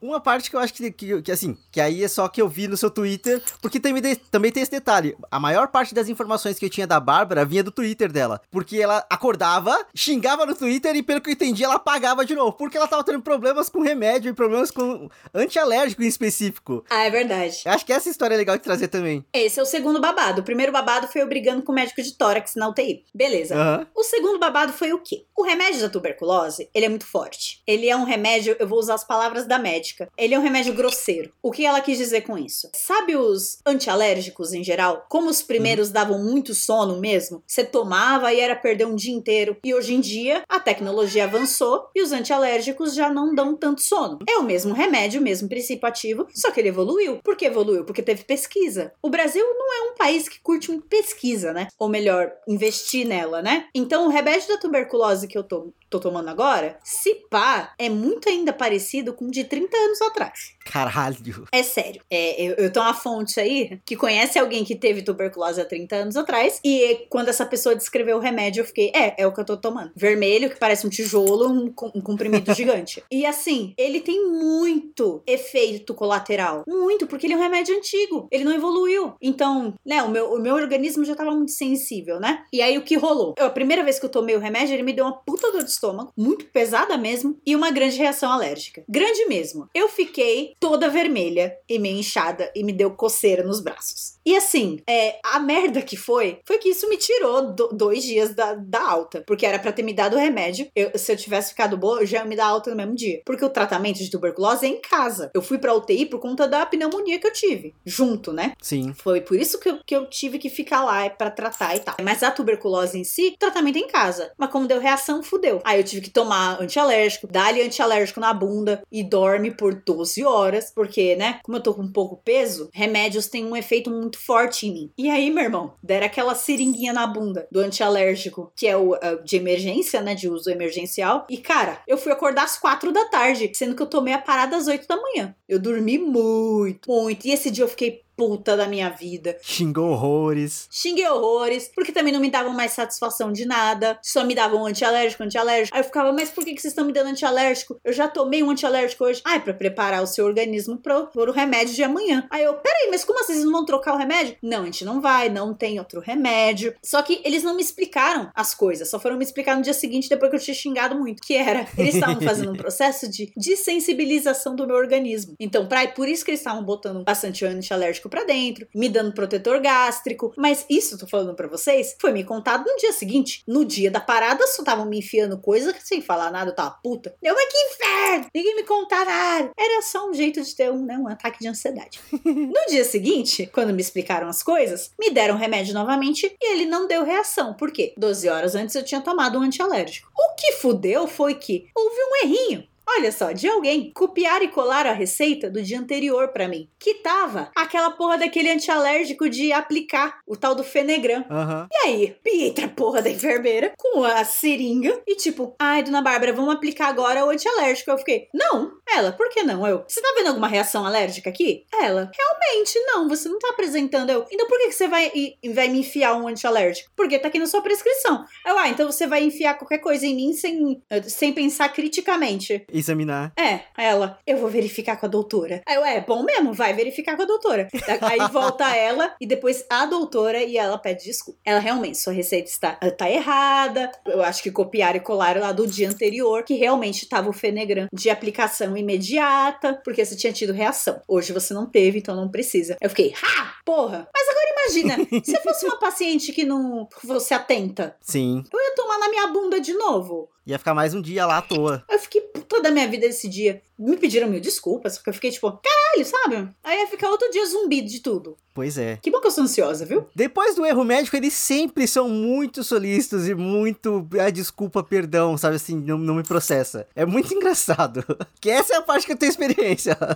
Uma 0.00 0.20
parte 0.20 0.48
que 0.48 0.56
eu 0.56 0.60
acho 0.60 0.72
que, 0.72 0.90
que, 0.90 1.22
que, 1.22 1.32
assim, 1.32 1.56
que 1.70 1.80
aí 1.80 2.02
é 2.02 2.08
só 2.08 2.26
que 2.28 2.40
eu 2.40 2.48
vi 2.48 2.66
no 2.66 2.76
seu 2.76 2.90
Twitter, 2.90 3.42
porque 3.60 3.78
também, 3.78 4.16
também 4.30 4.50
tem 4.50 4.62
esse 4.62 4.72
detalhe. 4.72 5.16
A 5.30 5.38
maior 5.38 5.68
parte 5.68 5.94
das 5.94 6.08
informações 6.08 6.58
que 6.58 6.64
eu 6.64 6.70
tinha 6.70 6.86
da 6.86 6.98
Bárbara 6.98 7.44
vinha 7.44 7.62
do 7.62 7.70
Twitter 7.70 8.10
dela. 8.10 8.40
Porque 8.50 8.78
ela 8.78 9.04
acordava, 9.10 9.86
xingava 9.94 10.46
no 10.46 10.54
Twitter 10.54 10.96
e, 10.96 11.02
pelo 11.02 11.20
que 11.20 11.30
eu 11.30 11.34
entendi, 11.34 11.62
ela 11.62 11.74
apagava 11.74 12.24
de 12.24 12.34
novo. 12.34 12.52
Porque 12.52 12.76
ela 12.76 12.88
tava 12.88 13.04
tendo 13.04 13.20
problemas 13.20 13.68
com 13.68 13.80
remédio 13.82 14.30
e 14.30 14.34
problemas 14.34 14.70
com 14.70 15.10
antialérgico 15.34 16.02
em 16.02 16.06
específico. 16.06 16.84
Ah, 16.88 17.04
é 17.04 17.10
verdade. 17.10 17.60
Eu 17.64 17.72
acho 17.72 17.84
que 17.84 17.92
essa 17.92 18.08
história 18.08 18.34
é 18.34 18.38
legal 18.38 18.56
de 18.56 18.62
trazer 18.62 18.88
também. 18.88 19.24
Esse 19.32 19.60
é 19.60 19.62
o 19.62 19.66
segundo 19.66 20.00
babado. 20.00 20.40
O 20.40 20.44
primeiro 20.44 20.72
babado 20.72 21.08
foi 21.08 21.20
eu 21.20 21.28
brigando 21.28 21.62
com 21.62 21.72
o 21.72 21.74
médico 21.74 22.02
de 22.02 22.14
tórax 22.14 22.54
na 22.54 22.68
UTI. 22.68 23.04
Beleza. 23.14 23.54
Uhum. 23.54 23.86
O 23.94 24.02
segundo 24.02 24.38
babado 24.38 24.72
foi 24.72 24.92
o 24.92 24.98
quê? 24.98 25.26
O 25.36 25.42
remédio 25.42 25.80
da 25.80 25.88
tuberculose, 25.88 26.70
ele 26.74 26.86
é 26.86 26.88
muito 26.88 27.06
forte. 27.06 27.62
Ele 27.66 27.88
é 27.88 27.96
um 27.96 28.04
remédio, 28.04 28.56
eu 28.58 28.66
vou 28.66 28.78
usar 28.78 28.94
as 28.94 29.04
palavras 29.04 29.46
da 29.46 29.58
médica 29.58 29.89
ele 30.16 30.34
é 30.34 30.38
um 30.38 30.42
remédio 30.42 30.74
grosseiro. 30.74 31.32
O 31.42 31.50
que 31.50 31.64
ela 31.64 31.80
quis 31.80 31.98
dizer 31.98 32.22
com 32.22 32.36
isso? 32.36 32.70
Sabe 32.74 33.16
os 33.16 33.58
antialérgicos 33.66 34.52
em 34.52 34.62
geral? 34.62 35.06
Como 35.08 35.28
os 35.28 35.42
primeiros 35.42 35.88
uhum. 35.88 35.94
davam 35.94 36.24
muito 36.24 36.54
sono 36.54 36.98
mesmo? 36.98 37.42
Você 37.46 37.64
tomava 37.64 38.32
e 38.32 38.40
era 38.40 38.56
perder 38.56 38.86
um 38.86 38.94
dia 38.94 39.14
inteiro. 39.14 39.56
E 39.64 39.74
hoje 39.74 39.94
em 39.94 40.00
dia, 40.00 40.42
a 40.48 40.60
tecnologia 40.60 41.24
avançou 41.24 41.88
e 41.94 42.02
os 42.02 42.12
antialérgicos 42.12 42.94
já 42.94 43.08
não 43.08 43.34
dão 43.34 43.56
tanto 43.56 43.82
sono. 43.82 44.18
É 44.28 44.36
o 44.36 44.42
mesmo 44.42 44.74
remédio, 44.74 45.20
o 45.20 45.24
mesmo 45.24 45.48
princípio 45.48 45.88
ativo, 45.88 46.26
só 46.34 46.50
que 46.50 46.60
ele 46.60 46.68
evoluiu. 46.68 47.18
Por 47.22 47.36
que 47.36 47.46
evoluiu? 47.46 47.84
Porque 47.84 48.02
teve 48.02 48.24
pesquisa. 48.24 48.92
O 49.02 49.10
Brasil 49.10 49.44
não 49.44 49.72
é 49.72 49.90
um 49.90 49.94
país 49.94 50.28
que 50.28 50.40
curte 50.40 50.70
muito 50.70 50.86
pesquisa, 50.86 51.52
né? 51.52 51.68
Ou 51.78 51.88
melhor, 51.88 52.32
investir 52.46 53.06
nela, 53.06 53.42
né? 53.42 53.66
Então, 53.74 54.06
o 54.06 54.10
remédio 54.10 54.48
da 54.48 54.58
tuberculose 54.58 55.28
que 55.28 55.36
eu 55.36 55.42
tô, 55.42 55.72
tô 55.88 55.98
tomando 55.98 56.28
agora, 56.28 56.78
se 56.84 57.14
pá, 57.30 57.74
é 57.78 57.88
muito 57.88 58.28
ainda 58.28 58.52
parecido 58.52 59.12
com 59.12 59.28
de 59.28 59.44
30 59.44 59.76
anos 59.80 60.02
atrás. 60.02 60.56
Caralho. 60.70 61.46
É 61.50 61.62
sério. 61.62 62.00
É, 62.08 62.40
eu, 62.40 62.54
eu 62.54 62.72
tenho 62.72 62.84
uma 62.84 62.94
fonte 62.94 63.40
aí 63.40 63.80
que 63.84 63.96
conhece 63.96 64.38
alguém 64.38 64.64
que 64.64 64.76
teve 64.76 65.02
tuberculose 65.02 65.60
há 65.60 65.64
30 65.64 65.96
anos 65.96 66.16
atrás. 66.16 66.60
E 66.64 67.06
quando 67.10 67.28
essa 67.28 67.44
pessoa 67.44 67.74
descreveu 67.74 68.18
o 68.18 68.20
remédio, 68.20 68.60
eu 68.60 68.64
fiquei, 68.64 68.92
é, 68.94 69.14
é 69.22 69.26
o 69.26 69.32
que 69.32 69.40
eu 69.40 69.44
tô 69.44 69.56
tomando. 69.56 69.90
Vermelho, 69.96 70.48
que 70.48 70.58
parece 70.58 70.86
um 70.86 70.90
tijolo, 70.90 71.48
um, 71.50 71.74
um 71.94 72.00
comprimido 72.00 72.52
gigante. 72.54 73.02
E 73.10 73.26
assim, 73.26 73.74
ele 73.76 74.00
tem 74.00 74.30
muito 74.30 75.22
efeito 75.26 75.92
colateral. 75.92 76.62
Muito, 76.68 77.06
porque 77.06 77.26
ele 77.26 77.34
é 77.34 77.36
um 77.36 77.40
remédio 77.40 77.76
antigo. 77.76 78.28
Ele 78.30 78.44
não 78.44 78.54
evoluiu. 78.54 79.14
Então, 79.20 79.74
né, 79.84 80.02
o 80.02 80.08
meu, 80.08 80.34
o 80.34 80.38
meu 80.38 80.54
organismo 80.54 81.04
já 81.04 81.16
tava 81.16 81.32
muito 81.32 81.52
sensível, 81.52 82.20
né? 82.20 82.44
E 82.52 82.62
aí 82.62 82.78
o 82.78 82.82
que 82.82 82.96
rolou? 82.96 83.34
Eu, 83.36 83.46
a 83.46 83.50
primeira 83.50 83.82
vez 83.82 83.98
que 83.98 84.06
eu 84.06 84.10
tomei 84.10 84.36
o 84.36 84.40
remédio, 84.40 84.74
ele 84.74 84.84
me 84.84 84.92
deu 84.92 85.04
uma 85.04 85.16
puta 85.16 85.50
dor 85.50 85.64
de 85.64 85.70
estômago, 85.70 86.12
muito 86.16 86.44
pesada 86.46 86.96
mesmo, 86.96 87.38
e 87.44 87.56
uma 87.56 87.70
grande 87.70 87.96
reação 87.96 88.30
alérgica. 88.30 88.84
Grande 88.88 89.24
mesmo. 89.26 89.68
Eu 89.74 89.88
fiquei 89.88 90.54
toda 90.60 90.90
vermelha 90.90 91.56
e 91.66 91.78
meio 91.78 91.98
inchada 91.98 92.52
e 92.54 92.62
me 92.62 92.72
deu 92.72 92.90
coceira 92.90 93.42
nos 93.42 93.60
braços. 93.60 94.19
E 94.30 94.36
assim, 94.36 94.78
é, 94.88 95.18
a 95.24 95.40
merda 95.40 95.82
que 95.82 95.96
foi, 95.96 96.38
foi 96.44 96.58
que 96.58 96.68
isso 96.68 96.88
me 96.88 96.96
tirou 96.96 97.52
do, 97.52 97.66
dois 97.72 98.04
dias 98.04 98.32
da, 98.32 98.54
da 98.54 98.80
alta. 98.80 99.24
Porque 99.26 99.44
era 99.44 99.58
para 99.58 99.72
ter 99.72 99.82
me 99.82 99.92
dado 99.92 100.14
o 100.14 100.20
remédio. 100.20 100.68
Eu, 100.72 100.96
se 100.96 101.10
eu 101.10 101.16
tivesse 101.16 101.50
ficado 101.50 101.76
boa, 101.76 101.98
eu 101.98 102.06
já 102.06 102.18
ia 102.18 102.24
me 102.24 102.36
dar 102.36 102.46
alta 102.46 102.70
no 102.70 102.76
mesmo 102.76 102.94
dia. 102.94 103.22
Porque 103.26 103.44
o 103.44 103.50
tratamento 103.50 103.98
de 103.98 104.08
tuberculose 104.08 104.66
é 104.66 104.68
em 104.68 104.80
casa. 104.80 105.32
Eu 105.34 105.42
fui 105.42 105.58
pra 105.58 105.74
UTI 105.74 106.06
por 106.06 106.20
conta 106.20 106.46
da 106.46 106.64
pneumonia 106.64 107.18
que 107.18 107.26
eu 107.26 107.32
tive. 107.32 107.74
Junto, 107.84 108.32
né? 108.32 108.52
Sim. 108.62 108.94
Foi 108.94 109.20
por 109.20 109.36
isso 109.36 109.58
que 109.58 109.68
eu, 109.68 109.80
que 109.84 109.96
eu 109.96 110.08
tive 110.08 110.38
que 110.38 110.48
ficar 110.48 110.84
lá 110.84 111.10
para 111.10 111.32
tratar 111.32 111.74
e 111.74 111.80
tal. 111.80 111.96
Mas 112.00 112.22
a 112.22 112.30
tuberculose 112.30 112.96
em 112.96 113.02
si, 113.02 113.34
tratamento 113.36 113.78
é 113.78 113.80
em 113.80 113.88
casa. 113.88 114.30
Mas 114.38 114.52
como 114.52 114.68
deu 114.68 114.78
reação, 114.78 115.24
fudeu. 115.24 115.60
Aí 115.64 115.80
eu 115.80 115.84
tive 115.84 116.02
que 116.02 116.10
tomar 116.10 116.62
antialérgico, 116.62 117.26
dar-lhe 117.26 117.62
antialérgico 117.62 118.20
na 118.20 118.32
bunda 118.32 118.80
e 118.92 119.02
dorme 119.02 119.50
por 119.50 119.74
12 119.74 120.22
horas. 120.24 120.70
Porque, 120.72 121.16
né? 121.16 121.40
Como 121.42 121.58
eu 121.58 121.62
tô 121.62 121.74
com 121.74 121.90
pouco 121.90 122.16
peso, 122.16 122.70
remédios 122.72 123.26
têm 123.26 123.44
um 123.44 123.56
efeito 123.56 123.90
muito 123.90 124.19
forte 124.20 124.66
em 124.66 124.72
mim. 124.72 124.92
E 124.96 125.10
aí, 125.10 125.30
meu 125.30 125.44
irmão, 125.44 125.74
deram 125.82 126.06
aquela 126.06 126.34
seringuinha 126.34 126.92
na 126.92 127.06
bunda 127.06 127.48
do 127.50 127.60
antialérgico, 127.60 128.52
que 128.56 128.66
é 128.66 128.76
o 128.76 128.94
uh, 128.94 129.22
de 129.24 129.36
emergência, 129.36 130.00
né? 130.00 130.14
De 130.14 130.28
uso 130.28 130.50
emergencial. 130.50 131.26
E, 131.28 131.38
cara, 131.38 131.80
eu 131.86 131.98
fui 131.98 132.12
acordar 132.12 132.44
às 132.44 132.58
quatro 132.58 132.92
da 132.92 133.06
tarde, 133.06 133.50
sendo 133.54 133.74
que 133.74 133.82
eu 133.82 133.86
tomei 133.86 134.14
a 134.14 134.18
parada 134.18 134.56
às 134.56 134.66
oito 134.66 134.86
da 134.86 134.96
manhã. 134.96 135.34
Eu 135.48 135.58
dormi 135.58 135.98
muito, 135.98 136.90
muito. 136.90 137.26
E 137.26 137.32
esse 137.32 137.50
dia 137.50 137.64
eu 137.64 137.68
fiquei 137.68 138.02
puta 138.20 138.54
da 138.54 138.66
minha 138.66 138.90
vida. 138.90 139.38
Xingou 139.40 139.92
horrores. 139.92 140.68
Xinguei 140.70 141.08
horrores, 141.08 141.70
porque 141.74 141.90
também 141.90 142.12
não 142.12 142.20
me 142.20 142.30
davam 142.30 142.52
mais 142.52 142.72
satisfação 142.72 143.32
de 143.32 143.46
nada. 143.46 143.98
Só 144.02 144.24
me 144.24 144.34
davam 144.34 144.66
antialérgico, 144.66 145.22
antialérgico. 145.22 145.74
Aí 145.74 145.80
eu 145.80 145.86
ficava, 145.86 146.12
mas 146.12 146.28
por 146.28 146.44
que, 146.44 146.52
que 146.52 146.60
vocês 146.60 146.72
estão 146.72 146.84
me 146.84 146.92
dando 146.92 147.06
antialérgico? 147.06 147.80
Eu 147.82 147.94
já 147.94 148.08
tomei 148.08 148.42
um 148.42 148.50
antialérgico 148.50 149.04
hoje. 149.04 149.22
Ah, 149.24 149.36
é 149.36 149.38
pra 149.38 149.54
preparar 149.54 150.02
o 150.02 150.06
seu 150.06 150.26
organismo 150.26 150.76
pro, 150.76 151.06
pro 151.06 151.32
remédio 151.32 151.74
de 151.74 151.82
amanhã. 151.82 152.26
Aí 152.28 152.42
eu, 152.42 152.52
peraí, 152.52 152.88
mas 152.90 153.06
como 153.06 153.20
assim? 153.20 153.32
Vocês 153.32 153.44
não 153.46 153.52
vão 153.52 153.64
trocar 153.64 153.94
o 153.94 153.96
remédio? 153.96 154.36
Não, 154.42 154.62
a 154.62 154.64
gente 154.66 154.84
não 154.84 155.00
vai, 155.00 155.30
não 155.30 155.54
tem 155.54 155.78
outro 155.78 155.98
remédio. 155.98 156.74
Só 156.82 157.00
que 157.00 157.22
eles 157.24 157.42
não 157.42 157.56
me 157.56 157.62
explicaram 157.62 158.30
as 158.34 158.54
coisas, 158.54 158.90
só 158.90 159.00
foram 159.00 159.16
me 159.16 159.24
explicar 159.24 159.56
no 159.56 159.62
dia 159.62 159.72
seguinte, 159.72 160.10
depois 160.10 160.30
que 160.30 160.36
eu 160.36 160.40
tinha 160.40 160.54
xingado 160.54 160.94
muito. 160.94 161.22
Que 161.22 161.36
era, 161.36 161.66
eles 161.78 161.94
estavam 161.94 162.20
fazendo 162.20 162.52
um 162.52 162.56
processo 162.56 163.08
de 163.10 163.32
desensibilização 163.34 164.54
do 164.54 164.66
meu 164.66 164.76
organismo. 164.76 165.36
Então, 165.40 165.66
pra, 165.66 165.88
por 165.88 166.06
isso 166.06 166.22
que 166.22 166.32
eles 166.32 166.40
estavam 166.40 166.62
botando 166.62 167.02
bastante 167.02 167.46
antialérgico 167.46 168.09
pra 168.10 168.24
dentro, 168.24 168.66
me 168.74 168.88
dando 168.88 169.14
protetor 169.14 169.60
gástrico. 169.60 170.34
Mas 170.36 170.66
isso, 170.68 170.98
tô 170.98 171.06
falando 171.06 171.34
pra 171.34 171.48
vocês, 171.48 171.96
foi 171.98 172.12
me 172.12 172.24
contado 172.24 172.64
no 172.66 172.76
dia 172.76 172.92
seguinte. 172.92 173.42
No 173.46 173.64
dia 173.64 173.90
da 173.90 174.00
parada, 174.00 174.46
só 174.46 174.62
estavam 174.62 174.86
me 174.86 174.98
enfiando 174.98 175.38
coisa 175.38 175.74
sem 175.82 176.02
falar 176.02 176.30
nada, 176.30 176.50
eu 176.50 176.54
tava 176.54 176.78
puta. 176.82 177.14
Eu, 177.22 177.34
mas 177.34 177.46
que 177.50 177.58
inferno! 177.58 178.26
Ninguém 178.34 178.56
me 178.56 178.64
contava 178.64 179.04
nada. 179.04 179.50
Era 179.58 179.82
só 179.82 180.08
um 180.08 180.12
jeito 180.12 180.42
de 180.42 180.54
ter 180.54 180.70
um, 180.70 180.84
né, 180.84 180.98
um 180.98 181.08
ataque 181.08 181.38
de 181.40 181.48
ansiedade. 181.48 182.00
no 182.24 182.66
dia 182.68 182.84
seguinte, 182.84 183.48
quando 183.52 183.72
me 183.72 183.80
explicaram 183.80 184.28
as 184.28 184.42
coisas, 184.42 184.90
me 184.98 185.10
deram 185.10 185.36
remédio 185.36 185.72
novamente 185.72 186.34
e 186.40 186.52
ele 186.52 186.66
não 186.66 186.86
deu 186.86 187.04
reação. 187.04 187.54
Por 187.54 187.70
quê? 187.70 187.94
12 187.96 188.28
horas 188.28 188.54
antes 188.54 188.74
eu 188.74 188.84
tinha 188.84 189.00
tomado 189.00 189.38
um 189.38 189.42
antialérgico. 189.42 190.10
O 190.18 190.34
que 190.34 190.52
fudeu 190.52 191.06
foi 191.06 191.34
que 191.34 191.66
houve 191.74 191.96
um 191.96 192.26
errinho. 192.26 192.69
Olha 192.96 193.12
só, 193.12 193.30
de 193.30 193.46
alguém 193.46 193.92
copiar 193.94 194.42
e 194.42 194.48
colar 194.48 194.84
a 194.84 194.92
receita 194.92 195.48
do 195.48 195.62
dia 195.62 195.78
anterior 195.78 196.28
pra 196.28 196.48
mim. 196.48 196.68
Que 196.78 196.94
tava 196.94 197.50
aquela 197.54 197.92
porra 197.92 198.18
daquele 198.18 198.50
antialérgico 198.50 199.28
de 199.28 199.52
aplicar, 199.52 200.18
o 200.26 200.36
tal 200.36 200.56
do 200.56 200.64
Fenegran. 200.64 201.24
Aham. 201.30 201.68
E 201.70 201.86
aí, 201.86 202.16
Pietra, 202.22 202.68
porra 202.68 203.00
da 203.00 203.08
enfermeira, 203.08 203.72
com 203.78 204.02
a 204.02 204.24
seringa 204.24 205.00
e 205.06 205.14
tipo, 205.14 205.54
ai, 205.58 205.84
dona 205.84 206.02
Bárbara, 206.02 206.32
vamos 206.32 206.54
aplicar 206.54 206.88
agora 206.88 207.24
o 207.24 207.30
antialérgico. 207.30 207.90
Eu 207.90 207.98
fiquei, 207.98 208.28
não. 208.34 208.72
Ela, 208.92 209.12
por 209.12 209.28
que 209.28 209.44
não? 209.44 209.64
Eu, 209.66 209.84
você 209.86 210.00
tá 210.00 210.12
vendo 210.16 210.28
alguma 210.28 210.48
reação 210.48 210.84
alérgica 210.84 211.30
aqui? 211.30 211.64
Ela, 211.72 212.10
realmente 212.12 212.78
não, 212.86 213.08
você 213.08 213.28
não 213.28 213.38
tá 213.38 213.50
apresentando. 213.50 214.10
Eu, 214.10 214.26
então 214.32 214.48
por 214.48 214.58
que, 214.58 214.66
que 214.66 214.72
você 214.72 214.88
vai, 214.88 215.12
e, 215.14 215.36
e 215.40 215.48
vai 215.52 215.68
me 215.68 215.78
enfiar 215.78 216.14
um 216.16 216.26
antialérgico? 216.26 216.90
Porque 216.96 217.18
tá 217.18 217.28
aqui 217.28 217.38
na 217.38 217.46
sua 217.46 217.62
prescrição. 217.62 218.24
Eu, 218.44 218.58
ah, 218.58 218.68
então 218.68 218.90
você 218.90 219.06
vai 219.06 219.22
enfiar 219.22 219.54
qualquer 219.54 219.78
coisa 219.78 220.04
em 220.06 220.16
mim 220.16 220.32
sem, 220.32 220.82
eh, 220.90 221.02
sem 221.02 221.32
pensar 221.32 221.68
criticamente. 221.68 222.64
Examinar. 222.80 223.32
É, 223.38 223.60
ela, 223.76 224.18
eu 224.26 224.38
vou 224.38 224.48
verificar 224.48 224.96
com 224.96 225.06
a 225.06 225.08
doutora. 225.08 225.62
Aí 225.66 225.76
eu, 225.76 225.84
é, 225.84 226.00
bom 226.00 226.22
mesmo, 226.22 226.52
vai 226.52 226.72
verificar 226.72 227.16
com 227.16 227.22
a 227.22 227.26
doutora. 227.26 227.68
Aí 228.02 228.18
volta 228.32 228.64
ela 228.74 229.14
e 229.20 229.26
depois 229.26 229.64
a 229.70 229.86
doutora 229.86 230.42
e 230.42 230.56
ela 230.56 230.78
pede 230.78 231.04
desculpa. 231.04 231.38
Ela 231.44 231.60
realmente, 231.60 231.98
sua 231.98 232.12
receita 232.12 232.48
está 232.48 232.72
tá 232.72 233.10
errada. 233.10 233.90
Eu 234.06 234.22
acho 234.22 234.42
que 234.42 234.50
copiaram 234.50 234.96
e 234.96 235.00
colaram 235.00 235.40
lá 235.40 235.52
do 235.52 235.66
dia 235.66 235.88
anterior, 235.88 236.42
que 236.42 236.54
realmente 236.54 237.08
tava 237.08 237.30
o 237.30 237.32
Fenegran 237.32 237.88
de 237.92 238.10
aplicação 238.10 238.76
imediata, 238.76 239.80
porque 239.84 240.04
você 240.04 240.16
tinha 240.16 240.32
tido 240.32 240.52
reação. 240.52 241.00
Hoje 241.06 241.32
você 241.32 241.54
não 241.54 241.66
teve, 241.66 241.98
então 241.98 242.16
não 242.16 242.28
precisa. 242.28 242.76
Eu 242.80 242.88
fiquei, 242.88 243.14
ha, 243.22 243.54
porra. 243.64 244.08
Mas 244.14 244.28
agora 244.28 244.50
imagina, 244.60 244.96
se 245.24 245.36
fosse 245.42 245.66
uma 245.66 245.78
paciente 245.78 246.32
que 246.32 246.44
não 246.44 246.88
fosse 247.06 247.34
atenta, 247.34 247.96
Sim. 248.00 248.44
eu 248.52 248.60
ia 248.60 248.74
tomar 248.74 248.89
minha 249.10 249.26
bunda 249.28 249.60
de 249.60 249.72
novo. 249.72 250.30
Ia 250.46 250.58
ficar 250.58 250.74
mais 250.74 250.94
um 250.94 251.02
dia 251.02 251.26
lá 251.26 251.38
à 251.38 251.42
toa. 251.42 251.84
Eu 251.88 251.98
fiquei 251.98 252.20
puta 252.20 252.62
da 252.62 252.70
minha 252.70 252.88
vida 252.88 253.06
esse 253.06 253.28
dia. 253.28 253.62
Me 253.78 253.96
pediram 253.96 254.28
mil 254.28 254.40
desculpas, 254.40 254.96
porque 254.96 255.10
eu 255.10 255.14
fiquei 255.14 255.30
tipo, 255.30 255.60
caralho, 255.90 256.04
sabe? 256.04 256.48
Aí 256.62 256.80
ia 256.80 256.86
ficar 256.86 257.10
outro 257.10 257.30
dia 257.30 257.44
zumbi 257.46 257.82
de 257.82 258.00
tudo. 258.00 258.36
Pois 258.52 258.76
é. 258.76 258.98
Que 259.00 259.10
bom 259.10 259.20
que 259.20 259.26
eu 259.26 259.30
sou 259.30 259.44
ansiosa, 259.44 259.86
viu? 259.86 260.06
Depois 260.14 260.54
do 260.54 260.66
erro 260.66 260.84
médico, 260.84 261.16
eles 261.16 261.32
sempre 261.32 261.86
são 261.86 262.08
muito 262.08 262.64
solícitos 262.64 263.28
e 263.28 263.34
muito. 263.34 264.06
Ah, 264.20 264.30
desculpa, 264.30 264.82
perdão, 264.82 265.36
sabe 265.36 265.56
assim, 265.56 265.76
não, 265.76 265.96
não 265.96 266.16
me 266.16 266.22
processa. 266.22 266.86
É 266.94 267.06
muito 267.06 267.32
engraçado. 267.34 268.04
Que 268.40 268.50
essa 268.50 268.74
é 268.74 268.76
a 268.78 268.82
parte 268.82 269.06
que 269.06 269.12
eu 269.12 269.16
tenho 269.16 269.30
experiência. 269.30 269.96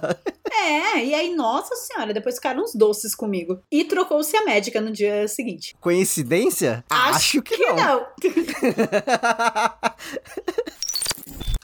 É, 0.57 1.05
e 1.05 1.13
aí, 1.13 1.35
nossa 1.35 1.75
senhora, 1.75 2.15
depois 2.15 2.37
ficaram 2.37 2.63
uns 2.63 2.75
doces 2.75 3.15
comigo. 3.15 3.61
E 3.71 3.85
trocou-se 3.85 4.35
a 4.37 4.45
médica 4.45 4.81
no 4.81 4.93
dia 4.93 5.27
seguinte. 5.27 5.77
Coincidência? 5.81 6.85
Acho, 6.89 7.43
que, 7.43 7.57
não. 7.57 7.77
não. 7.77 8.07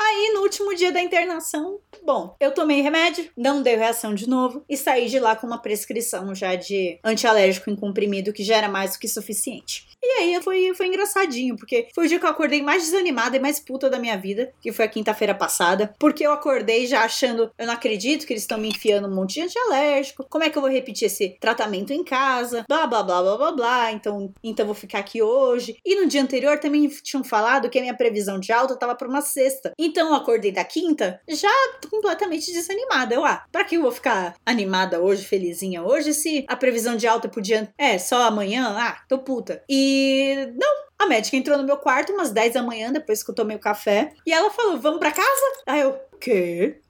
Aí, 0.00 0.32
no 0.32 0.40
último 0.40 0.74
dia 0.74 0.90
da 0.90 1.02
internação, 1.02 1.78
bom, 2.02 2.34
eu 2.40 2.52
tomei 2.52 2.80
remédio, 2.80 3.30
não 3.36 3.62
deu 3.62 3.78
reação 3.78 4.14
de 4.14 4.26
novo 4.26 4.64
e 4.68 4.76
saí 4.76 5.08
de 5.08 5.18
lá 5.18 5.36
com 5.36 5.46
uma 5.46 5.60
prescrição 5.60 6.34
já 6.34 6.54
de 6.54 6.98
antialérgico 7.04 7.70
em 7.70 7.76
comprimido 7.76 8.32
que 8.32 8.42
já 8.42 8.56
era 8.56 8.68
mais 8.68 8.94
do 8.94 8.98
que 8.98 9.06
suficiente. 9.06 9.90
E 10.02 10.12
aí 10.12 10.42
foi, 10.42 10.72
foi 10.74 10.86
engraçadinho, 10.86 11.56
porque 11.56 11.88
foi 11.94 12.06
o 12.06 12.08
dia 12.08 12.18
que 12.18 12.24
eu 12.24 12.30
acordei 12.30 12.62
mais 12.62 12.84
desanimada 12.84 13.36
e 13.36 13.40
mais 13.40 13.60
puta 13.60 13.90
da 13.90 13.98
minha 13.98 14.16
vida, 14.16 14.50
que 14.60 14.72
foi 14.72 14.86
a 14.86 14.88
quinta-feira 14.88 15.34
passada, 15.34 15.94
porque 15.98 16.26
eu 16.26 16.32
acordei 16.32 16.86
já 16.86 17.02
achando, 17.02 17.50
eu 17.58 17.66
não 17.66 17.74
acredito 17.74 18.26
que 18.26 18.32
eles 18.32 18.42
estão 18.42 18.56
me 18.56 18.70
enfiando 18.70 19.06
um 19.06 19.14
monte 19.14 19.34
de 19.34 19.42
antialérgico, 19.42 20.24
como 20.30 20.42
é 20.42 20.48
que 20.48 20.56
eu 20.56 20.62
vou 20.62 20.70
repetir 20.70 21.06
esse 21.06 21.36
tratamento 21.38 21.92
em 21.92 22.02
casa, 22.02 22.64
blá 22.66 22.86
blá 22.86 23.02
blá 23.02 23.22
blá 23.22 23.36
blá 23.36 23.52
blá, 23.52 23.92
então, 23.92 24.32
então 24.42 24.64
vou 24.64 24.74
ficar 24.74 25.00
aqui 25.00 25.20
hoje. 25.20 25.76
E 25.84 26.00
no 26.00 26.08
dia 26.08 26.22
anterior 26.22 26.58
também 26.58 26.88
tinham 26.88 27.22
falado 27.22 27.68
que 27.68 27.78
a 27.78 27.82
minha 27.82 27.96
previsão 27.96 28.40
de 28.40 28.52
alta 28.52 28.76
tava 28.76 28.94
pra 28.94 29.08
uma 29.08 29.20
sexta. 29.20 29.72
Então 29.90 30.14
acordei 30.14 30.52
da 30.52 30.64
quinta 30.64 31.20
já 31.28 31.50
completamente 31.90 32.52
desanimada. 32.52 33.12
Eu, 33.12 33.24
ah, 33.24 33.44
pra 33.50 33.64
que 33.64 33.76
eu 33.76 33.82
vou 33.82 33.90
ficar 33.90 34.36
animada 34.46 35.00
hoje, 35.00 35.24
felizinha 35.24 35.82
hoje, 35.82 36.14
se 36.14 36.44
a 36.48 36.54
previsão 36.54 36.96
de 36.96 37.08
alta 37.08 37.28
podia. 37.28 37.68
É, 37.76 37.98
só 37.98 38.22
amanhã? 38.22 38.72
Ah, 38.78 39.02
tô 39.08 39.18
puta. 39.18 39.62
E 39.68 40.48
não, 40.54 40.84
a 40.96 41.06
médica 41.06 41.36
entrou 41.36 41.58
no 41.58 41.64
meu 41.64 41.76
quarto 41.76 42.12
umas 42.12 42.30
10 42.30 42.54
da 42.54 42.62
manhã, 42.62 42.92
depois 42.92 43.22
que 43.22 43.30
eu 43.30 43.34
tomei 43.34 43.56
o 43.56 43.60
café, 43.60 44.12
e 44.24 44.32
ela 44.32 44.50
falou: 44.50 44.78
Vamos 44.78 45.00
pra 45.00 45.10
casa? 45.10 45.46
Aí 45.66 45.80
eu, 45.80 45.98
quê? 46.20 46.80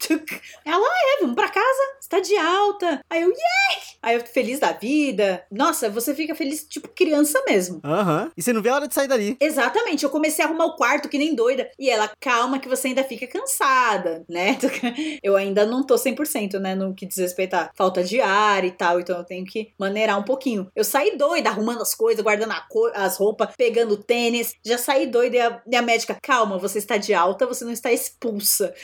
Ela, 0.64 0.86
é, 0.86 1.20
vamos 1.20 1.34
pra 1.36 1.48
casa, 1.48 1.80
está 2.00 2.20
de 2.20 2.36
alta. 2.36 3.00
Aí 3.08 3.22
eu, 3.22 3.28
yeah! 3.28 3.82
Aí 4.02 4.16
eu, 4.16 4.20
feliz 4.26 4.58
da 4.58 4.72
vida. 4.72 5.44
Nossa, 5.50 5.88
você 5.90 6.14
fica 6.14 6.34
feliz, 6.34 6.64
tipo 6.68 6.88
criança 6.88 7.42
mesmo. 7.46 7.80
Aham. 7.84 8.30
E 8.36 8.42
você 8.42 8.52
não 8.52 8.62
vê 8.62 8.68
a 8.70 8.74
hora 8.74 8.88
de 8.88 8.94
sair 8.94 9.08
dali. 9.08 9.36
Exatamente, 9.40 10.04
eu 10.04 10.10
comecei 10.10 10.44
a 10.44 10.48
arrumar 10.48 10.66
o 10.66 10.76
quarto 10.76 11.08
que 11.08 11.18
nem 11.18 11.34
doida. 11.34 11.70
E 11.78 11.88
ela, 11.90 12.10
calma 12.20 12.58
que 12.58 12.68
você 12.68 12.88
ainda 12.88 13.04
fica 13.04 13.26
cansada, 13.26 14.24
né? 14.28 14.58
Eu 15.22 15.36
ainda 15.36 15.64
não 15.66 15.84
tô 15.84 15.94
100%, 15.96 16.58
né? 16.58 16.74
No 16.74 16.94
que 16.94 17.06
diz 17.06 17.16
respeito 17.18 17.54
à 17.54 17.70
falta 17.74 18.02
de 18.02 18.20
ar 18.20 18.64
e 18.64 18.70
tal. 18.70 18.98
Então 19.00 19.18
eu 19.18 19.24
tenho 19.24 19.44
que 19.44 19.72
maneirar 19.78 20.18
um 20.18 20.22
pouquinho. 20.24 20.70
Eu 20.74 20.82
saí 20.84 21.16
doida, 21.16 21.48
arrumando 21.50 21.82
as 21.82 21.94
coisas, 21.94 22.22
guardando 22.22 22.54
co- 22.68 22.90
as 22.94 23.16
roupas, 23.16 23.54
pegando 23.56 23.96
tênis. 23.96 24.54
Já 24.64 24.78
saí 24.78 25.06
doida 25.06 25.36
e 25.36 25.40
a, 25.40 25.62
e 25.70 25.76
a 25.76 25.82
médica, 25.82 26.16
calma, 26.22 26.58
você 26.58 26.78
está 26.78 26.96
de 26.96 27.12
alta, 27.14 27.46
você 27.46 27.64
não 27.64 27.72
está 27.72 27.92
expulsa. 27.92 28.74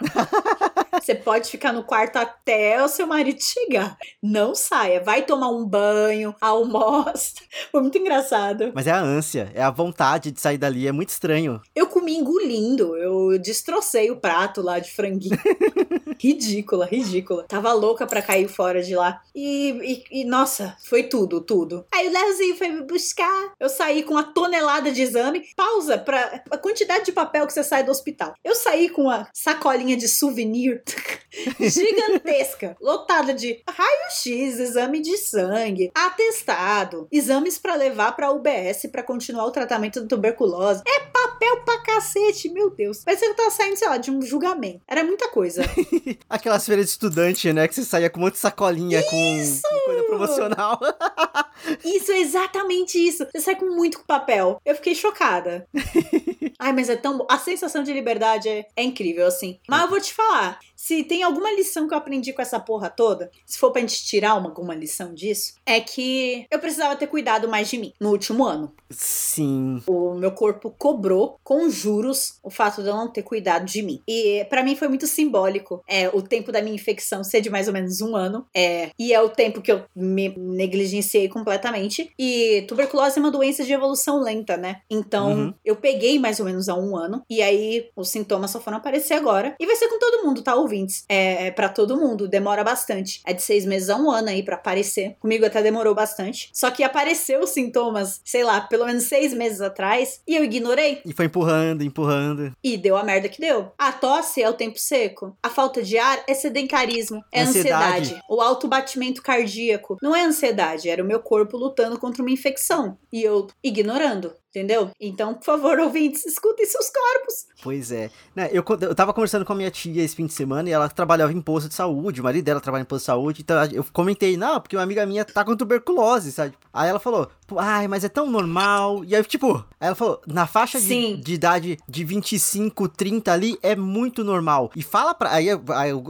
Você 1.00 1.14
pode 1.14 1.50
ficar 1.50 1.72
no 1.72 1.84
quarto 1.84 2.16
até 2.16 2.82
o 2.82 2.88
seu 2.88 3.06
marido 3.06 3.42
chegar. 3.42 3.96
Não 4.22 4.54
saia. 4.54 5.02
Vai 5.02 5.22
tomar 5.22 5.50
um 5.50 5.64
banho, 5.66 6.34
almoça. 6.40 7.34
Foi 7.70 7.80
muito 7.80 7.98
engraçado. 7.98 8.72
Mas 8.74 8.86
é 8.86 8.92
a 8.92 9.00
ânsia, 9.00 9.50
é 9.54 9.62
a 9.62 9.70
vontade 9.70 10.30
de 10.30 10.40
sair 10.40 10.58
dali, 10.58 10.86
é 10.86 10.92
muito 10.92 11.10
estranho. 11.10 11.60
Eu 11.74 11.88
comi 11.88 12.16
engolindo. 12.16 12.96
Eu 12.96 13.38
destrocei 13.38 14.10
o 14.10 14.16
prato 14.16 14.62
lá 14.62 14.78
de 14.78 14.90
franguinho. 14.90 15.38
ridícula, 16.24 16.86
ridícula. 16.86 17.44
Tava 17.46 17.72
louca 17.74 18.06
pra 18.06 18.22
cair 18.22 18.48
fora 18.48 18.82
de 18.82 18.96
lá. 18.96 19.20
E, 19.34 20.04
e, 20.10 20.20
e, 20.20 20.24
nossa, 20.24 20.74
foi 20.86 21.02
tudo, 21.02 21.40
tudo. 21.42 21.84
Aí 21.92 22.08
o 22.08 22.12
Leozinho 22.12 22.56
foi 22.56 22.68
me 22.68 22.82
buscar. 22.82 23.52
Eu 23.60 23.68
saí 23.68 24.02
com 24.02 24.14
uma 24.14 24.22
tonelada 24.22 24.90
de 24.90 25.02
exame. 25.02 25.46
Pausa 25.54 25.98
pra 25.98 26.42
a 26.50 26.56
quantidade 26.56 27.04
de 27.04 27.12
papel 27.12 27.46
que 27.46 27.52
você 27.52 27.62
sai 27.62 27.84
do 27.84 27.90
hospital. 27.90 28.34
Eu 28.42 28.54
saí 28.54 28.88
com 28.88 29.02
uma 29.02 29.28
sacolinha 29.34 29.96
de 29.96 30.08
souvenir 30.08 30.82
gigantesca, 31.60 32.76
lotada 32.80 33.34
de 33.34 33.62
raio-x, 33.68 34.58
exame 34.58 35.00
de 35.00 35.16
sangue, 35.18 35.90
atestado, 35.94 37.06
exames 37.12 37.58
pra 37.58 37.74
levar 37.74 38.12
pra 38.12 38.30
UBS 38.30 38.86
pra 38.90 39.02
continuar 39.02 39.44
o 39.44 39.50
tratamento 39.50 40.00
da 40.00 40.06
tuberculose. 40.06 40.82
É 40.86 41.00
papel 41.00 41.62
pra 41.64 41.82
cacete, 41.82 42.48
meu 42.48 42.70
Deus. 42.70 43.04
Parecia 43.04 43.26
que 43.26 43.32
eu 43.32 43.36
tava 43.36 43.50
saindo, 43.50 43.76
sei 43.76 43.88
lá, 43.88 43.96
de 43.98 44.10
um 44.10 44.22
julgamento. 44.22 44.80
Era 44.88 45.04
muita 45.04 45.28
coisa. 45.28 45.62
Aquelas 46.28 46.66
feiras 46.66 46.86
de 46.86 46.90
estudante, 46.92 47.52
né? 47.52 47.68
Que 47.68 47.74
você 47.74 47.84
saía 47.84 48.10
com 48.10 48.18
um 48.18 48.24
monte 48.24 48.34
de 48.34 48.40
sacolinha 48.40 49.02
com, 49.02 49.10
com 49.10 49.80
coisa 49.86 50.02
promocional. 50.04 50.80
Isso 51.84 52.12
é 52.12 52.20
exatamente 52.20 52.98
isso. 52.98 53.26
Você 53.32 53.40
sai 53.40 53.56
com 53.56 53.74
muito 53.74 54.00
papel. 54.00 54.60
Eu 54.64 54.74
fiquei 54.74 54.94
chocada. 54.94 55.66
Ai, 56.58 56.72
mas 56.72 56.88
é 56.88 56.96
tão. 56.96 57.26
A 57.30 57.38
sensação 57.38 57.82
de 57.82 57.92
liberdade 57.92 58.48
é, 58.48 58.66
é 58.76 58.82
incrível, 58.82 59.26
assim. 59.26 59.58
Mas 59.68 59.82
eu 59.82 59.88
vou 59.88 60.00
te 60.00 60.12
falar. 60.12 60.58
Se 60.84 61.02
tem 61.02 61.22
alguma 61.22 61.50
lição 61.50 61.88
que 61.88 61.94
eu 61.94 61.98
aprendi 61.98 62.34
com 62.34 62.42
essa 62.42 62.60
porra 62.60 62.90
toda, 62.90 63.30
se 63.46 63.58
for 63.58 63.70
pra 63.70 63.80
gente 63.80 64.04
tirar 64.04 64.34
uma, 64.34 64.50
alguma 64.50 64.74
lição 64.74 65.14
disso, 65.14 65.54
é 65.64 65.80
que 65.80 66.46
eu 66.50 66.58
precisava 66.58 66.94
ter 66.94 67.06
cuidado 67.06 67.48
mais 67.48 67.70
de 67.70 67.78
mim 67.78 67.94
no 67.98 68.10
último 68.10 68.44
ano. 68.44 68.70
Sim. 68.90 69.82
O 69.86 70.12
meu 70.12 70.30
corpo 70.32 70.74
cobrou 70.76 71.38
com 71.42 71.70
juros 71.70 72.38
o 72.42 72.50
fato 72.50 72.82
de 72.82 72.88
eu 72.90 72.94
não 72.94 73.08
ter 73.10 73.22
cuidado 73.22 73.64
de 73.64 73.80
mim. 73.80 74.02
E 74.06 74.44
para 74.50 74.62
mim 74.62 74.76
foi 74.76 74.88
muito 74.88 75.06
simbólico 75.06 75.82
é, 75.88 76.10
o 76.10 76.20
tempo 76.20 76.52
da 76.52 76.60
minha 76.60 76.74
infecção 76.74 77.24
ser 77.24 77.40
de 77.40 77.48
mais 77.48 77.66
ou 77.66 77.72
menos 77.72 78.02
um 78.02 78.14
ano. 78.14 78.46
É, 78.54 78.90
e 78.98 79.14
é 79.14 79.20
o 79.22 79.30
tempo 79.30 79.62
que 79.62 79.72
eu 79.72 79.84
me 79.96 80.28
negligenciei 80.36 81.30
completamente. 81.30 82.12
E 82.18 82.62
tuberculose 82.68 83.18
é 83.18 83.20
uma 83.22 83.30
doença 83.30 83.64
de 83.64 83.72
evolução 83.72 84.20
lenta, 84.20 84.58
né? 84.58 84.82
Então 84.90 85.32
Uhum. 85.32 85.54
eu 85.64 85.76
peguei 85.76 86.18
mais 86.18 86.40
ou 86.40 86.44
menos 86.46 86.68
há 86.68 86.74
um 86.74 86.94
ano. 86.94 87.22
E 87.30 87.40
aí 87.40 87.88
os 87.96 88.10
sintomas 88.10 88.50
só 88.50 88.60
foram 88.60 88.76
aparecer 88.76 89.14
agora. 89.14 89.54
E 89.58 89.64
vai 89.64 89.76
ser 89.76 89.88
com 89.88 89.98
todo 89.98 90.26
mundo, 90.26 90.42
tá, 90.42 90.54
ouvintes? 90.74 91.04
É, 91.08 91.46
é 91.46 91.50
para 91.50 91.68
todo 91.68 91.96
mundo. 91.96 92.26
Demora 92.28 92.64
bastante. 92.64 93.20
É 93.24 93.32
de 93.32 93.42
seis 93.42 93.64
meses 93.64 93.88
a 93.88 93.96
um 93.96 94.10
ano 94.10 94.28
aí 94.28 94.42
pra 94.42 94.56
aparecer. 94.56 95.16
Comigo 95.20 95.46
até 95.46 95.62
demorou 95.62 95.94
bastante. 95.94 96.50
Só 96.52 96.70
que 96.70 96.82
apareceu 96.82 97.40
os 97.40 97.50
sintomas, 97.50 98.20
sei 98.24 98.42
lá, 98.42 98.60
pelo 98.62 98.84
menos 98.86 99.04
seis 99.04 99.32
meses 99.32 99.60
atrás. 99.60 100.20
E 100.26 100.34
eu 100.34 100.44
ignorei. 100.44 101.00
E 101.04 101.12
foi 101.12 101.26
empurrando, 101.26 101.82
empurrando. 101.82 102.52
E 102.62 102.76
deu 102.76 102.96
a 102.96 103.04
merda 103.04 103.28
que 103.28 103.40
deu. 103.40 103.72
A 103.78 103.92
tosse 103.92 104.42
é 104.42 104.48
o 104.48 104.54
tempo 104.54 104.78
seco. 104.78 105.36
A 105.42 105.48
falta 105.48 105.82
de 105.82 105.96
ar 105.96 106.22
é 106.26 106.34
sedentarismo. 106.34 107.22
É 107.32 107.42
Ansiedade. 107.42 108.00
ansiedade. 108.00 108.22
O 108.28 108.40
alto 108.40 108.66
batimento 108.66 109.22
cardíaco. 109.22 109.96
Não 110.02 110.14
é 110.14 110.24
ansiedade, 110.24 110.88
era 110.88 111.02
o 111.02 111.06
meu 111.06 111.20
corpo 111.20 111.56
lutando 111.56 111.98
contra 111.98 112.22
uma 112.22 112.30
infecção. 112.30 112.98
E 113.12 113.22
eu 113.22 113.46
ignorando. 113.62 114.32
Entendeu? 114.54 114.92
Então, 115.00 115.34
por 115.34 115.44
favor, 115.44 115.80
ouvintes, 115.80 116.24
escutem 116.24 116.64
seus 116.64 116.88
corpos. 116.88 117.46
Pois 117.60 117.90
é. 117.90 118.08
Né, 118.36 118.48
eu, 118.52 118.64
eu 118.82 118.94
tava 118.94 119.12
conversando 119.12 119.44
com 119.44 119.52
a 119.52 119.56
minha 119.56 119.70
tia 119.70 120.02
esse 120.02 120.14
fim 120.14 120.26
de 120.26 120.32
semana 120.32 120.68
e 120.68 120.72
ela 120.72 120.88
trabalhava 120.88 121.32
em 121.32 121.40
posto 121.40 121.68
de 121.68 121.74
saúde, 121.74 122.20
o 122.20 122.24
marido 122.24 122.44
dela 122.44 122.60
trabalha 122.60 122.82
em 122.82 122.84
posto 122.84 123.02
de 123.02 123.06
saúde, 123.06 123.42
então 123.42 123.64
eu 123.72 123.84
comentei, 123.92 124.36
não, 124.36 124.60
porque 124.60 124.76
uma 124.76 124.82
amiga 124.82 125.04
minha 125.06 125.24
tá 125.24 125.44
com 125.44 125.56
tuberculose, 125.56 126.30
sabe? 126.30 126.54
Aí 126.72 126.88
ela 126.88 127.00
falou, 127.00 127.28
"Pô, 127.46 127.58
ai, 127.58 127.88
mas 127.88 128.04
é 128.04 128.08
tão 128.08 128.30
normal. 128.30 129.04
E 129.04 129.16
aí, 129.16 129.24
tipo, 129.24 129.56
aí 129.80 129.88
ela 129.88 129.94
falou, 129.94 130.20
na 130.26 130.46
faixa 130.46 130.80
de, 130.80 131.16
de 131.16 131.34
idade 131.34 131.78
de 131.88 132.04
25, 132.04 132.88
30 132.88 133.32
ali, 133.32 133.58
é 133.62 133.74
muito 133.74 134.22
normal. 134.22 134.70
E 134.76 134.82
fala 134.82 135.14
pra. 135.14 135.32
Aí 135.32 135.48
eu, 135.48 135.62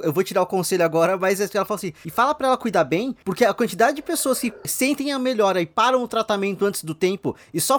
eu, 0.03 0.12
vou 0.12 0.24
tirar 0.24 0.42
o 0.42 0.47
conselho 0.47 0.84
agora, 0.84 1.16
mas 1.16 1.40
ela 1.40 1.64
falou 1.64 1.76
assim, 1.76 1.92
e 2.05 2.11
fala 2.11 2.34
pra 2.34 2.49
ela 2.49 2.57
cuidar 2.57 2.84
bem, 2.84 3.16
porque 3.24 3.45
a 3.45 3.55
quantidade 3.55 3.97
de 3.97 4.03
pessoas 4.03 4.38
que 4.38 4.53
sentem 4.64 5.12
a 5.12 5.18
melhora 5.18 5.61
e 5.61 5.66
param 5.66 6.03
o 6.03 6.09
tratamento 6.09 6.64
antes 6.64 6.82
do 6.82 6.95
tempo 6.95 7.36
e 7.53 7.61
só 7.61 7.78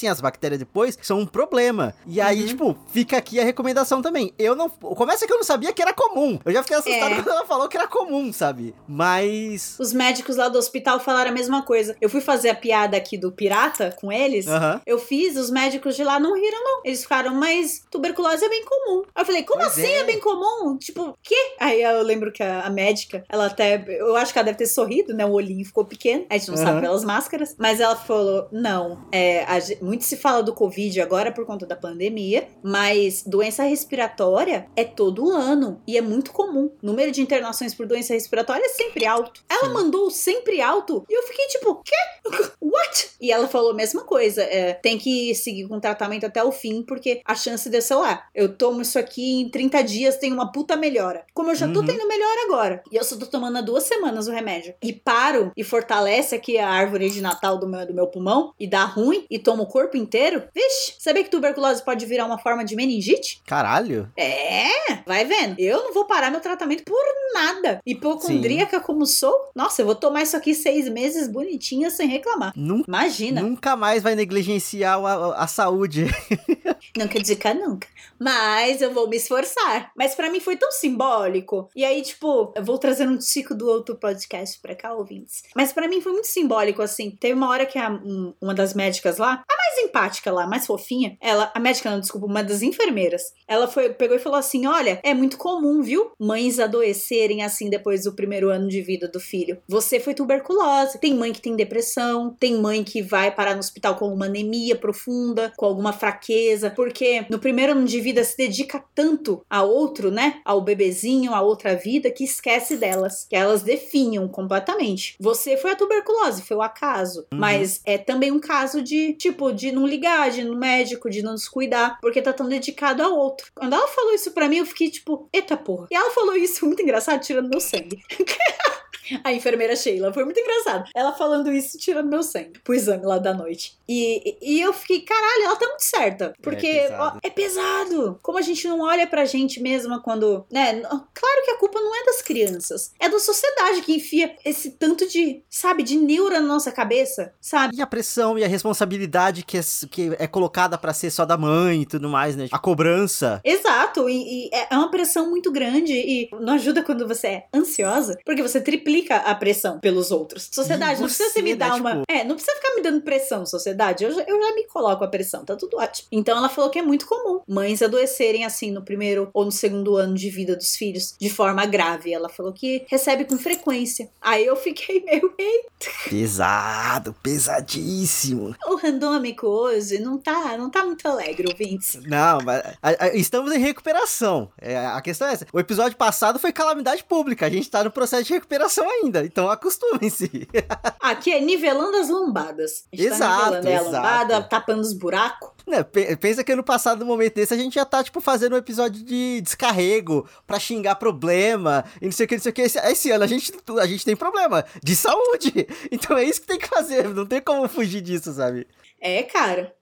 fortalecem 0.00 0.08
as 0.08 0.20
bactérias 0.20 0.58
depois, 0.58 0.98
são 1.02 1.18
um 1.20 1.26
problema. 1.26 1.94
E 2.06 2.20
aí, 2.20 2.40
Uhum. 2.42 2.46
tipo, 2.46 2.76
fica 2.92 3.16
aqui 3.16 3.38
a 3.38 3.44
recomendação 3.44 4.00
também. 4.02 4.32
Eu 4.38 4.54
não. 4.54 4.68
Começa 4.68 5.26
que 5.26 5.32
eu 5.32 5.36
não 5.36 5.44
sabia 5.44 5.72
que 5.72 5.82
era 5.82 5.92
comum. 5.92 6.38
Eu 6.44 6.52
já 6.52 6.62
fiquei 6.62 6.76
assustado 6.78 7.12
É. 7.12 7.14
quando 7.16 7.28
ela 7.30 7.46
falou 7.46 7.68
que 7.68 7.76
era 7.76 7.86
comum, 7.86 8.32
sabe? 8.32 8.74
Mas. 8.88 9.76
Os 9.78 9.92
médicos 9.92 10.36
lá 10.36 10.48
do 10.48 10.58
hospital 10.58 11.00
falaram 11.00 11.30
a 11.30 11.34
mesma 11.34 11.62
coisa. 11.62 11.96
Eu 12.00 12.08
fui 12.08 12.20
fazer 12.20 12.50
a 12.50 12.54
piada 12.54 12.96
aqui 12.96 13.16
do 13.18 13.30
pirata 13.32 13.94
com 14.00 14.10
eles. 14.10 14.46
Aham. 14.46 14.80
Eu 14.86 14.98
fiz, 14.98 15.36
os 15.36 15.50
médicos 15.50 15.96
de 15.96 16.04
lá 16.04 16.18
não 16.18 16.34
riram, 16.34 16.62
não. 16.62 16.80
Eles 16.84 17.02
ficaram, 17.02 17.34
mas 17.34 17.82
tuberculose 17.90 18.44
é 18.44 18.48
bem 18.48 18.64
comum. 18.64 19.02
Aí 19.14 19.22
eu 19.22 19.26
falei, 19.26 19.42
como 19.42 19.60
Pois 19.60 19.72
assim 19.72 19.86
é. 19.86 19.98
é. 20.00 20.04
bem 20.04 20.20
comum? 20.20 20.76
Tipo, 20.78 21.16
quê? 21.22 21.36
Aí 21.58 21.82
eu 21.82 22.02
lembro 22.02 22.32
que 22.32 22.42
a, 22.42 22.62
a 22.62 22.70
médica, 22.70 23.24
ela 23.28 23.46
até. 23.46 23.84
Eu 23.88 24.16
acho 24.16 24.32
que 24.32 24.38
ela 24.38 24.46
deve 24.46 24.58
ter 24.58 24.66
sorrido, 24.66 25.14
né? 25.14 25.24
O 25.26 25.32
olhinho 25.32 25.64
ficou 25.64 25.84
pequeno. 25.84 26.24
A 26.30 26.36
gente 26.38 26.48
não 26.48 26.56
Aham. 26.56 26.64
sabe 26.66 26.80
pelas 26.80 27.04
máscaras. 27.04 27.54
Mas 27.58 27.80
ela 27.80 27.96
falou: 27.96 28.48
não. 28.52 29.04
É, 29.12 29.44
a 29.44 29.58
muito 29.90 30.04
se 30.04 30.16
fala 30.16 30.40
do 30.42 30.54
Covid 30.54 31.00
agora 31.00 31.32
por 31.32 31.44
conta 31.44 31.66
da 31.66 31.74
pandemia, 31.74 32.46
mas 32.62 33.24
doença 33.26 33.64
respiratória 33.64 34.66
é 34.76 34.84
todo 34.84 35.30
ano. 35.30 35.82
E 35.86 35.96
é 35.98 36.00
muito 36.00 36.30
comum. 36.32 36.70
O 36.82 36.86
número 36.86 37.10
de 37.10 37.20
internações 37.20 37.74
por 37.74 37.86
doença 37.86 38.12
respiratória 38.14 38.64
é 38.64 38.68
sempre 38.68 39.04
alto. 39.04 39.42
Ela 39.48 39.66
Sim. 39.66 39.72
mandou 39.74 40.08
sempre 40.10 40.60
alto 40.60 41.04
e 41.08 41.12
eu 41.18 41.22
fiquei 41.24 41.46
tipo, 41.48 41.82
quê? 41.84 41.96
What? 42.62 43.10
E 43.20 43.32
ela 43.32 43.48
falou 43.48 43.72
a 43.72 43.74
mesma 43.74 44.02
coisa. 44.04 44.42
é, 44.42 44.74
tem 44.74 44.96
que 44.96 45.34
seguir 45.34 45.66
com 45.66 45.76
o 45.76 45.80
tratamento 45.80 46.24
até 46.24 46.42
o 46.44 46.52
fim, 46.52 46.82
porque 46.82 47.20
a 47.24 47.34
chance 47.34 47.68
de, 47.68 47.80
sei 47.80 47.96
lá, 47.96 48.24
eu 48.34 48.54
tomo 48.56 48.80
isso 48.80 48.98
aqui 48.98 49.40
em 49.40 49.48
30 49.48 49.82
dias, 49.82 50.16
tem 50.18 50.32
uma 50.32 50.52
puta 50.52 50.76
melhora. 50.76 51.24
Como 51.34 51.50
eu 51.50 51.54
já 51.56 51.66
tô 51.66 51.80
Uhum. 51.80 51.86
tendo 51.86 52.06
melhor 52.06 52.36
agora. 52.46 52.82
E 52.92 52.96
eu 52.96 53.02
só 53.02 53.16
tô 53.16 53.26
tomando 53.26 53.58
há 53.58 53.60
duas 53.60 53.82
semanas 53.84 54.28
o 54.28 54.30
remédio. 54.32 54.74
E 54.82 54.92
paro 54.92 55.50
e 55.56 55.64
fortalece 55.64 56.34
aqui 56.34 56.58
a 56.58 56.68
árvore 56.68 57.10
de 57.10 57.20
Natal 57.20 57.58
do 57.58 57.66
meu, 57.66 57.86
do 57.86 57.94
meu 57.94 58.06
pulmão 58.06 58.52
e 58.60 58.66
dá 58.66 58.84
ruim 58.84 59.24
e 59.30 59.38
tomo 59.38 59.64
o 59.64 59.66
corpo 59.80 59.96
inteiro. 59.96 60.42
Vixe, 60.54 60.94
sabia 60.98 61.24
que 61.24 61.30
tuberculose 61.30 61.84
pode 61.84 62.04
virar 62.06 62.26
uma 62.26 62.38
forma 62.38 62.64
de 62.64 62.76
meningite? 62.76 63.40
Caralho. 63.46 64.10
É, 64.16 64.68
vai 65.06 65.24
vendo. 65.24 65.56
Eu 65.58 65.82
não 65.84 65.94
vou 65.94 66.04
parar 66.06 66.30
meu 66.30 66.40
tratamento 66.40 66.84
por 66.84 67.00
nada. 67.32 67.80
Hipocondríaca 67.86 68.80
como 68.80 69.06
sou, 69.06 69.50
nossa, 69.54 69.82
eu 69.82 69.86
vou 69.86 69.94
tomar 69.94 70.22
isso 70.22 70.36
aqui 70.36 70.54
seis 70.54 70.88
meses 70.88 71.28
bonitinha 71.28 71.90
sem 71.90 72.06
reclamar. 72.08 72.52
Nun- 72.56 72.82
Imagina. 72.86 73.40
Nunca 73.42 73.76
mais 73.76 74.02
vai 74.02 74.14
negligenciar 74.14 74.98
a, 74.98 75.12
a- 75.12 75.44
a 75.44 75.46
saúde. 75.46 76.06
Não 76.96 77.06
quer 77.08 77.20
dizer 77.20 77.36
que 77.36 77.54
nunca. 77.54 77.86
Mas 78.18 78.80
eu 78.82 78.92
vou 78.92 79.08
me 79.08 79.16
esforçar. 79.16 79.90
Mas 79.96 80.14
pra 80.14 80.30
mim 80.30 80.40
foi 80.40 80.56
tão 80.56 80.70
simbólico. 80.72 81.68
E 81.74 81.84
aí, 81.84 82.02
tipo, 82.02 82.52
eu 82.56 82.64
vou 82.64 82.78
trazer 82.78 83.08
um 83.08 83.20
ciclo 83.20 83.56
do 83.56 83.68
outro 83.68 83.94
podcast 83.96 84.58
pra 84.60 84.74
cá, 84.74 84.92
ouvintes. 84.92 85.42
Mas 85.54 85.72
pra 85.72 85.88
mim 85.88 86.00
foi 86.00 86.12
muito 86.12 86.26
simbólico, 86.26 86.82
assim. 86.82 87.10
Teve 87.12 87.34
uma 87.34 87.48
hora 87.48 87.64
que 87.66 87.78
a- 87.78 87.90
um- 87.90 88.34
uma 88.40 88.54
das 88.54 88.74
médicas 88.74 89.18
lá, 89.18 89.42
a 89.48 89.56
mais 89.70 89.78
empática 89.88 90.30
lá, 90.32 90.46
mais 90.46 90.66
fofinha, 90.66 91.16
ela, 91.20 91.50
a 91.54 91.60
médica 91.60 91.90
não, 91.90 92.00
desculpa, 92.00 92.26
uma 92.26 92.42
das 92.42 92.62
enfermeiras, 92.62 93.22
ela 93.46 93.68
foi, 93.68 93.90
pegou 93.90 94.16
e 94.16 94.20
falou 94.20 94.38
assim: 94.38 94.66
olha, 94.66 95.00
é 95.02 95.14
muito 95.14 95.36
comum, 95.36 95.82
viu? 95.82 96.10
Mães 96.18 96.58
adoecerem 96.58 97.42
assim 97.42 97.68
depois 97.70 98.04
do 98.04 98.14
primeiro 98.14 98.50
ano 98.50 98.68
de 98.68 98.80
vida 98.82 99.08
do 99.08 99.20
filho. 99.20 99.58
Você 99.68 100.00
foi 100.00 100.14
tuberculose. 100.14 100.98
Tem 101.00 101.14
mãe 101.14 101.32
que 101.32 101.40
tem 101.40 101.54
depressão, 101.56 102.34
tem 102.38 102.60
mãe 102.60 102.82
que 102.84 103.02
vai 103.02 103.30
parar 103.34 103.54
no 103.54 103.60
hospital 103.60 103.96
com 103.96 104.08
uma 104.12 104.26
anemia 104.26 104.76
profunda, 104.76 105.52
com 105.56 105.66
alguma 105.66 105.92
fraqueza, 105.92 106.70
porque 106.70 107.26
no 107.30 107.38
primeiro 107.38 107.72
ano 107.72 107.84
de 107.84 108.00
vida 108.00 108.22
se 108.24 108.36
dedica 108.36 108.82
tanto 108.94 109.44
a 109.48 109.62
outro, 109.62 110.10
né? 110.10 110.40
Ao 110.44 110.60
bebezinho, 110.60 111.34
a 111.34 111.40
outra 111.40 111.74
vida, 111.76 112.10
que 112.10 112.24
esquece 112.24 112.76
delas, 112.76 113.26
que 113.28 113.36
elas 113.36 113.62
definham 113.62 114.28
completamente. 114.28 115.16
Você 115.20 115.56
foi 115.56 115.72
a 115.72 115.76
tuberculose, 115.76 116.42
foi 116.42 116.56
o 116.56 116.62
acaso, 116.62 117.20
Uhum. 117.32 117.38
mas 117.38 117.80
é 117.84 117.98
também 117.98 118.30
um 118.32 118.40
caso 118.40 118.82
de, 118.82 119.12
tipo, 119.14 119.49
de 119.52 119.72
não 119.72 119.86
ligar, 119.86 120.30
de 120.30 120.40
ir 120.40 120.44
no 120.44 120.56
médico, 120.56 121.10
de 121.10 121.22
não 121.22 121.34
descuidar, 121.34 121.98
porque 122.00 122.22
tá 122.22 122.32
tão 122.32 122.48
dedicado 122.48 123.02
a 123.02 123.08
outro. 123.08 123.50
Quando 123.54 123.74
ela 123.74 123.88
falou 123.88 124.14
isso 124.14 124.32
pra 124.32 124.48
mim, 124.48 124.58
eu 124.58 124.66
fiquei 124.66 124.90
tipo, 124.90 125.28
eita 125.32 125.56
porra. 125.56 125.86
E 125.90 125.94
ela 125.94 126.10
falou 126.10 126.36
isso 126.36 126.66
muito 126.66 126.82
engraçado, 126.82 127.20
tirando 127.20 127.50
meu 127.50 127.60
sangue. 127.60 128.02
A 129.24 129.32
enfermeira 129.32 129.76
Sheila, 129.76 130.12
foi 130.12 130.24
muito 130.24 130.40
engraçado. 130.40 130.88
Ela 130.94 131.12
falando 131.12 131.52
isso, 131.52 131.78
tirando 131.78 132.08
meu 132.08 132.22
sangue 132.22 132.58
pro 132.64 132.74
exame 132.74 133.04
lá 133.04 133.18
da 133.18 133.34
noite. 133.34 133.78
E, 133.88 134.36
e 134.40 134.60
eu 134.60 134.72
fiquei, 134.72 135.00
caralho, 135.00 135.44
ela 135.44 135.56
tá 135.56 135.66
muito 135.66 135.84
certa. 135.84 136.32
Porque 136.42 136.66
É 136.66 136.86
ó, 136.98 137.10
pesado. 137.10 137.20
é 137.22 137.30
pesado. 137.30 138.18
Como 138.22 138.38
a 138.38 138.42
gente 138.42 138.66
não 138.68 138.80
olha 138.80 139.06
pra 139.06 139.24
gente 139.24 139.60
mesma 139.60 140.00
quando. 140.00 140.44
né? 140.50 140.80
Claro 140.80 141.44
que 141.44 141.50
a 141.50 141.58
culpa 141.58 141.80
não 141.80 141.94
é 141.94 142.04
das 142.04 142.22
crianças. 142.22 142.92
É 143.00 143.08
da 143.08 143.18
sociedade 143.18 143.82
que 143.82 143.94
enfia 143.94 144.34
esse 144.44 144.70
tanto 144.72 145.08
de, 145.08 145.42
sabe, 145.48 145.82
de 145.82 145.96
neura 145.96 146.40
na 146.40 146.46
nossa 146.46 146.70
cabeça, 146.72 147.32
sabe? 147.40 147.76
E 147.76 147.82
a 147.82 147.86
pressão 147.86 148.38
e 148.38 148.44
a 148.44 148.48
responsabilidade 148.48 149.42
que 149.44 149.58
é, 149.58 149.60
que 149.90 150.12
é 150.18 150.26
colocada 150.26 150.78
pra 150.78 150.92
ser 150.94 151.10
só 151.10 151.24
da 151.24 151.36
mãe 151.36 151.82
e 151.82 151.86
tudo 151.86 152.08
mais, 152.08 152.36
né? 152.36 152.48
A 152.52 152.58
cobrança. 152.58 153.40
Exato, 153.44 154.08
e, 154.08 154.46
e 154.46 154.50
é 154.52 154.74
uma 154.76 154.90
pressão 154.90 155.28
muito 155.28 155.50
grande 155.50 155.92
e 155.92 156.28
não 156.40 156.54
ajuda 156.54 156.82
quando 156.82 157.06
você 157.06 157.26
é 157.26 157.44
ansiosa, 157.54 158.18
porque 158.24 158.42
você 158.42 158.60
triplica 158.60 158.99
a 159.08 159.34
pressão 159.34 159.78
pelos 159.80 160.10
outros. 160.10 160.48
Sociedade, 160.52 160.98
E 160.98 161.00
não 161.00 161.06
precisa 161.06 161.28
você, 161.28 161.34
você 161.34 161.42
me 161.42 161.50
né, 161.50 161.56
dar 161.56 161.74
uma. 161.76 161.90
tipo- 161.92 162.04
É, 162.08 162.24
não 162.24 162.34
precisa 162.36 162.56
ficar 162.56 162.74
me 162.74 162.82
dando 162.82 163.00
pressão, 163.02 163.44
sociedade. 163.46 164.04
Eu 164.04 164.12
já, 164.12 164.22
eu 164.22 164.40
já 164.42 164.54
me 164.54 164.64
coloco 164.66 165.02
a 165.04 165.08
pressão, 165.08 165.44
tá 165.44 165.56
tudo 165.56 165.76
ótimo. 165.78 166.08
Então 166.12 166.36
ela 166.36 166.48
falou 166.48 166.70
que 166.70 166.78
é 166.78 166.82
muito 166.82 167.06
comum 167.06 167.40
mães 167.46 167.82
adoecerem 167.82 168.44
assim 168.44 168.70
no 168.70 168.82
primeiro 168.82 169.30
ou 169.32 169.44
no 169.44 169.52
segundo 169.52 169.96
ano 169.96 170.14
de 170.14 170.28
vida 170.30 170.54
dos 170.56 170.76
filhos 170.76 171.14
de 171.18 171.30
forma 171.30 171.64
grave. 171.66 172.12
Ela 172.12 172.28
falou 172.28 172.52
que 172.52 172.84
recebe 172.88 173.24
com 173.24 173.38
frequência. 173.38 174.10
Aí 174.20 174.44
eu 174.46 174.56
fiquei 174.56 175.02
meio. 175.04 175.32
"Eita, 175.38 175.70
Pesado, 176.08 177.14
pesadíssimo. 177.22 178.54
O 178.66 178.76
randômico 178.76 179.46
hoje 179.46 179.98
não 179.98 180.18
tá, 180.18 180.56
não 180.56 180.70
tá 180.70 180.84
muito 180.84 181.06
alegre, 181.06 181.48
ouvintes. 181.48 181.98
Não, 182.06 182.38
mas 182.44 182.62
a- 182.82 183.04
a- 183.06 183.14
estamos 183.14 183.52
em 183.52 183.58
recuperação. 183.58 184.50
É, 184.60 184.76
a 184.76 185.00
questão 185.00 185.28
é 185.28 185.32
essa. 185.32 185.46
O 185.52 185.58
episódio 185.60 185.96
passado 185.96 186.38
foi 186.38 186.52
calamidade 186.52 187.04
pública. 187.04 187.46
A 187.46 187.50
gente 187.50 187.70
tá 187.70 187.82
no 187.84 187.90
processo 187.90 188.24
de 188.24 188.32
recuperação 188.32 188.89
ainda, 188.90 189.24
então 189.24 189.48
acostumem-se. 189.50 190.48
Aqui 191.00 191.32
é 191.32 191.40
nivelando 191.40 191.96
as 191.96 192.08
lombadas. 192.08 192.84
A 192.92 192.96
gente 192.96 193.06
Exato, 193.06 193.50
tá 193.52 193.60
nivelando 193.60 193.68
é, 193.68 193.72
a 193.76 193.80
exato. 193.80 193.94
lombada, 193.96 194.42
tapando 194.42 194.80
os 194.82 194.92
buracos. 194.92 195.50
Né, 195.66 195.82
pe- 195.84 196.16
pensa 196.16 196.42
que 196.42 196.54
no 196.56 196.64
passado, 196.64 197.00
no 197.00 197.06
momento 197.06 197.34
desse, 197.34 197.54
a 197.54 197.56
gente 197.56 197.74
já 197.74 197.84
tá, 197.84 198.02
tipo, 198.02 198.20
fazendo 198.20 198.54
um 198.54 198.58
episódio 198.58 199.04
de 199.04 199.40
descarrego 199.40 200.28
pra 200.46 200.58
xingar 200.58 200.96
problema 200.96 201.84
e 202.00 202.06
não 202.06 202.12
sei 202.12 202.26
o 202.26 202.28
que, 202.28 202.34
não 202.36 202.42
sei 202.42 202.50
o 202.50 202.54
que. 202.54 202.62
Esse, 202.62 202.78
esse 202.78 203.10
ano 203.10 203.22
a 203.24 203.26
gente, 203.26 203.52
a 203.80 203.86
gente 203.86 204.04
tem 204.04 204.16
problema 204.16 204.64
de 204.82 204.96
saúde. 204.96 205.66
Então 205.92 206.16
é 206.16 206.24
isso 206.24 206.40
que 206.40 206.46
tem 206.46 206.58
que 206.58 206.68
fazer, 206.68 207.08
não 207.08 207.26
tem 207.26 207.40
como 207.40 207.68
fugir 207.68 208.00
disso, 208.00 208.32
sabe? 208.32 208.66
É, 209.00 209.22
cara. 209.22 209.74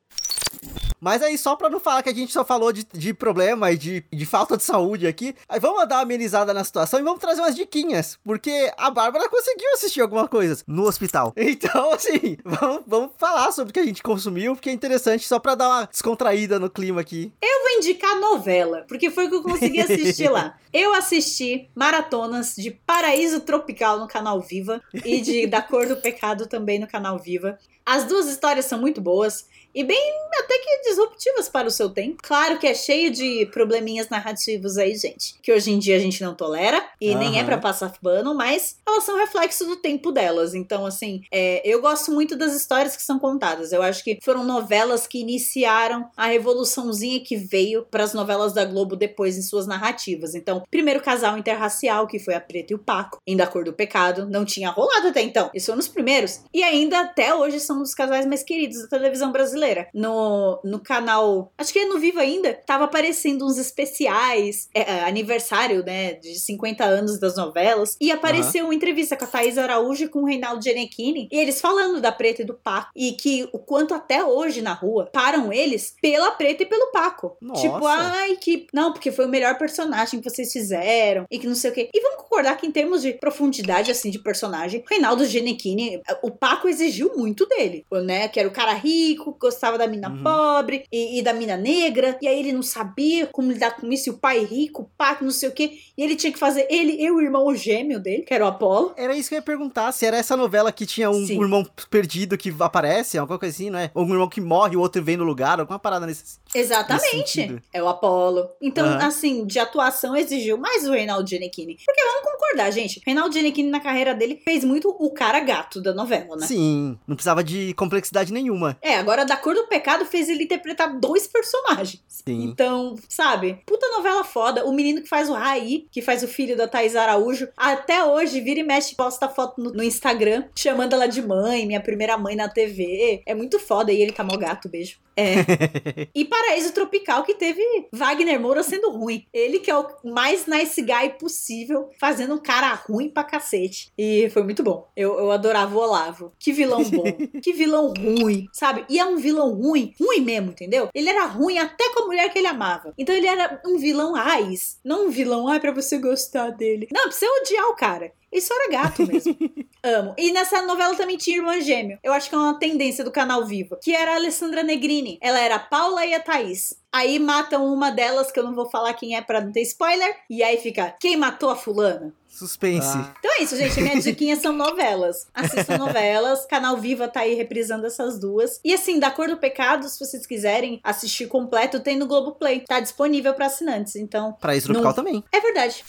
Mas 1.00 1.22
aí, 1.22 1.36
só 1.38 1.56
pra 1.56 1.70
não 1.70 1.80
falar 1.80 2.02
que 2.02 2.08
a 2.08 2.14
gente 2.14 2.32
só 2.32 2.44
falou 2.44 2.72
de, 2.72 2.84
de 2.92 3.14
problema 3.14 3.70
e 3.72 3.76
de, 3.76 4.04
de 4.12 4.26
falta 4.26 4.56
de 4.56 4.62
saúde 4.62 5.06
aqui, 5.06 5.34
aí 5.48 5.60
vamos 5.60 5.86
dar 5.88 5.96
uma 5.96 6.02
amenizada 6.02 6.52
na 6.52 6.64
situação 6.64 6.98
e 7.00 7.02
vamos 7.02 7.20
trazer 7.20 7.40
umas 7.40 7.54
diquinhas. 7.54 8.18
Porque 8.24 8.72
a 8.76 8.90
Bárbara 8.90 9.28
conseguiu 9.28 9.72
assistir 9.74 10.00
alguma 10.00 10.26
coisa 10.28 10.62
no 10.66 10.84
hospital. 10.84 11.32
Então, 11.58 11.92
assim, 11.92 12.36
vamos, 12.44 12.82
vamos 12.86 13.10
falar 13.18 13.50
sobre 13.50 13.70
o 13.70 13.74
que 13.74 13.80
a 13.80 13.84
gente 13.84 14.02
consumiu, 14.02 14.54
porque 14.54 14.70
é 14.70 14.72
interessante, 14.72 15.26
só 15.26 15.38
pra 15.40 15.54
dar 15.56 15.68
uma 15.68 15.86
descontraída 15.86 16.58
no 16.58 16.70
clima 16.70 17.00
aqui. 17.00 17.32
Eu 17.42 17.62
vou 17.62 17.78
indicar 17.78 18.20
novela, 18.20 18.84
porque 18.86 19.10
foi 19.10 19.26
o 19.26 19.28
que 19.30 19.36
eu 19.36 19.42
consegui 19.42 19.80
assistir 19.80 20.30
lá. 20.30 20.56
Eu 20.72 20.94
assisti 20.94 21.70
maratonas 21.74 22.54
de 22.54 22.70
Paraíso 22.70 23.40
Tropical 23.40 23.98
no 23.98 24.06
canal 24.06 24.38
Viva 24.40 24.82
e 24.92 25.20
de 25.20 25.46
Da 25.46 25.62
Cor 25.62 25.86
do 25.86 25.96
Pecado 25.96 26.46
também 26.46 26.78
no 26.78 26.86
canal 26.86 27.18
Viva. 27.18 27.58
As 27.88 28.04
duas 28.04 28.28
histórias 28.28 28.66
são 28.66 28.78
muito 28.78 29.00
boas 29.00 29.46
e 29.74 29.84
bem 29.84 29.98
até 30.38 30.58
que 30.58 30.88
disruptivas 30.88 31.48
para 31.48 31.68
o 31.68 31.70
seu 31.70 31.90
tempo. 31.90 32.22
Claro 32.22 32.58
que 32.58 32.66
é 32.66 32.74
cheio 32.74 33.10
de 33.10 33.46
probleminhas 33.52 34.08
narrativos 34.08 34.76
aí, 34.76 34.94
gente, 34.96 35.36
que 35.42 35.52
hoje 35.52 35.70
em 35.70 35.78
dia 35.78 35.96
a 35.96 36.00
gente 36.00 36.22
não 36.22 36.34
tolera 36.34 36.82
e 37.00 37.14
nem 37.14 37.38
é 37.38 37.44
pra 37.44 37.58
passar 37.58 37.92
pano, 38.02 38.34
mas 38.34 38.76
elas 38.86 39.04
são 39.04 39.16
reflexo 39.16 39.64
do 39.66 39.76
tempo 39.76 40.10
delas. 40.10 40.54
Então, 40.54 40.84
assim, 40.84 41.22
é, 41.32 41.62
eu 41.64 41.80
gosto 41.80 42.10
muito 42.12 42.36
das 42.36 42.54
histórias 42.54 42.96
que 42.96 43.02
são 43.02 43.18
contadas. 43.18 43.72
Eu 43.72 43.82
acho 43.82 44.02
que 44.02 44.18
foram 44.22 44.42
novelas 44.42 45.06
que 45.06 45.20
iniciaram 45.20 46.10
a 46.16 46.26
revoluçãozinha 46.26 47.20
que 47.20 47.36
veio 47.36 47.86
para 47.90 48.04
as 48.04 48.14
novelas 48.14 48.52
da 48.52 48.64
Globo 48.64 48.96
depois 48.96 49.36
em 49.36 49.42
suas 49.42 49.66
narrativas. 49.66 50.34
Então, 50.34 50.62
primeiro 50.70 51.00
casal 51.00 51.38
interracial, 51.38 52.06
que 52.06 52.18
foi 52.18 52.34
a 52.34 52.40
Preta 52.40 52.72
e 52.72 52.76
o 52.76 52.78
Paco, 52.78 53.18
em 53.26 53.36
Da 53.36 53.46
Cor 53.46 53.64
do 53.64 53.72
Pecado, 53.72 54.26
não 54.28 54.44
tinha 54.44 54.70
rolado 54.70 55.08
até 55.08 55.22
então. 55.22 55.50
Isso 55.54 55.66
foi 55.66 55.76
nos 55.76 55.88
primeiros. 55.88 56.40
E 56.52 56.62
ainda 56.62 57.00
até 57.00 57.34
hoje 57.34 57.60
são 57.60 57.77
um 57.78 57.82
dos 57.82 57.94
casais 57.94 58.26
mais 58.26 58.42
queridos 58.42 58.82
da 58.82 58.88
televisão 58.88 59.32
brasileira. 59.32 59.88
No, 59.94 60.60
no 60.64 60.80
canal, 60.80 61.52
acho 61.56 61.72
que 61.72 61.78
é 61.78 61.86
no 61.86 61.98
Vivo 61.98 62.18
ainda, 62.18 62.54
tava 62.54 62.84
aparecendo 62.84 63.44
uns 63.44 63.58
especiais, 63.58 64.68
é, 64.74 64.80
é, 64.80 65.04
aniversário, 65.04 65.84
né, 65.84 66.14
de 66.14 66.38
50 66.38 66.84
anos 66.84 67.18
das 67.18 67.36
novelas, 67.36 67.96
e 68.00 68.10
apareceu 68.10 68.64
uma 68.64 68.74
entrevista 68.74 69.16
com 69.16 69.24
a 69.24 69.28
Thaís 69.28 69.58
Araújo 69.58 70.04
e 70.04 70.08
com 70.08 70.20
o 70.20 70.26
Reinaldo 70.26 70.62
Gianecchini, 70.62 71.28
e 71.30 71.38
eles 71.38 71.60
falando 71.60 72.00
da 72.00 72.12
Preta 72.12 72.42
e 72.42 72.44
do 72.44 72.54
Paco, 72.54 72.90
e 72.94 73.12
que 73.12 73.48
o 73.52 73.58
quanto 73.58 73.94
até 73.94 74.24
hoje 74.24 74.60
na 74.62 74.72
rua 74.72 75.08
param 75.12 75.52
eles 75.52 75.94
pela 76.00 76.30
Preta 76.32 76.62
e 76.62 76.66
pelo 76.66 76.90
Paco. 76.92 77.36
Nossa. 77.40 77.62
Tipo, 77.62 77.86
ai, 77.86 78.36
que. 78.36 78.66
Não, 78.72 78.92
porque 78.92 79.12
foi 79.12 79.26
o 79.26 79.28
melhor 79.28 79.56
personagem 79.58 80.20
que 80.20 80.28
vocês 80.28 80.52
fizeram, 80.52 81.26
e 81.30 81.38
que 81.38 81.46
não 81.46 81.54
sei 81.54 81.70
o 81.70 81.74
quê. 81.74 81.88
E 81.92 82.00
vamos 82.00 82.22
concordar 82.22 82.56
que 82.56 82.66
em 82.66 82.72
termos 82.72 83.02
de 83.02 83.12
profundidade, 83.12 83.90
assim, 83.90 84.10
de 84.10 84.18
personagem, 84.18 84.80
o 84.80 84.88
Reinaldo 84.88 85.24
Gianecchini, 85.24 86.00
o 86.22 86.30
Paco 86.30 86.68
exigiu 86.68 87.12
muito 87.16 87.46
dele, 87.46 87.67
né? 88.04 88.28
Que 88.28 88.40
era 88.40 88.48
o 88.48 88.52
cara 88.52 88.72
rico, 88.74 89.36
gostava 89.40 89.78
da 89.78 89.86
mina 89.86 90.08
Uhum. 90.08 90.22
pobre 90.22 90.84
e, 90.92 91.18
e 91.18 91.22
da 91.22 91.32
mina 91.32 91.56
negra, 91.56 92.18
e 92.20 92.28
aí 92.28 92.38
ele 92.40 92.52
não 92.52 92.62
sabia 92.62 93.26
como 93.26 93.52
lidar 93.52 93.76
com 93.76 93.90
isso, 93.92 94.08
e 94.08 94.12
o 94.12 94.18
pai 94.18 94.44
rico, 94.44 94.82
o 94.82 94.90
Paco, 94.96 95.24
não 95.24 95.30
sei 95.30 95.48
o 95.48 95.52
quê, 95.52 95.72
e 95.96 96.02
ele 96.02 96.16
tinha 96.16 96.32
que 96.32 96.38
fazer 96.38 96.66
ele 96.70 96.92
e 97.00 97.10
o 97.10 97.20
irmão 97.20 97.54
gêmeo 97.54 98.00
dele, 98.00 98.22
que 98.22 98.32
era 98.32 98.44
o 98.44 98.48
Apolo. 98.48 98.92
Era 98.96 99.14
isso 99.16 99.28
que 99.28 99.34
eu 99.34 99.38
ia 99.38 99.42
perguntar, 99.42 99.92
se 99.92 100.06
era 100.06 100.16
essa 100.16 100.36
novela 100.36 100.72
que 100.72 100.86
tinha 100.86 101.10
um, 101.10 101.16
um 101.22 101.42
irmão 101.42 101.66
perdido 101.90 102.36
que 102.38 102.54
aparece, 102.60 103.18
alguma 103.18 103.38
coisa 103.38 103.54
assim, 103.54 103.70
não 103.70 103.78
é? 103.78 103.90
Ou 103.94 104.04
um 104.04 104.12
irmão 104.12 104.28
que 104.28 104.40
morre, 104.40 104.76
o 104.76 104.80
outro 104.80 105.02
vem 105.02 105.16
no 105.16 105.24
lugar, 105.24 105.60
alguma 105.60 105.78
parada 105.78 106.06
nesse... 106.06 106.38
Exatamente. 106.54 107.62
É 107.72 107.82
o 107.82 107.88
Apolo. 107.88 108.48
Então, 108.60 108.86
Aham. 108.86 109.06
assim, 109.06 109.46
de 109.46 109.58
atuação 109.58 110.16
exigiu 110.16 110.56
mais 110.56 110.86
o 110.86 110.92
Reinaldo 110.92 111.28
Gianecchini. 111.28 111.78
Porque 111.84 112.02
vamos 112.02 112.22
concordar, 112.30 112.70
gente. 112.70 113.00
Reinaldo 113.04 113.32
Gianecchini 113.32 113.70
na 113.70 113.80
carreira 113.80 114.14
dele 114.14 114.40
fez 114.44 114.64
muito 114.64 114.88
o 114.98 115.10
cara 115.12 115.40
gato 115.40 115.80
da 115.80 115.92
novela, 115.92 116.36
né? 116.36 116.46
Sim, 116.46 116.98
não 117.06 117.16
precisava 117.16 117.44
de 117.44 117.74
complexidade 117.74 118.32
nenhuma. 118.32 118.76
É, 118.80 118.96
agora 118.96 119.24
da 119.24 119.36
Cor 119.36 119.54
do 119.54 119.66
Pecado 119.66 120.04
fez 120.04 120.28
ele 120.28 120.44
interpretar 120.44 120.98
dois 120.98 121.26
personagens. 121.26 122.02
Sim. 122.08 122.44
Então, 122.44 122.96
sabe? 123.08 123.60
Puta 123.66 123.88
novela 123.88 124.24
foda. 124.24 124.64
O 124.64 124.72
menino 124.72 125.02
que 125.02 125.08
faz 125.08 125.28
o 125.28 125.34
Raí, 125.34 125.86
que 125.90 126.02
faz 126.02 126.22
o 126.22 126.28
filho 126.28 126.56
da 126.56 126.68
Thaís 126.68 126.96
Araújo, 126.96 127.48
até 127.56 128.04
hoje 128.04 128.40
vira 128.40 128.60
e 128.60 128.62
mexe, 128.62 128.94
posta 128.94 129.28
foto 129.28 129.60
no, 129.60 129.72
no 129.72 129.82
Instagram, 129.82 130.44
chamando 130.56 130.94
ela 130.94 131.06
de 131.06 131.22
mãe, 131.22 131.66
minha 131.66 131.80
primeira 131.80 132.16
mãe 132.16 132.34
na 132.36 132.48
TV. 132.48 133.22
É 133.26 133.34
muito 133.34 133.58
foda. 133.58 133.92
E 133.92 134.00
ele 134.00 134.12
tá 134.12 134.24
mó 134.24 134.36
gato, 134.36 134.68
beijo. 134.68 134.98
É. 135.18 136.06
e 136.14 136.24
Paraíso 136.24 136.72
Tropical, 136.72 137.24
que 137.24 137.34
teve 137.34 137.60
Wagner 137.92 138.38
Moura 138.38 138.62
sendo 138.62 138.90
ruim. 138.90 139.26
Ele 139.32 139.58
que 139.58 139.70
é 139.70 139.76
o 139.76 139.88
mais 140.04 140.46
nice 140.46 140.80
guy 140.80 141.10
possível, 141.18 141.90
fazendo 141.98 142.34
um 142.34 142.38
cara 142.38 142.72
ruim 142.74 143.08
pra 143.08 143.24
cacete. 143.24 143.92
E 143.98 144.30
foi 144.30 144.44
muito 144.44 144.62
bom. 144.62 144.88
Eu, 144.96 145.18
eu 145.18 145.32
adorava 145.32 145.74
o 145.74 145.80
Olavo. 145.80 146.32
Que 146.38 146.52
vilão 146.52 146.84
bom. 146.84 147.04
que 147.42 147.52
vilão 147.52 147.92
ruim, 147.92 148.46
sabe? 148.52 148.84
E 148.88 149.00
é 149.00 149.04
um 149.04 149.16
vilão 149.16 149.52
ruim, 149.54 149.92
ruim 150.00 150.20
mesmo, 150.20 150.50
entendeu? 150.50 150.88
Ele 150.94 151.08
era 151.08 151.26
ruim 151.26 151.58
até 151.58 151.92
com 151.92 152.04
a 152.04 152.06
mulher 152.06 152.32
que 152.32 152.38
ele 152.38 152.46
amava. 152.46 152.94
Então 152.96 153.14
ele 153.14 153.26
era 153.26 153.60
um 153.66 153.76
vilão 153.76 154.12
raiz. 154.12 154.78
Não 154.84 155.06
um 155.06 155.10
vilão, 155.10 155.48
ai, 155.48 155.58
pra 155.58 155.72
você 155.72 155.98
gostar 155.98 156.50
dele. 156.50 156.86
Não, 156.92 157.04
pra 157.04 157.12
você 157.12 157.26
odiar 157.26 157.66
o 157.66 157.76
cara. 157.76 158.12
Isso 158.32 158.52
era 158.52 158.70
gato 158.70 159.06
mesmo. 159.06 159.36
Amo. 159.82 160.14
E 160.18 160.32
nessa 160.32 160.60
novela 160.62 160.94
também 160.94 161.16
tinha 161.16 161.36
irmã 161.38 161.60
gêmeo. 161.60 161.98
Eu 162.02 162.12
acho 162.12 162.28
que 162.28 162.34
é 162.34 162.38
uma 162.38 162.58
tendência 162.58 163.02
do 163.04 163.10
canal 163.10 163.44
Viva. 163.46 163.78
Que 163.82 163.94
era 163.94 164.12
a 164.12 164.16
Alessandra 164.16 164.62
Negrini. 164.62 165.18
Ela 165.22 165.40
era 165.40 165.54
a 165.56 165.58
Paula 165.60 166.04
e 166.04 166.14
a 166.14 166.20
Thaís. 166.20 166.76
Aí 166.92 167.18
matam 167.18 167.66
uma 167.72 167.90
delas, 167.90 168.30
que 168.32 168.38
eu 168.38 168.44
não 168.44 168.54
vou 168.54 168.68
falar 168.68 168.92
quem 168.94 169.16
é 169.16 169.20
pra 169.22 169.40
não 169.40 169.52
ter 169.52 169.62
spoiler. 169.62 170.14
E 170.28 170.42
aí 170.42 170.56
fica, 170.58 170.94
quem 171.00 171.16
matou 171.16 171.48
a 171.50 171.56
fulana? 171.56 172.12
Suspense. 172.28 172.86
Ah. 172.86 173.14
Então 173.18 173.30
é 173.38 173.42
isso, 173.42 173.56
gente. 173.56 173.80
Minhas 173.80 174.04
diquinhas 174.04 174.40
são 174.40 174.52
novelas. 174.52 175.26
Assistam 175.34 175.76
novelas. 175.78 176.44
Canal 176.46 176.76
Viva 176.76 177.08
tá 177.08 177.20
aí 177.20 177.34
reprisando 177.34 177.86
essas 177.86 178.18
duas. 178.18 178.60
E 178.64 178.74
assim, 178.74 178.98
da 178.98 179.10
Cor 179.10 179.28
do 179.28 179.36
Pecado, 179.36 179.88
se 179.88 179.98
vocês 179.98 180.26
quiserem 180.26 180.80
assistir 180.84 181.26
completo, 181.28 181.80
tem 181.80 181.96
no 181.96 182.06
Globoplay. 182.06 182.60
Tá 182.66 182.80
disponível 182.80 183.32
pra 183.34 183.46
assinantes. 183.46 183.96
Então, 183.96 184.32
Pra 184.34 184.54
isso 184.56 184.66
tropical 184.66 184.90
Não- 184.90 184.94
também. 184.96 185.24
é 185.32 185.40
verdade. 185.40 185.84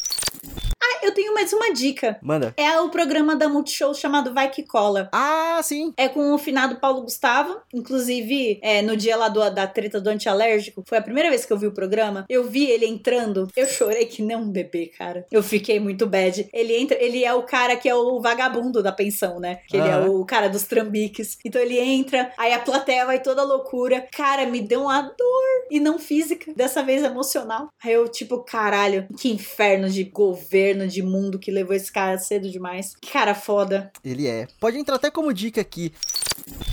Ah, 0.91 1.05
eu 1.05 1.13
tenho 1.13 1.33
mais 1.33 1.51
uma 1.53 1.71
dica. 1.73 2.17
Manda. 2.21 2.53
É 2.57 2.79
o 2.81 2.89
programa 2.89 3.35
da 3.35 3.47
Multishow 3.47 3.93
chamado 3.93 4.33
Vai 4.33 4.49
Que 4.49 4.63
Cola. 4.63 5.09
Ah, 5.13 5.59
sim. 5.63 5.93
É 5.97 6.07
com 6.09 6.33
o 6.33 6.37
finado 6.37 6.77
Paulo 6.79 7.01
Gustavo. 7.03 7.57
Inclusive, 7.73 8.59
é, 8.61 8.81
no 8.81 8.95
dia 8.95 9.15
lá 9.17 9.27
do- 9.29 9.49
da 9.51 9.67
treta 9.67 9.99
do 9.99 10.09
antialérgico, 10.09 10.83
foi 10.87 10.97
a 10.97 11.01
primeira 11.01 11.29
vez 11.29 11.45
que 11.45 11.51
eu 11.53 11.57
vi 11.57 11.67
o 11.67 11.71
programa. 11.73 12.25
Eu 12.29 12.43
vi 12.49 12.69
ele 12.69 12.85
entrando. 12.85 13.47
Eu 13.55 13.67
chorei 13.67 14.05
que 14.05 14.21
nem 14.21 14.37
um 14.37 14.49
bebê, 14.49 14.87
cara. 14.87 15.25
Eu 15.31 15.43
fiquei 15.43 15.79
muito 15.79 16.05
bad. 16.07 16.47
Ele 16.53 16.75
entra, 16.75 16.97
ele 17.01 17.23
é 17.23 17.33
o 17.33 17.43
cara 17.43 17.75
que 17.75 17.89
é 17.89 17.95
o 17.95 18.19
vagabundo 18.21 18.81
da 18.81 18.91
pensão, 18.91 19.39
né? 19.39 19.59
Que 19.67 19.77
ele 19.77 19.87
é 19.87 19.97
o 19.97 20.25
cara 20.25 20.47
dos 20.49 20.63
trambiques. 20.63 21.37
Então 21.45 21.61
ele 21.61 21.77
entra, 21.79 22.31
aí 22.37 22.53
a 22.53 22.59
plateia 22.59 23.05
vai 23.05 23.21
toda 23.21 23.43
loucura. 23.43 24.07
Cara, 24.15 24.45
me 24.45 24.61
deu 24.61 24.81
uma 24.83 25.01
dor. 25.01 25.49
E 25.71 25.79
não 25.79 25.99
física, 25.99 26.51
dessa 26.55 26.81
vez 26.81 27.03
emocional. 27.03 27.69
Aí 27.83 27.93
eu, 27.93 28.07
tipo, 28.07 28.39
caralho, 28.43 29.07
que 29.17 29.29
inferno 29.31 29.87
de 29.89 30.03
governo, 30.03 30.78
de 30.87 31.01
mundo 31.01 31.39
que 31.39 31.51
levou 31.51 31.75
esse 31.75 31.91
cara 31.91 32.17
cedo 32.17 32.49
demais. 32.49 32.95
Que 32.99 33.11
cara 33.11 33.35
foda. 33.35 33.91
Ele 34.03 34.27
é. 34.27 34.47
Pode 34.59 34.77
entrar 34.77 34.95
até 34.95 35.09
como 35.11 35.33
dica 35.33 35.61
aqui. 35.61 35.93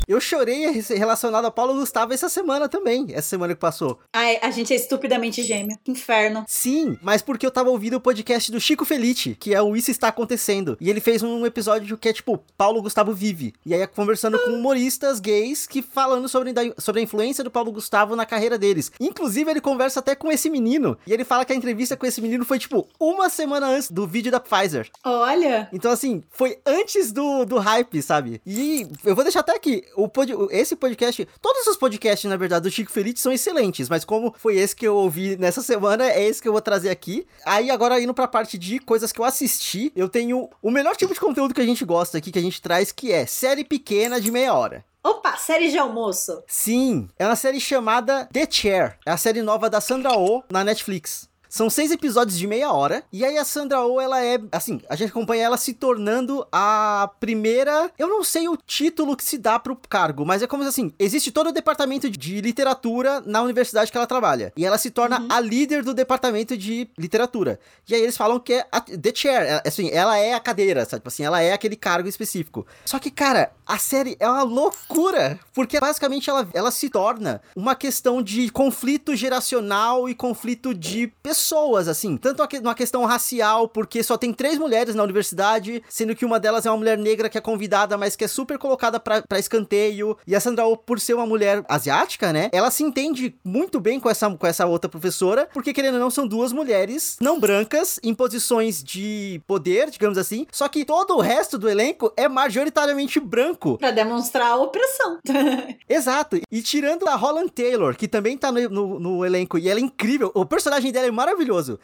Eu 0.08 0.20
chorei 0.20 0.66
relacionado 0.90 1.44
a 1.46 1.50
Paulo 1.50 1.74
Gustavo 1.74 2.12
essa 2.12 2.28
semana 2.28 2.68
também. 2.68 3.06
Essa 3.10 3.28
semana 3.30 3.54
que 3.54 3.60
passou. 3.60 3.98
Ai, 4.12 4.38
a 4.42 4.50
gente 4.50 4.72
é 4.72 4.76
estupidamente 4.76 5.42
gêmeo. 5.42 5.76
Inferno. 5.86 6.44
Sim, 6.48 6.96
mas 7.02 7.22
porque 7.22 7.44
eu 7.46 7.50
tava 7.50 7.70
ouvindo 7.70 7.94
o 7.96 8.00
podcast 8.00 8.50
do 8.52 8.60
Chico 8.60 8.84
Felice, 8.84 9.34
que 9.38 9.54
é 9.54 9.60
o 9.60 9.76
Isso 9.76 9.90
Está 9.90 10.08
Acontecendo. 10.08 10.76
E 10.80 10.88
ele 10.90 11.00
fez 11.00 11.22
um 11.22 11.44
episódio 11.46 11.96
que 11.98 12.08
é 12.08 12.12
tipo, 12.12 12.38
Paulo 12.56 12.80
Gustavo 12.82 13.12
vive. 13.12 13.52
E 13.64 13.74
aí 13.74 13.80
é 13.80 13.86
conversando 13.86 14.38
com 14.38 14.50
humoristas 14.50 15.18
gays 15.20 15.66
que 15.66 15.82
falando 15.82 16.28
sobre, 16.28 16.52
da- 16.52 16.62
sobre 16.78 17.00
a 17.00 17.04
influência 17.04 17.42
do 17.42 17.50
Paulo 17.50 17.72
Gustavo 17.72 18.14
na 18.16 18.24
carreira 18.26 18.56
deles. 18.58 18.90
Inclusive, 19.00 19.50
ele 19.50 19.60
conversa 19.60 20.00
até 20.00 20.14
com 20.14 20.30
esse 20.30 20.48
menino. 20.48 20.96
E 21.06 21.12
ele 21.12 21.24
fala 21.24 21.44
que 21.44 21.52
a 21.52 21.56
entrevista 21.56 21.96
com 21.96 22.06
esse 22.06 22.20
menino 22.20 22.44
foi 22.44 22.58
tipo 22.58 22.86
uma 23.00 23.28
semana 23.28 23.66
antes 23.68 23.90
do 23.90 24.06
vídeo 24.06 24.30
da 24.30 24.40
Pfizer. 24.40 24.88
Olha. 25.04 25.68
Então, 25.72 25.90
assim, 25.90 26.22
foi 26.30 26.58
antes 26.64 27.12
do, 27.12 27.44
do 27.44 27.58
hype, 27.58 28.00
sabe? 28.02 28.40
E 28.46 28.86
eu 29.04 29.14
vou 29.14 29.24
deixar 29.24 29.40
até 29.40 29.54
aqui. 29.54 29.65
O 29.96 30.08
pod, 30.08 30.32
esse 30.50 30.76
podcast, 30.76 31.26
todos 31.40 31.66
os 31.66 31.76
podcasts, 31.76 32.28
na 32.28 32.36
verdade, 32.36 32.64
do 32.64 32.70
Chico 32.70 32.90
Feliz 32.90 33.20
são 33.20 33.32
excelentes, 33.32 33.88
mas 33.88 34.04
como 34.04 34.34
foi 34.38 34.56
esse 34.56 34.74
que 34.74 34.86
eu 34.86 34.96
ouvi 34.96 35.36
nessa 35.36 35.62
semana, 35.62 36.06
é 36.06 36.22
esse 36.24 36.40
que 36.40 36.48
eu 36.48 36.52
vou 36.52 36.60
trazer 36.60 36.90
aqui. 36.90 37.26
Aí, 37.44 37.70
agora 37.70 38.00
indo 38.00 38.14
pra 38.14 38.28
parte 38.28 38.58
de 38.58 38.78
coisas 38.78 39.12
que 39.12 39.20
eu 39.20 39.24
assisti, 39.24 39.92
eu 39.96 40.08
tenho 40.08 40.48
o 40.62 40.70
melhor 40.70 40.96
tipo 40.96 41.12
de 41.12 41.20
conteúdo 41.20 41.54
que 41.54 41.60
a 41.60 41.66
gente 41.66 41.84
gosta 41.84 42.18
aqui, 42.18 42.30
que 42.30 42.38
a 42.38 42.42
gente 42.42 42.60
traz, 42.60 42.92
que 42.92 43.12
é 43.12 43.26
série 43.26 43.64
pequena 43.64 44.20
de 44.20 44.30
meia 44.30 44.54
hora. 44.54 44.84
Opa, 45.02 45.36
série 45.36 45.70
de 45.70 45.78
almoço. 45.78 46.42
Sim, 46.48 47.08
é 47.16 47.24
uma 47.24 47.36
série 47.36 47.60
chamada 47.60 48.28
The 48.32 48.48
Chair. 48.50 48.98
É 49.06 49.12
a 49.12 49.16
série 49.16 49.40
nova 49.40 49.70
da 49.70 49.80
Sandra 49.80 50.18
Oh 50.18 50.42
na 50.50 50.64
Netflix. 50.64 51.28
São 51.48 51.70
seis 51.70 51.90
episódios 51.90 52.38
de 52.38 52.46
meia 52.46 52.72
hora. 52.72 53.02
E 53.12 53.24
aí 53.24 53.36
a 53.38 53.44
Sandra 53.44 53.84
Oh, 53.86 54.00
ela 54.00 54.22
é, 54.24 54.38
assim, 54.52 54.80
a 54.88 54.96
gente 54.96 55.10
acompanha 55.10 55.44
ela 55.44 55.56
se 55.56 55.72
tornando 55.74 56.46
a 56.50 57.10
primeira. 57.20 57.90
Eu 57.98 58.08
não 58.08 58.24
sei 58.24 58.48
o 58.48 58.56
título 58.56 59.16
que 59.16 59.24
se 59.24 59.38
dá 59.38 59.58
pro 59.58 59.78
cargo, 59.88 60.24
mas 60.24 60.42
é 60.42 60.46
como 60.46 60.62
assim: 60.62 60.92
existe 60.98 61.30
todo 61.30 61.48
o 61.48 61.52
departamento 61.52 62.08
de 62.10 62.40
literatura 62.40 63.22
na 63.24 63.42
universidade 63.42 63.90
que 63.90 63.96
ela 63.96 64.06
trabalha. 64.06 64.52
E 64.56 64.64
ela 64.64 64.78
se 64.78 64.90
torna 64.90 65.20
uhum. 65.20 65.28
a 65.30 65.40
líder 65.40 65.82
do 65.82 65.94
departamento 65.94 66.56
de 66.56 66.88
literatura. 66.98 67.58
E 67.88 67.94
aí 67.94 68.02
eles 68.02 68.16
falam 68.16 68.38
que 68.38 68.54
é 68.54 68.66
a, 68.70 68.80
The 68.80 69.12
Chair. 69.14 69.42
É, 69.42 69.62
assim, 69.66 69.90
ela 69.90 70.18
é 70.18 70.34
a 70.34 70.40
cadeira, 70.40 70.84
sabe? 70.84 71.00
Tipo 71.00 71.08
assim, 71.08 71.24
ela 71.24 71.40
é 71.40 71.52
aquele 71.52 71.76
cargo 71.76 72.08
específico. 72.08 72.66
Só 72.84 72.98
que, 72.98 73.10
cara, 73.10 73.52
a 73.66 73.78
série 73.78 74.16
é 74.18 74.28
uma 74.28 74.42
loucura. 74.42 75.38
Porque 75.54 75.78
basicamente 75.80 76.28
ela, 76.28 76.48
ela 76.52 76.70
se 76.70 76.88
torna 76.88 77.40
uma 77.54 77.74
questão 77.74 78.22
de 78.22 78.50
conflito 78.50 79.14
geracional 79.14 80.08
e 80.08 80.14
conflito 80.14 80.74
de 80.74 81.08
pessoas, 81.22 81.45
assim. 81.88 82.16
Tanto 82.16 82.42
uma 82.60 82.74
questão 82.74 83.04
racial, 83.04 83.68
porque 83.68 84.02
só 84.02 84.16
tem 84.16 84.32
três 84.32 84.58
mulheres 84.58 84.94
na 84.94 85.02
universidade, 85.02 85.82
sendo 85.88 86.14
que 86.14 86.24
uma 86.24 86.38
delas 86.40 86.66
é 86.66 86.70
uma 86.70 86.76
mulher 86.76 86.98
negra 86.98 87.28
que 87.28 87.38
é 87.38 87.40
convidada, 87.40 87.96
mas 87.96 88.16
que 88.16 88.24
é 88.24 88.28
super 88.28 88.58
colocada 88.58 88.98
pra, 89.00 89.22
pra 89.22 89.38
escanteio. 89.38 90.16
E 90.26 90.34
a 90.34 90.40
Sandra 90.40 90.66
Oh, 90.66 90.76
por 90.76 90.98
ser 90.98 91.14
uma 91.14 91.26
mulher 91.26 91.64
asiática, 91.68 92.32
né? 92.32 92.48
Ela 92.52 92.70
se 92.70 92.82
entende 92.82 93.36
muito 93.44 93.78
bem 93.78 94.00
com 94.00 94.10
essa, 94.10 94.28
com 94.30 94.46
essa 94.46 94.66
outra 94.66 94.90
professora, 94.90 95.48
porque 95.52 95.72
querendo 95.72 95.94
ou 95.94 96.00
não, 96.00 96.10
são 96.10 96.26
duas 96.26 96.52
mulheres 96.52 97.16
não 97.20 97.38
brancas 97.38 98.00
em 98.02 98.14
posições 98.14 98.82
de 98.82 99.40
poder, 99.46 99.90
digamos 99.90 100.18
assim. 100.18 100.46
Só 100.50 100.68
que 100.68 100.84
todo 100.84 101.16
o 101.16 101.20
resto 101.20 101.56
do 101.58 101.68
elenco 101.68 102.12
é 102.16 102.28
majoritariamente 102.28 103.20
branco. 103.20 103.78
Pra 103.78 103.90
demonstrar 103.90 104.52
a 104.52 104.56
opressão. 104.56 105.18
Exato. 105.88 106.40
E 106.50 106.62
tirando 106.62 107.06
a 107.08 107.14
Holland 107.14 107.50
Taylor, 107.52 107.96
que 107.96 108.08
também 108.08 108.36
tá 108.36 108.50
no, 108.50 108.68
no, 108.68 109.00
no, 109.00 109.24
elenco, 109.24 109.58
e 109.58 109.68
ela 109.68 109.78
é 109.78 109.82
incrível, 109.82 110.32
o 110.34 110.44
personagem 110.44 110.90
dela 110.90 111.06
é 111.06 111.10
maravilhoso. 111.10 111.25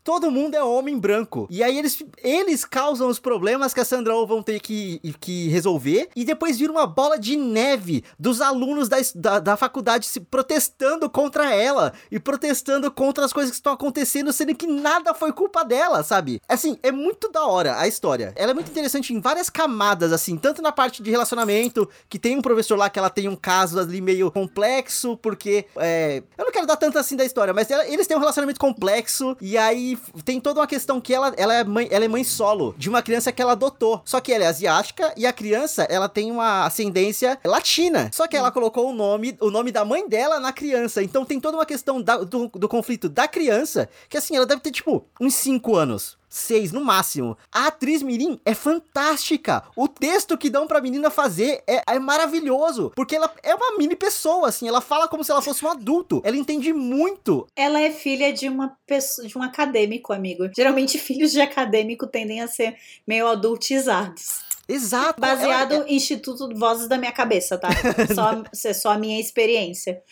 Todo 0.04 0.30
mundo 0.30 0.54
é 0.54 0.62
homem 0.62 0.98
branco. 0.98 1.46
E 1.50 1.62
aí 1.62 1.78
eles, 1.78 2.02
eles 2.18 2.64
causam 2.64 3.08
os 3.08 3.18
problemas 3.18 3.74
que 3.74 3.80
a 3.80 3.84
Sandra 3.84 4.14
Oh 4.14 4.26
vão 4.26 4.42
ter 4.42 4.60
que, 4.60 5.00
que 5.20 5.48
resolver. 5.48 6.08
E 6.14 6.24
depois 6.24 6.58
vira 6.58 6.72
uma 6.72 6.86
bola 6.86 7.18
de 7.18 7.36
neve 7.36 8.04
dos 8.18 8.40
alunos 8.40 8.88
da, 8.88 8.98
da, 9.14 9.38
da 9.38 9.56
faculdade 9.56 10.06
se 10.06 10.20
protestando 10.20 11.08
contra 11.10 11.54
ela 11.54 11.92
e 12.10 12.18
protestando 12.18 12.90
contra 12.90 13.24
as 13.24 13.32
coisas 13.32 13.50
que 13.50 13.56
estão 13.56 13.72
acontecendo, 13.72 14.32
sendo 14.32 14.54
que 14.54 14.66
nada 14.66 15.14
foi 15.14 15.32
culpa 15.32 15.64
dela, 15.64 16.02
sabe? 16.02 16.40
Assim, 16.48 16.78
é 16.82 16.92
muito 16.92 17.30
da 17.30 17.46
hora 17.46 17.78
a 17.78 17.88
história. 17.88 18.32
Ela 18.36 18.52
é 18.52 18.54
muito 18.54 18.70
interessante 18.70 19.12
em 19.12 19.20
várias 19.20 19.50
camadas, 19.50 20.12
assim, 20.12 20.36
tanto 20.36 20.62
na 20.62 20.72
parte 20.72 21.02
de 21.02 21.10
relacionamento, 21.10 21.88
que 22.08 22.18
tem 22.18 22.36
um 22.36 22.42
professor 22.42 22.76
lá 22.76 22.88
que 22.88 22.98
ela 22.98 23.10
tem 23.10 23.28
um 23.28 23.36
caso 23.36 23.78
ali 23.78 24.00
meio 24.00 24.30
complexo, 24.30 25.16
porque 25.16 25.66
é, 25.76 26.22
eu 26.36 26.44
não 26.44 26.52
quero 26.52 26.66
dar 26.66 26.76
tanto 26.76 26.98
assim 26.98 27.16
da 27.16 27.24
história, 27.24 27.52
mas 27.52 27.70
ela, 27.70 27.86
eles 27.86 28.06
têm 28.06 28.16
um 28.16 28.20
relacionamento 28.20 28.60
complexo 28.60 29.31
e 29.40 29.56
aí 29.56 29.98
tem 30.24 30.40
toda 30.40 30.60
uma 30.60 30.66
questão 30.66 31.00
que 31.00 31.14
ela, 31.14 31.32
ela, 31.36 31.54
é 31.54 31.64
mãe, 31.64 31.88
ela 31.90 32.04
é 32.04 32.08
mãe 32.08 32.24
solo 32.24 32.74
de 32.76 32.88
uma 32.88 33.02
criança 33.02 33.32
que 33.32 33.40
ela 33.40 33.52
adotou. 33.52 34.02
Só 34.04 34.20
que 34.20 34.32
ela 34.32 34.44
é 34.44 34.46
asiática 34.46 35.12
e 35.16 35.26
a 35.26 35.32
criança, 35.32 35.84
ela 35.84 36.08
tem 36.08 36.30
uma 36.30 36.64
ascendência 36.64 37.38
latina. 37.44 38.10
Só 38.12 38.26
que 38.26 38.36
ela 38.36 38.50
colocou 38.50 38.90
o 38.90 38.92
nome, 38.92 39.36
o 39.40 39.50
nome 39.50 39.70
da 39.70 39.84
mãe 39.84 40.08
dela 40.08 40.40
na 40.40 40.52
criança. 40.52 41.02
Então 41.02 41.24
tem 41.24 41.40
toda 41.40 41.56
uma 41.56 41.66
questão 41.66 42.00
da, 42.00 42.18
do, 42.18 42.48
do 42.48 42.68
conflito 42.68 43.08
da 43.08 43.28
criança, 43.28 43.88
que 44.08 44.16
assim, 44.16 44.36
ela 44.36 44.46
deve 44.46 44.60
ter 44.60 44.70
tipo 44.70 45.04
uns 45.20 45.34
5 45.34 45.76
anos 45.76 46.21
seis 46.32 46.72
no 46.72 46.82
máximo. 46.82 47.36
A 47.52 47.66
atriz 47.66 48.02
Mirim 48.02 48.40
é 48.44 48.54
fantástica. 48.54 49.62
O 49.76 49.86
texto 49.86 50.38
que 50.38 50.48
dão 50.48 50.66
pra 50.66 50.80
menina 50.80 51.10
fazer 51.10 51.62
é, 51.66 51.82
é 51.86 51.98
maravilhoso. 51.98 52.90
Porque 52.96 53.14
ela 53.14 53.32
é 53.42 53.54
uma 53.54 53.76
mini 53.76 53.94
pessoa, 53.94 54.48
assim. 54.48 54.66
Ela 54.66 54.80
fala 54.80 55.06
como 55.06 55.22
se 55.22 55.30
ela 55.30 55.42
fosse 55.42 55.64
um 55.64 55.68
adulto. 55.68 56.22
Ela 56.24 56.36
entende 56.36 56.72
muito. 56.72 57.46
Ela 57.54 57.80
é 57.80 57.90
filha 57.90 58.32
de 58.32 58.48
uma 58.48 58.76
pessoa, 58.86 59.28
de 59.28 59.36
um 59.36 59.42
acadêmico, 59.42 60.12
amigo. 60.12 60.48
Geralmente, 60.56 60.96
filhos 60.98 61.32
de 61.32 61.40
acadêmico 61.40 62.06
tendem 62.06 62.40
a 62.40 62.48
ser 62.48 62.76
meio 63.06 63.28
adultizados. 63.28 64.51
Exato. 64.68 65.20
Baseado 65.20 65.72
é, 65.72 65.88
em 65.88 65.96
Instituto 65.96 66.48
Vozes 66.56 66.88
da 66.88 66.96
Minha 66.96 67.12
Cabeça, 67.12 67.58
tá? 67.58 67.68
Só, 68.14 68.68
é 68.68 68.72
só 68.72 68.92
a 68.92 68.98
minha 68.98 69.20
experiência. 69.20 70.02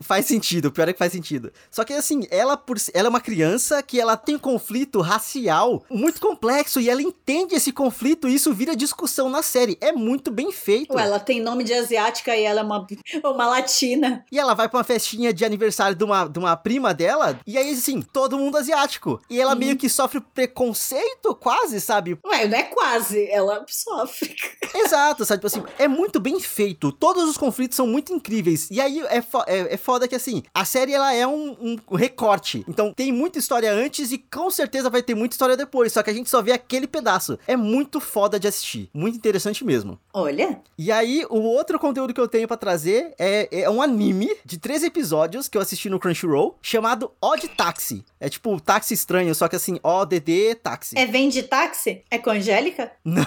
Faz 0.00 0.26
sentido, 0.26 0.72
pior 0.72 0.88
é 0.88 0.92
que 0.92 0.98
faz 0.98 1.12
sentido. 1.12 1.52
Só 1.70 1.84
que 1.84 1.92
assim, 1.92 2.26
ela, 2.30 2.56
por, 2.56 2.76
ela 2.94 3.08
é 3.08 3.10
uma 3.10 3.20
criança 3.20 3.82
que 3.82 4.00
ela 4.00 4.16
tem 4.16 4.36
um 4.36 4.38
conflito 4.38 5.00
racial 5.00 5.84
muito 5.90 6.20
complexo 6.20 6.80
e 6.80 6.88
ela 6.88 7.02
entende 7.02 7.54
esse 7.54 7.72
conflito 7.72 8.28
e 8.28 8.34
isso 8.34 8.52
vira 8.52 8.74
discussão 8.74 9.28
na 9.28 9.42
série. 9.42 9.76
É 9.80 9.92
muito 9.92 10.30
bem 10.30 10.50
feito. 10.50 10.94
Ué, 10.94 11.02
ela 11.02 11.20
tem 11.20 11.40
nome 11.40 11.64
de 11.64 11.74
asiática 11.74 12.36
e 12.36 12.44
ela 12.44 12.60
é 12.60 12.64
uma, 12.64 12.86
uma 13.24 13.46
latina. 13.46 14.24
E 14.30 14.38
ela 14.38 14.54
vai 14.54 14.68
pra 14.68 14.78
uma 14.78 14.84
festinha 14.84 15.32
de 15.32 15.44
aniversário 15.44 15.96
de 15.96 16.04
uma, 16.04 16.26
de 16.26 16.38
uma 16.38 16.56
prima 16.56 16.94
dela 16.94 17.38
e 17.46 17.58
aí, 17.58 17.72
assim, 17.72 18.00
todo 18.02 18.38
mundo 18.38 18.56
asiático. 18.56 19.20
E 19.28 19.40
ela 19.40 19.54
meio 19.54 19.76
que 19.76 19.88
sofre 19.88 20.20
preconceito, 20.20 21.34
quase, 21.34 21.80
sabe? 21.80 22.18
Ué, 22.26 22.46
não 22.46 22.58
é 22.58 22.62
quase. 22.64 23.28
Ela 23.30 23.64
só 23.68 23.91
sofre. 23.92 24.34
Exato, 24.74 25.24
sabe? 25.24 25.40
Tipo 25.40 25.46
assim, 25.46 25.62
é 25.78 25.86
muito 25.86 26.18
bem 26.18 26.40
feito. 26.40 26.90
Todos 26.92 27.28
os 27.28 27.36
conflitos 27.36 27.76
são 27.76 27.86
muito 27.86 28.12
incríveis. 28.12 28.68
E 28.70 28.80
aí 28.80 29.00
é, 29.08 29.20
fo 29.20 29.42
é, 29.46 29.74
é 29.74 29.76
foda 29.76 30.08
que, 30.08 30.14
assim, 30.14 30.42
a 30.54 30.64
série 30.64 30.92
ela 30.92 31.12
é 31.12 31.26
um, 31.26 31.56
um, 31.60 31.94
recorte. 31.94 32.64
Então 32.68 32.92
tem 32.92 33.12
muita 33.12 33.38
história 33.38 33.72
antes 33.72 34.12
e 34.12 34.18
com 34.18 34.50
certeza 34.50 34.90
vai 34.90 35.02
ter 35.02 35.14
muita 35.14 35.34
história 35.34 35.56
depois. 35.56 35.92
Só 35.92 36.02
que 36.02 36.10
a 36.10 36.14
gente 36.14 36.30
só 36.30 36.40
vê 36.40 36.52
aquele 36.52 36.86
pedaço. 36.86 37.38
É 37.46 37.56
muito 37.56 38.00
foda 38.00 38.38
de 38.38 38.48
assistir. 38.48 38.88
Muito 38.94 39.16
interessante 39.16 39.64
mesmo. 39.64 39.98
Olha. 40.12 40.60
E 40.78 40.90
aí, 40.90 41.26
o 41.28 41.40
outro 41.40 41.78
conteúdo 41.78 42.14
que 42.14 42.20
eu 42.20 42.28
tenho 42.28 42.48
para 42.48 42.56
trazer 42.56 43.14
é, 43.18 43.62
é 43.62 43.70
um 43.70 43.82
anime 43.82 44.34
de 44.44 44.58
três 44.58 44.82
episódios 44.82 45.48
que 45.48 45.56
eu 45.56 45.62
assisti 45.62 45.88
no 45.88 45.98
Crunchyroll 45.98 46.58
chamado 46.62 47.10
Odd 47.20 47.46
Taxi. 47.48 48.04
É 48.22 48.28
tipo 48.28 48.60
táxi 48.60 48.94
estranho, 48.94 49.34
só 49.34 49.48
que 49.48 49.56
assim, 49.56 49.80
ODD 49.82 50.54
táxi. 50.62 50.96
É 50.96 51.04
vem 51.06 51.28
de 51.28 51.42
táxi? 51.42 52.04
É 52.08 52.18
com 52.18 52.30
Angélica? 52.30 52.92
Não. 53.04 53.24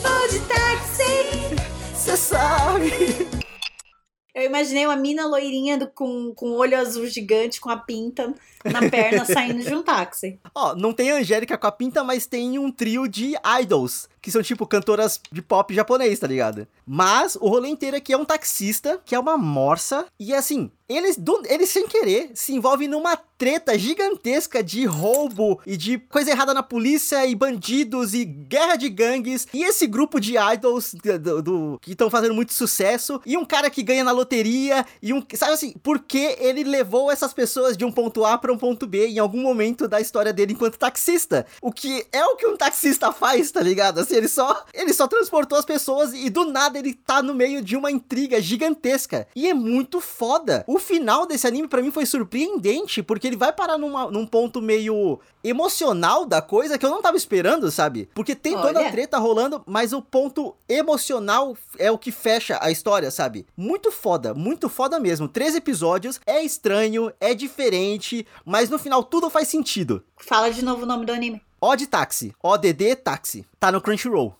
Vou 0.00 0.28
de 0.30 0.40
táxi, 0.48 1.04
você 1.94 2.16
sabe. 2.16 3.44
Eu 4.34 4.44
imaginei 4.44 4.86
uma 4.86 4.96
mina 4.96 5.26
loirinha 5.26 5.76
do, 5.76 5.86
com, 5.88 6.32
com 6.34 6.52
olho 6.52 6.78
azul 6.78 7.06
gigante, 7.06 7.60
com 7.60 7.68
a 7.68 7.76
pinta 7.76 8.34
na 8.64 8.88
perna, 8.88 9.26
saindo 9.26 9.62
de 9.62 9.74
um 9.74 9.82
táxi. 9.82 10.40
Ó, 10.54 10.74
não 10.74 10.94
tem 10.94 11.10
Angélica 11.10 11.58
com 11.58 11.66
a 11.66 11.72
pinta, 11.72 12.02
mas 12.02 12.24
tem 12.26 12.58
um 12.58 12.72
trio 12.72 13.06
de 13.06 13.34
idols, 13.60 14.08
que 14.24 14.30
são 14.30 14.42
tipo 14.42 14.66
cantoras 14.66 15.20
de 15.30 15.42
pop 15.42 15.74
japonês, 15.74 16.18
tá 16.18 16.26
ligado? 16.26 16.66
Mas 16.86 17.36
o 17.36 17.46
rolê 17.46 17.68
inteiro 17.68 17.98
aqui 17.98 18.10
é 18.10 18.16
um 18.16 18.24
taxista, 18.24 18.98
que 19.04 19.14
é 19.14 19.18
uma 19.18 19.36
morsa, 19.36 20.06
e 20.18 20.32
assim, 20.32 20.70
eles, 20.88 21.16
do, 21.16 21.42
eles 21.46 21.70
sem 21.70 21.86
querer 21.86 22.30
se 22.34 22.54
envolvem 22.54 22.88
numa 22.88 23.16
treta 23.16 23.76
gigantesca 23.78 24.62
de 24.62 24.84
roubo 24.84 25.60
e 25.66 25.76
de 25.76 25.98
coisa 25.98 26.30
errada 26.30 26.54
na 26.54 26.62
polícia 26.62 27.26
e 27.26 27.34
bandidos 27.34 28.14
e 28.14 28.24
guerra 28.24 28.76
de 28.76 28.88
gangues. 28.88 29.46
E 29.52 29.64
esse 29.64 29.86
grupo 29.86 30.20
de 30.20 30.36
idols 30.36 30.94
do, 30.94 31.42
do 31.42 31.78
que 31.80 31.92
estão 31.92 32.10
fazendo 32.10 32.34
muito 32.34 32.52
sucesso 32.52 33.20
e 33.26 33.36
um 33.36 33.44
cara 33.44 33.70
que 33.70 33.82
ganha 33.82 34.04
na 34.04 34.12
loteria 34.12 34.84
e 35.02 35.12
um. 35.12 35.22
Sabe 35.34 35.52
assim, 35.52 35.74
porque 35.82 36.36
ele 36.38 36.64
levou 36.64 37.10
essas 37.10 37.32
pessoas 37.32 37.76
de 37.76 37.84
um 37.84 37.90
ponto 37.90 38.24
A 38.24 38.38
para 38.38 38.52
um 38.52 38.58
ponto 38.58 38.86
B 38.86 39.08
em 39.08 39.18
algum 39.18 39.42
momento 39.42 39.88
da 39.88 40.00
história 40.00 40.32
dele 40.32 40.52
enquanto 40.52 40.78
taxista. 40.78 41.46
O 41.60 41.72
que 41.72 42.06
é 42.12 42.24
o 42.24 42.36
que 42.36 42.46
um 42.46 42.56
taxista 42.56 43.10
faz, 43.10 43.50
tá 43.50 43.60
ligado? 43.60 44.00
Assim, 44.00 44.13
ele 44.16 44.28
só, 44.28 44.64
ele 44.72 44.92
só 44.92 45.06
transportou 45.06 45.58
as 45.58 45.64
pessoas 45.64 46.12
e 46.12 46.30
do 46.30 46.44
nada 46.44 46.78
ele 46.78 46.94
tá 46.94 47.22
no 47.22 47.34
meio 47.34 47.62
de 47.62 47.76
uma 47.76 47.90
intriga 47.90 48.40
gigantesca. 48.40 49.26
E 49.34 49.48
é 49.48 49.54
muito 49.54 50.00
foda. 50.00 50.64
O 50.66 50.78
final 50.78 51.26
desse 51.26 51.46
anime 51.46 51.68
para 51.68 51.82
mim 51.82 51.90
foi 51.90 52.06
surpreendente, 52.06 53.02
porque 53.02 53.26
ele 53.26 53.36
vai 53.36 53.52
parar 53.52 53.78
numa, 53.78 54.10
num 54.10 54.26
ponto 54.26 54.60
meio 54.60 55.18
emocional 55.42 56.24
da 56.24 56.40
coisa 56.40 56.78
que 56.78 56.86
eu 56.86 56.90
não 56.90 57.02
tava 57.02 57.16
esperando, 57.16 57.70
sabe? 57.70 58.08
Porque 58.14 58.34
tem 58.34 58.54
Olha. 58.54 58.62
toda 58.62 58.86
a 58.86 58.90
treta 58.90 59.18
rolando, 59.18 59.62
mas 59.66 59.92
o 59.92 60.00
ponto 60.00 60.54
emocional 60.68 61.56
é 61.78 61.90
o 61.90 61.98
que 61.98 62.10
fecha 62.10 62.58
a 62.62 62.70
história, 62.70 63.10
sabe? 63.10 63.46
Muito 63.56 63.92
foda, 63.92 64.32
muito 64.32 64.68
foda 64.68 64.98
mesmo. 64.98 65.28
Três 65.28 65.54
episódios, 65.54 66.20
é 66.26 66.42
estranho, 66.42 67.12
é 67.20 67.34
diferente, 67.34 68.26
mas 68.44 68.70
no 68.70 68.78
final 68.78 69.04
tudo 69.04 69.28
faz 69.28 69.48
sentido. 69.48 70.02
Fala 70.16 70.50
de 70.50 70.64
novo 70.64 70.84
o 70.84 70.86
nome 70.86 71.04
do 71.04 71.12
anime. 71.12 71.42
Odd 71.66 71.86
Taxi, 71.86 72.30
ODD 72.42 72.94
Taxi. 73.02 73.46
Tá 73.58 73.72
no 73.72 73.80
Crunchyroll. 73.80 74.36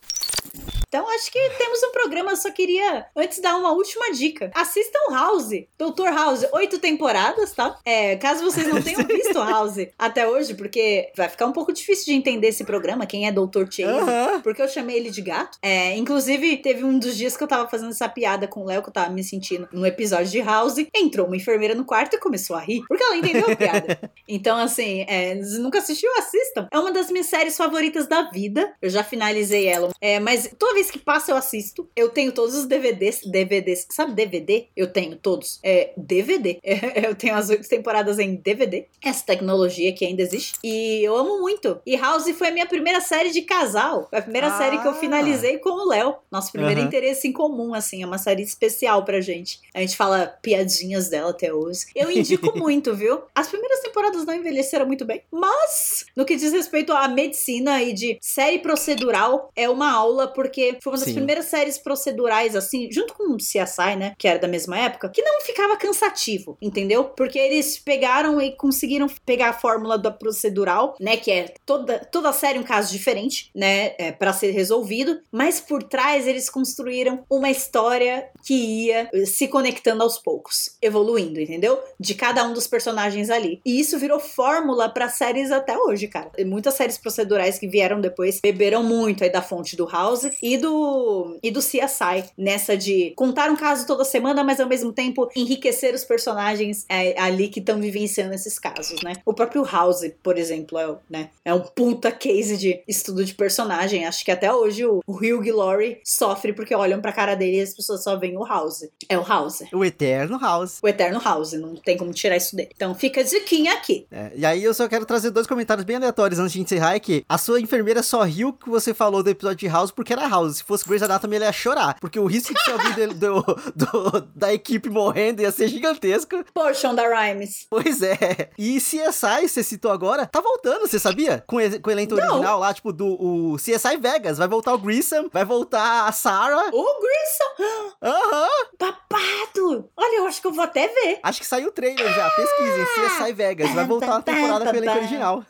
Então 0.87 1.07
acho 1.09 1.31
que 1.31 1.39
temos 1.57 1.81
um 1.83 1.91
programa. 1.91 2.31
Eu 2.31 2.37
só 2.37 2.51
queria 2.51 3.05
antes 3.15 3.39
dar 3.39 3.57
uma 3.57 3.71
última 3.71 4.11
dica. 4.11 4.51
Assistam 4.53 5.11
House, 5.11 5.51
Doutor 5.77 6.13
House, 6.13 6.45
oito 6.53 6.79
temporadas, 6.79 7.51
tá? 7.53 7.77
É, 7.85 8.15
caso 8.15 8.43
vocês 8.43 8.67
não 8.67 8.81
tenham 8.81 9.03
visto 9.07 9.37
House 9.37 9.87
até 9.97 10.27
hoje, 10.27 10.53
porque 10.53 11.11
vai 11.15 11.29
ficar 11.29 11.45
um 11.45 11.51
pouco 11.51 11.73
difícil 11.73 12.05
de 12.05 12.13
entender 12.13 12.47
esse 12.47 12.63
programa, 12.63 13.05
quem 13.05 13.27
é 13.27 13.31
Doutor 13.31 13.67
Chase, 13.71 14.09
uhum. 14.09 14.41
porque 14.41 14.61
eu 14.61 14.67
chamei 14.67 14.97
ele 14.97 15.09
de 15.09 15.21
gato. 15.21 15.57
É, 15.61 15.95
inclusive, 15.95 16.57
teve 16.57 16.83
um 16.83 16.97
dos 16.97 17.17
dias 17.17 17.35
que 17.35 17.43
eu 17.43 17.47
tava 17.47 17.67
fazendo 17.67 17.91
essa 17.91 18.07
piada 18.07 18.47
com 18.47 18.61
o 18.61 18.65
Léo, 18.65 18.81
que 18.81 18.89
eu 18.89 18.93
tava 18.93 19.09
me 19.09 19.23
sentindo 19.23 19.67
no 19.71 19.85
episódio 19.85 20.31
de 20.31 20.41
House. 20.41 20.75
Entrou 20.93 21.27
uma 21.27 21.35
enfermeira 21.35 21.75
no 21.75 21.85
quarto 21.85 22.15
e 22.15 22.19
começou 22.19 22.55
a 22.55 22.59
rir, 22.59 22.83
porque 22.87 23.03
ela 23.03 23.17
entendeu 23.17 23.49
a 23.51 23.55
piada. 23.55 23.99
então, 24.27 24.57
assim, 24.57 25.05
é, 25.07 25.35
nunca 25.59 25.79
assistiu, 25.79 26.09
assistam. 26.17 26.67
É 26.71 26.79
uma 26.79 26.91
das 26.91 27.09
minhas 27.09 27.27
séries 27.27 27.57
favoritas 27.57 28.07
da 28.07 28.23
vida. 28.29 28.73
Eu 28.81 28.89
já 28.89 29.03
finalizei 29.03 29.67
ela. 29.67 29.89
É, 29.99 30.19
mas 30.19 30.49
tô 30.57 30.74
vez 30.75 30.91
que 30.91 30.99
passa 30.99 31.31
eu 31.31 31.35
assisto. 31.35 31.89
Eu 31.95 32.09
tenho 32.09 32.31
todos 32.31 32.53
os 32.53 32.65
DVDs, 32.67 33.21
DVDs, 33.25 33.87
sabe 33.89 34.13
DVD? 34.13 34.67
Eu 34.75 34.91
tenho 34.93 35.15
todos. 35.15 35.59
É 35.63 35.91
DVD. 35.97 36.59
É, 36.63 37.07
eu 37.09 37.15
tenho 37.15 37.33
as 37.33 37.49
oito 37.49 37.67
temporadas 37.67 38.19
em 38.19 38.35
DVD. 38.35 38.85
Essa 39.03 39.25
tecnologia 39.25 39.91
que 39.93 40.05
ainda 40.05 40.21
existe. 40.21 40.59
E 40.63 41.01
eu 41.03 41.15
amo 41.17 41.39
muito. 41.39 41.79
E 41.85 41.95
House 41.97 42.29
foi 42.37 42.49
a 42.49 42.51
minha 42.51 42.67
primeira 42.67 43.01
série 43.01 43.31
de 43.31 43.41
casal. 43.41 44.05
Foi 44.09 44.19
a 44.19 44.21
primeira 44.21 44.47
Ah. 44.47 44.57
série 44.57 44.77
que 44.77 44.87
eu 44.87 44.93
finalizei 44.93 45.57
com 45.57 45.69
o 45.69 45.87
Léo. 45.87 46.15
Nosso 46.31 46.51
primeiro 46.51 46.79
Aham. 46.81 46.87
interesse 46.87 47.27
em 47.27 47.31
comum, 47.31 47.73
assim. 47.73 48.03
É 48.03 48.05
uma 48.05 48.17
série 48.19 48.43
especial 48.43 49.03
pra 49.05 49.21
gente. 49.21 49.59
A 49.73 49.79
gente 49.79 49.95
fala 49.95 50.27
piadinhas 50.41 51.09
dela 51.09 51.31
até 51.31 51.51
hoje. 51.53 51.85
Eu 51.95 52.11
indico 52.11 52.51
muito, 52.59 52.93
viu? 52.93 53.21
As 53.33 53.47
primeiras 53.47 53.79
temporadas 53.79 54.25
não 54.25 54.35
envelheceram 54.35 54.85
muito 54.85 55.05
bem. 55.05 55.21
Mas, 55.31 56.05
no 56.15 56.25
que 56.25 56.35
diz 56.35 56.51
respeito 56.51 56.91
à 56.91 57.07
medicina 57.07 57.81
e 57.81 57.93
de 57.93 58.17
série 58.21 58.59
procedural, 58.59 59.49
é 59.55 59.69
uma 59.69 59.91
aula, 59.91 60.27
porque 60.27 60.64
foi 60.81 60.93
uma 60.93 60.99
das 60.99 61.07
Sim. 61.07 61.15
primeiras 61.15 61.45
séries 61.45 61.77
procedurais, 61.77 62.55
assim, 62.55 62.91
junto 62.91 63.13
com 63.13 63.33
o 63.33 63.37
CSI, 63.37 63.95
né? 63.97 64.13
Que 64.17 64.27
era 64.27 64.39
da 64.39 64.47
mesma 64.47 64.77
época, 64.77 65.09
que 65.09 65.21
não 65.21 65.41
ficava 65.41 65.77
cansativo, 65.77 66.57
entendeu? 66.61 67.05
Porque 67.05 67.39
eles 67.39 67.77
pegaram 67.77 68.41
e 68.41 68.55
conseguiram 68.55 69.07
pegar 69.25 69.49
a 69.49 69.53
fórmula 69.53 69.97
da 69.97 70.11
procedural, 70.11 70.95
né? 70.99 71.17
Que 71.17 71.31
é 71.31 71.53
toda, 71.65 71.99
toda 71.99 72.33
série 72.33 72.59
um 72.59 72.63
caso 72.63 72.91
diferente, 72.91 73.49
né? 73.53 73.93
É, 73.97 74.11
para 74.11 74.33
ser 74.33 74.51
resolvido, 74.51 75.19
mas 75.31 75.59
por 75.59 75.83
trás 75.83 76.27
eles 76.27 76.49
construíram 76.49 77.23
uma 77.29 77.49
história 77.49 78.29
que 78.43 78.53
ia 78.53 79.09
se 79.25 79.47
conectando 79.47 80.03
aos 80.03 80.17
poucos, 80.17 80.77
evoluindo, 80.81 81.39
entendeu? 81.39 81.79
De 81.99 82.13
cada 82.13 82.43
um 82.43 82.53
dos 82.53 82.67
personagens 82.67 83.29
ali. 83.29 83.59
E 83.65 83.79
isso 83.79 83.97
virou 83.97 84.19
fórmula 84.19 84.89
para 84.89 85.09
séries 85.09 85.51
até 85.51 85.77
hoje, 85.77 86.07
cara. 86.07 86.31
Muitas 86.45 86.73
séries 86.73 86.97
procedurais 86.97 87.57
que 87.59 87.67
vieram 87.67 87.99
depois 87.99 88.39
beberam 88.41 88.83
muito 88.83 89.23
aí 89.23 89.29
da 89.29 89.41
fonte 89.41 89.75
do 89.75 89.85
House 89.85 90.29
e 90.41 90.54
do 90.57 91.37
e 91.41 91.51
do 91.51 91.59
CSI 91.59 92.25
nessa 92.37 92.77
de 92.77 93.13
contar 93.15 93.49
um 93.49 93.55
caso 93.55 93.85
toda 93.87 94.03
semana, 94.03 94.43
mas 94.43 94.59
ao 94.59 94.67
mesmo 94.67 94.91
tempo 94.91 95.29
enriquecer 95.35 95.93
os 95.93 96.03
personagens 96.03 96.85
é, 96.89 97.19
ali 97.19 97.47
que 97.47 97.59
estão 97.59 97.79
vivenciando 97.79 98.33
esses 98.33 98.59
casos, 98.59 99.01
né? 99.01 99.13
O 99.25 99.33
próprio 99.33 99.63
House, 99.63 100.01
por 100.23 100.37
exemplo, 100.37 100.77
é, 100.77 100.95
né, 101.09 101.29
é 101.43 101.53
um 101.53 101.61
puta 101.61 102.11
case 102.11 102.57
de 102.57 102.81
estudo 102.87 103.23
de 103.23 103.33
personagem. 103.33 104.05
Acho 104.05 104.23
que 104.23 104.31
até 104.31 104.53
hoje 104.53 104.85
o, 104.85 105.01
o 105.05 105.13
Hugh 105.13 105.55
Laurie 105.55 105.99
sofre 106.03 106.53
porque 106.53 106.75
olham 106.75 107.01
pra 107.01 107.11
cara 107.11 107.35
dele 107.35 107.57
e 107.57 107.61
as 107.61 107.73
pessoas 107.73 108.03
só 108.03 108.15
veem 108.15 108.37
o 108.37 108.45
House. 108.45 108.87
É 109.09 109.17
o 109.17 109.23
House. 109.23 109.63
O 109.73 109.83
Eterno 109.83 110.39
House. 110.39 110.79
O 110.81 110.87
Eterno 110.87 111.19
House, 111.19 111.53
não 111.53 111.75
tem 111.75 111.97
como 111.97 112.11
tirar 112.13 112.37
isso 112.37 112.55
dele. 112.55 112.69
Então 112.75 112.93
fica 112.95 113.21
a 113.21 113.23
diquinha 113.23 113.73
aqui. 113.73 114.07
É, 114.11 114.31
e 114.35 114.45
aí 114.45 114.63
eu 114.63 114.73
só 114.73 114.87
quero 114.87 115.05
trazer 115.05 115.31
dois 115.31 115.47
comentários 115.47 115.85
bem 115.85 115.95
aleatórios 115.95 116.39
antes 116.39 116.53
de 116.53 116.61
encerrar, 116.61 116.95
é 116.95 116.99
que 116.99 117.25
a 117.27 117.37
sua 117.37 117.59
enfermeira 117.59 118.01
só 118.01 118.23
riu 118.23 118.53
que 118.53 118.69
você 118.69 118.93
falou 118.93 119.23
do 119.23 119.29
episódio 119.29 119.57
de 119.57 119.67
House 119.67 119.91
porque 119.91 120.13
era 120.13 120.27
House. 120.27 120.44
Se 120.53 120.63
fosse 120.63 120.85
Grey's 120.87 121.03
Anatomy, 121.03 121.35
ele 121.37 121.45
ia 121.45 121.51
chorar. 121.51 121.97
Porque 121.99 122.19
o 122.19 122.25
risco 122.25 122.53
de 122.53 122.61
ser 122.63 122.71
alguém 122.71 123.07
do, 123.09 123.41
do- 123.75 124.27
da 124.35 124.53
equipe 124.53 124.89
morrendo 124.89 125.41
ia 125.41 125.51
ser 125.51 125.67
gigantesco. 125.67 126.43
Pô, 126.53 126.73
Shonda 126.73 127.03
Rhimes. 127.07 127.65
Pois 127.69 128.01
é. 128.01 128.49
E 128.57 128.77
CSI, 128.79 129.47
você 129.47 129.63
citou 129.63 129.91
agora, 129.91 130.25
tá 130.25 130.41
voltando, 130.41 130.87
você 130.87 130.99
sabia? 130.99 131.43
Com, 131.47 131.57
com 131.81 131.89
o 131.89 131.91
elenco 131.91 132.15
Não. 132.15 132.23
original 132.27 132.59
lá, 132.59 132.73
tipo, 132.73 132.91
do 132.93 133.05
o 133.07 133.55
CSI 133.57 133.97
Vegas. 133.99 134.37
Vai 134.37 134.47
voltar 134.47 134.73
o 134.73 134.77
Grissom, 134.77 135.29
vai 135.31 135.45
voltar 135.45 136.07
a 136.07 136.11
Sarah. 136.11 136.69
O 136.71 136.85
Grissom! 137.01 137.93
Aham. 138.01 138.47
Babado! 138.79 139.89
Olha, 139.97 140.17
eu 140.19 140.27
acho 140.27 140.41
que 140.41 140.47
eu 140.47 140.51
vou 140.53 140.63
até 140.63 140.87
ver. 140.87 141.19
Acho 141.23 141.39
que 141.39 141.45
saiu 141.47 141.69
o 141.69 141.71
trailer 141.71 142.13
já. 142.13 142.29
Pesquisem, 142.31 142.85
CSI 142.95 143.33
Vegas. 143.33 143.71
Vai 143.71 143.85
voltar 143.85 144.07
uma 144.11 144.21
temporada 144.21 144.65
com 144.65 144.71
o 144.71 144.75
elenco 144.75 144.97
original. 144.97 145.43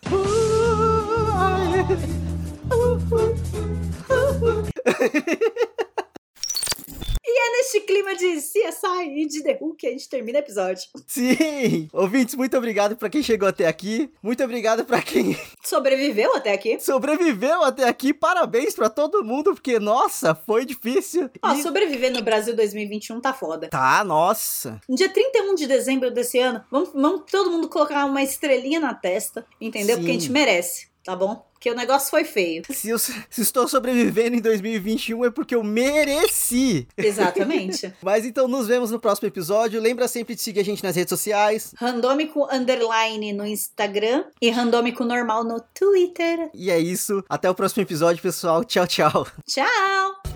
E 7.27 7.39
é 7.47 7.51
neste 7.57 7.79
clima 7.81 8.15
de 8.15 8.35
CSI 8.37 9.09
e 9.23 9.27
de 9.27 9.41
The 9.43 9.57
Who 9.59 9.73
que 9.75 9.87
a 9.87 9.89
gente 9.89 10.07
termina 10.07 10.37
o 10.37 10.41
episódio. 10.43 10.83
Sim! 11.07 11.89
Ouvintes, 11.91 12.35
muito 12.35 12.55
obrigado 12.55 12.95
pra 12.95 13.09
quem 13.09 13.23
chegou 13.23 13.49
até 13.49 13.65
aqui. 13.67 14.11
Muito 14.21 14.43
obrigado 14.43 14.85
pra 14.85 15.01
quem 15.01 15.35
Sobreviveu 15.63 16.35
até 16.35 16.53
aqui? 16.53 16.79
sobreviveu 16.79 17.63
até 17.63 17.87
aqui. 17.89 18.13
Parabéns 18.13 18.75
pra 18.75 18.91
todo 18.91 19.23
mundo, 19.23 19.55
porque, 19.55 19.79
nossa, 19.79 20.35
foi 20.35 20.65
difícil. 20.65 21.27
Ó, 21.41 21.53
E- 21.53 21.63
sobreviver 21.63 22.13
no 22.13 22.21
Brasil 22.21 22.55
2021 22.55 23.19
tá 23.19 23.33
foda. 23.33 23.69
Tá, 23.69 24.03
nossa. 24.03 24.79
No 24.87 24.95
dia 24.95 25.09
31 25.09 25.55
de 25.55 25.65
dezembro 25.65 26.11
desse 26.11 26.37
ano, 26.39 26.63
vamos, 26.69 26.91
vamos 26.93 27.23
todo 27.29 27.49
mundo 27.49 27.67
colocar 27.67 28.05
uma 28.05 28.21
estrelinha 28.21 28.79
na 28.79 28.93
testa, 28.93 29.43
entendeu? 29.59 29.97
Porque 29.97 30.11
a 30.11 30.13
Sim. 30.13 30.19
gente 30.19 30.31
merece, 30.31 30.89
tá 31.03 31.15
bom? 31.15 31.43
Porque 31.65 31.71
o 31.71 31.75
negócio 31.75 32.11
foi 32.11 32.23
feio. 32.23 32.61
Se, 32.69 32.89
eu, 32.89 32.99
se 32.99 33.41
estou 33.41 33.67
sobrevivendo 33.67 34.35
em 34.35 34.39
2021 34.39 35.25
é 35.25 35.31
porque 35.31 35.55
eu 35.55 35.63
mereci. 35.63 36.87
Exatamente. 36.95 37.91
Mas 38.03 38.23
então 38.23 38.47
nos 38.47 38.67
vemos 38.67 38.91
no 38.91 38.99
próximo 38.99 39.27
episódio. 39.27 39.81
Lembra 39.81 40.07
sempre 40.07 40.35
de 40.35 40.43
seguir 40.43 40.59
a 40.59 40.63
gente 40.63 40.83
nas 40.83 40.95
redes 40.95 41.09
sociais. 41.09 41.73
Randômico 41.75 42.47
underline 42.51 43.33
no 43.33 43.43
Instagram 43.43 44.25
e 44.39 44.51
randômico 44.51 45.03
normal 45.03 45.43
no 45.43 45.59
Twitter. 45.59 46.51
E 46.53 46.69
é 46.69 46.77
isso. 46.77 47.23
Até 47.27 47.49
o 47.49 47.55
próximo 47.55 47.81
episódio, 47.81 48.21
pessoal. 48.21 48.63
Tchau, 48.63 48.85
tchau. 48.85 49.25
Tchau! 49.47 50.34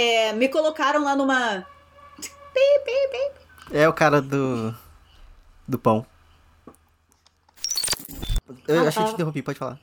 É, 0.00 0.32
me 0.32 0.48
colocaram 0.48 1.04
lá 1.04 1.14
numa. 1.14 1.66
É 3.70 3.88
o 3.88 3.92
cara 3.92 4.20
do. 4.22 4.74
do 5.68 5.78
pão. 5.78 6.06
Eu 8.66 8.80
Ah, 8.80 8.88
acho 8.88 8.92
que 8.96 8.98
eu 8.98 9.04
tá. 9.04 9.08
te 9.08 9.14
interrompi, 9.14 9.42
pode 9.42 9.58
falar. 9.58 9.78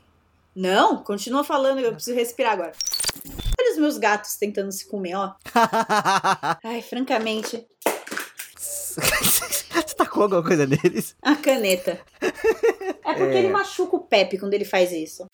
Não, 0.55 1.03
continua 1.03 1.43
falando, 1.43 1.79
eu 1.79 1.93
preciso 1.93 2.15
respirar 2.17 2.53
agora. 2.53 2.71
Olha 3.59 3.71
os 3.73 3.77
meus 3.77 3.97
gatos 3.97 4.35
tentando 4.37 4.71
se 4.71 4.87
comer, 4.87 5.13
ó. 5.15 5.33
Ai, 6.63 6.81
francamente, 6.81 7.65
Você 8.57 9.95
tacou 9.95 10.23
alguma 10.23 10.43
coisa 10.43 10.65
neles? 10.65 11.15
a 11.21 11.35
caneta. 11.35 11.99
É 12.19 13.13
porque 13.13 13.21
É. 13.35 13.37
ele 13.37 13.49
machuca 13.49 13.95
o 13.95 13.99
Pepe 13.99 14.39
quando 14.39 14.53
ele 14.55 14.65
faz 14.65 14.91
isso. 14.91 15.27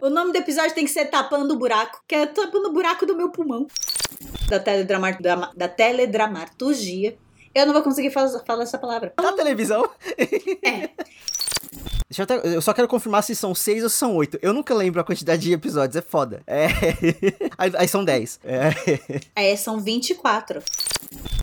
O 0.00 0.10
nome 0.10 0.32
do 0.32 0.36
episódio 0.38 0.74
tem 0.74 0.84
que 0.84 0.90
ser 0.90 1.06
Tapando 1.06 1.54
o 1.54 1.58
Buraco, 1.58 2.02
que 2.08 2.14
é 2.14 2.26
tapando 2.26 2.68
o 2.68 2.72
buraco 2.72 3.06
do 3.06 3.16
meu 3.16 3.30
pulmão. 3.30 3.66
Da, 4.48 4.58
teledramar, 4.60 5.20
da, 5.22 5.50
da 5.56 5.68
teledramaturgia. 5.68 7.16
Eu 7.54 7.66
não 7.66 7.72
vou 7.72 7.82
conseguir 7.82 8.10
faz- 8.10 8.36
falar 8.46 8.64
essa 8.64 8.76
palavra. 8.78 9.12
Na 9.20 9.32
televisão? 9.32 9.88
É. 10.62 10.90
Deixa 12.08 12.20
eu, 12.20 12.24
até- 12.24 12.54
eu 12.56 12.62
só 12.62 12.72
quero 12.72 12.86
confirmar 12.86 13.22
se 13.24 13.34
são 13.34 13.54
seis 13.54 13.82
ou 13.82 13.88
são 13.88 14.14
oito. 14.16 14.38
Eu 14.42 14.52
nunca 14.52 14.74
lembro 14.74 15.00
a 15.00 15.04
quantidade 15.04 15.42
de 15.42 15.52
episódios, 15.52 15.96
é 15.96 16.02
foda. 16.02 16.42
É. 16.46 16.66
Aí, 17.58 17.72
aí 17.76 17.88
são 17.88 18.04
dez. 18.04 18.38
É. 18.44 18.70
Aí 19.34 19.56
são 19.56 19.80
24. 19.80 20.62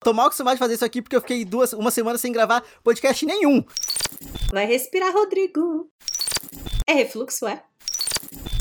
Tô 0.04 0.14
mal 0.14 0.28
acostumado 0.28 0.56
de 0.56 0.60
fazer 0.60 0.76
isso 0.76 0.86
aqui 0.86 1.02
porque 1.02 1.16
eu 1.16 1.22
fiquei 1.22 1.44
duas, 1.44 1.74
uma 1.74 1.92
semana 1.92 2.18
sem 2.18 2.32
gravar 2.32 2.64
podcast 2.84 3.26
nenhum. 3.26 3.64
Vai 4.52 4.66
respirar, 4.66 5.12
Rodrigo. 5.14 5.90
É 6.88 6.94
refluxo, 6.94 7.48
é? 7.48 7.64
Thank 8.22 8.52
you. 8.54 8.61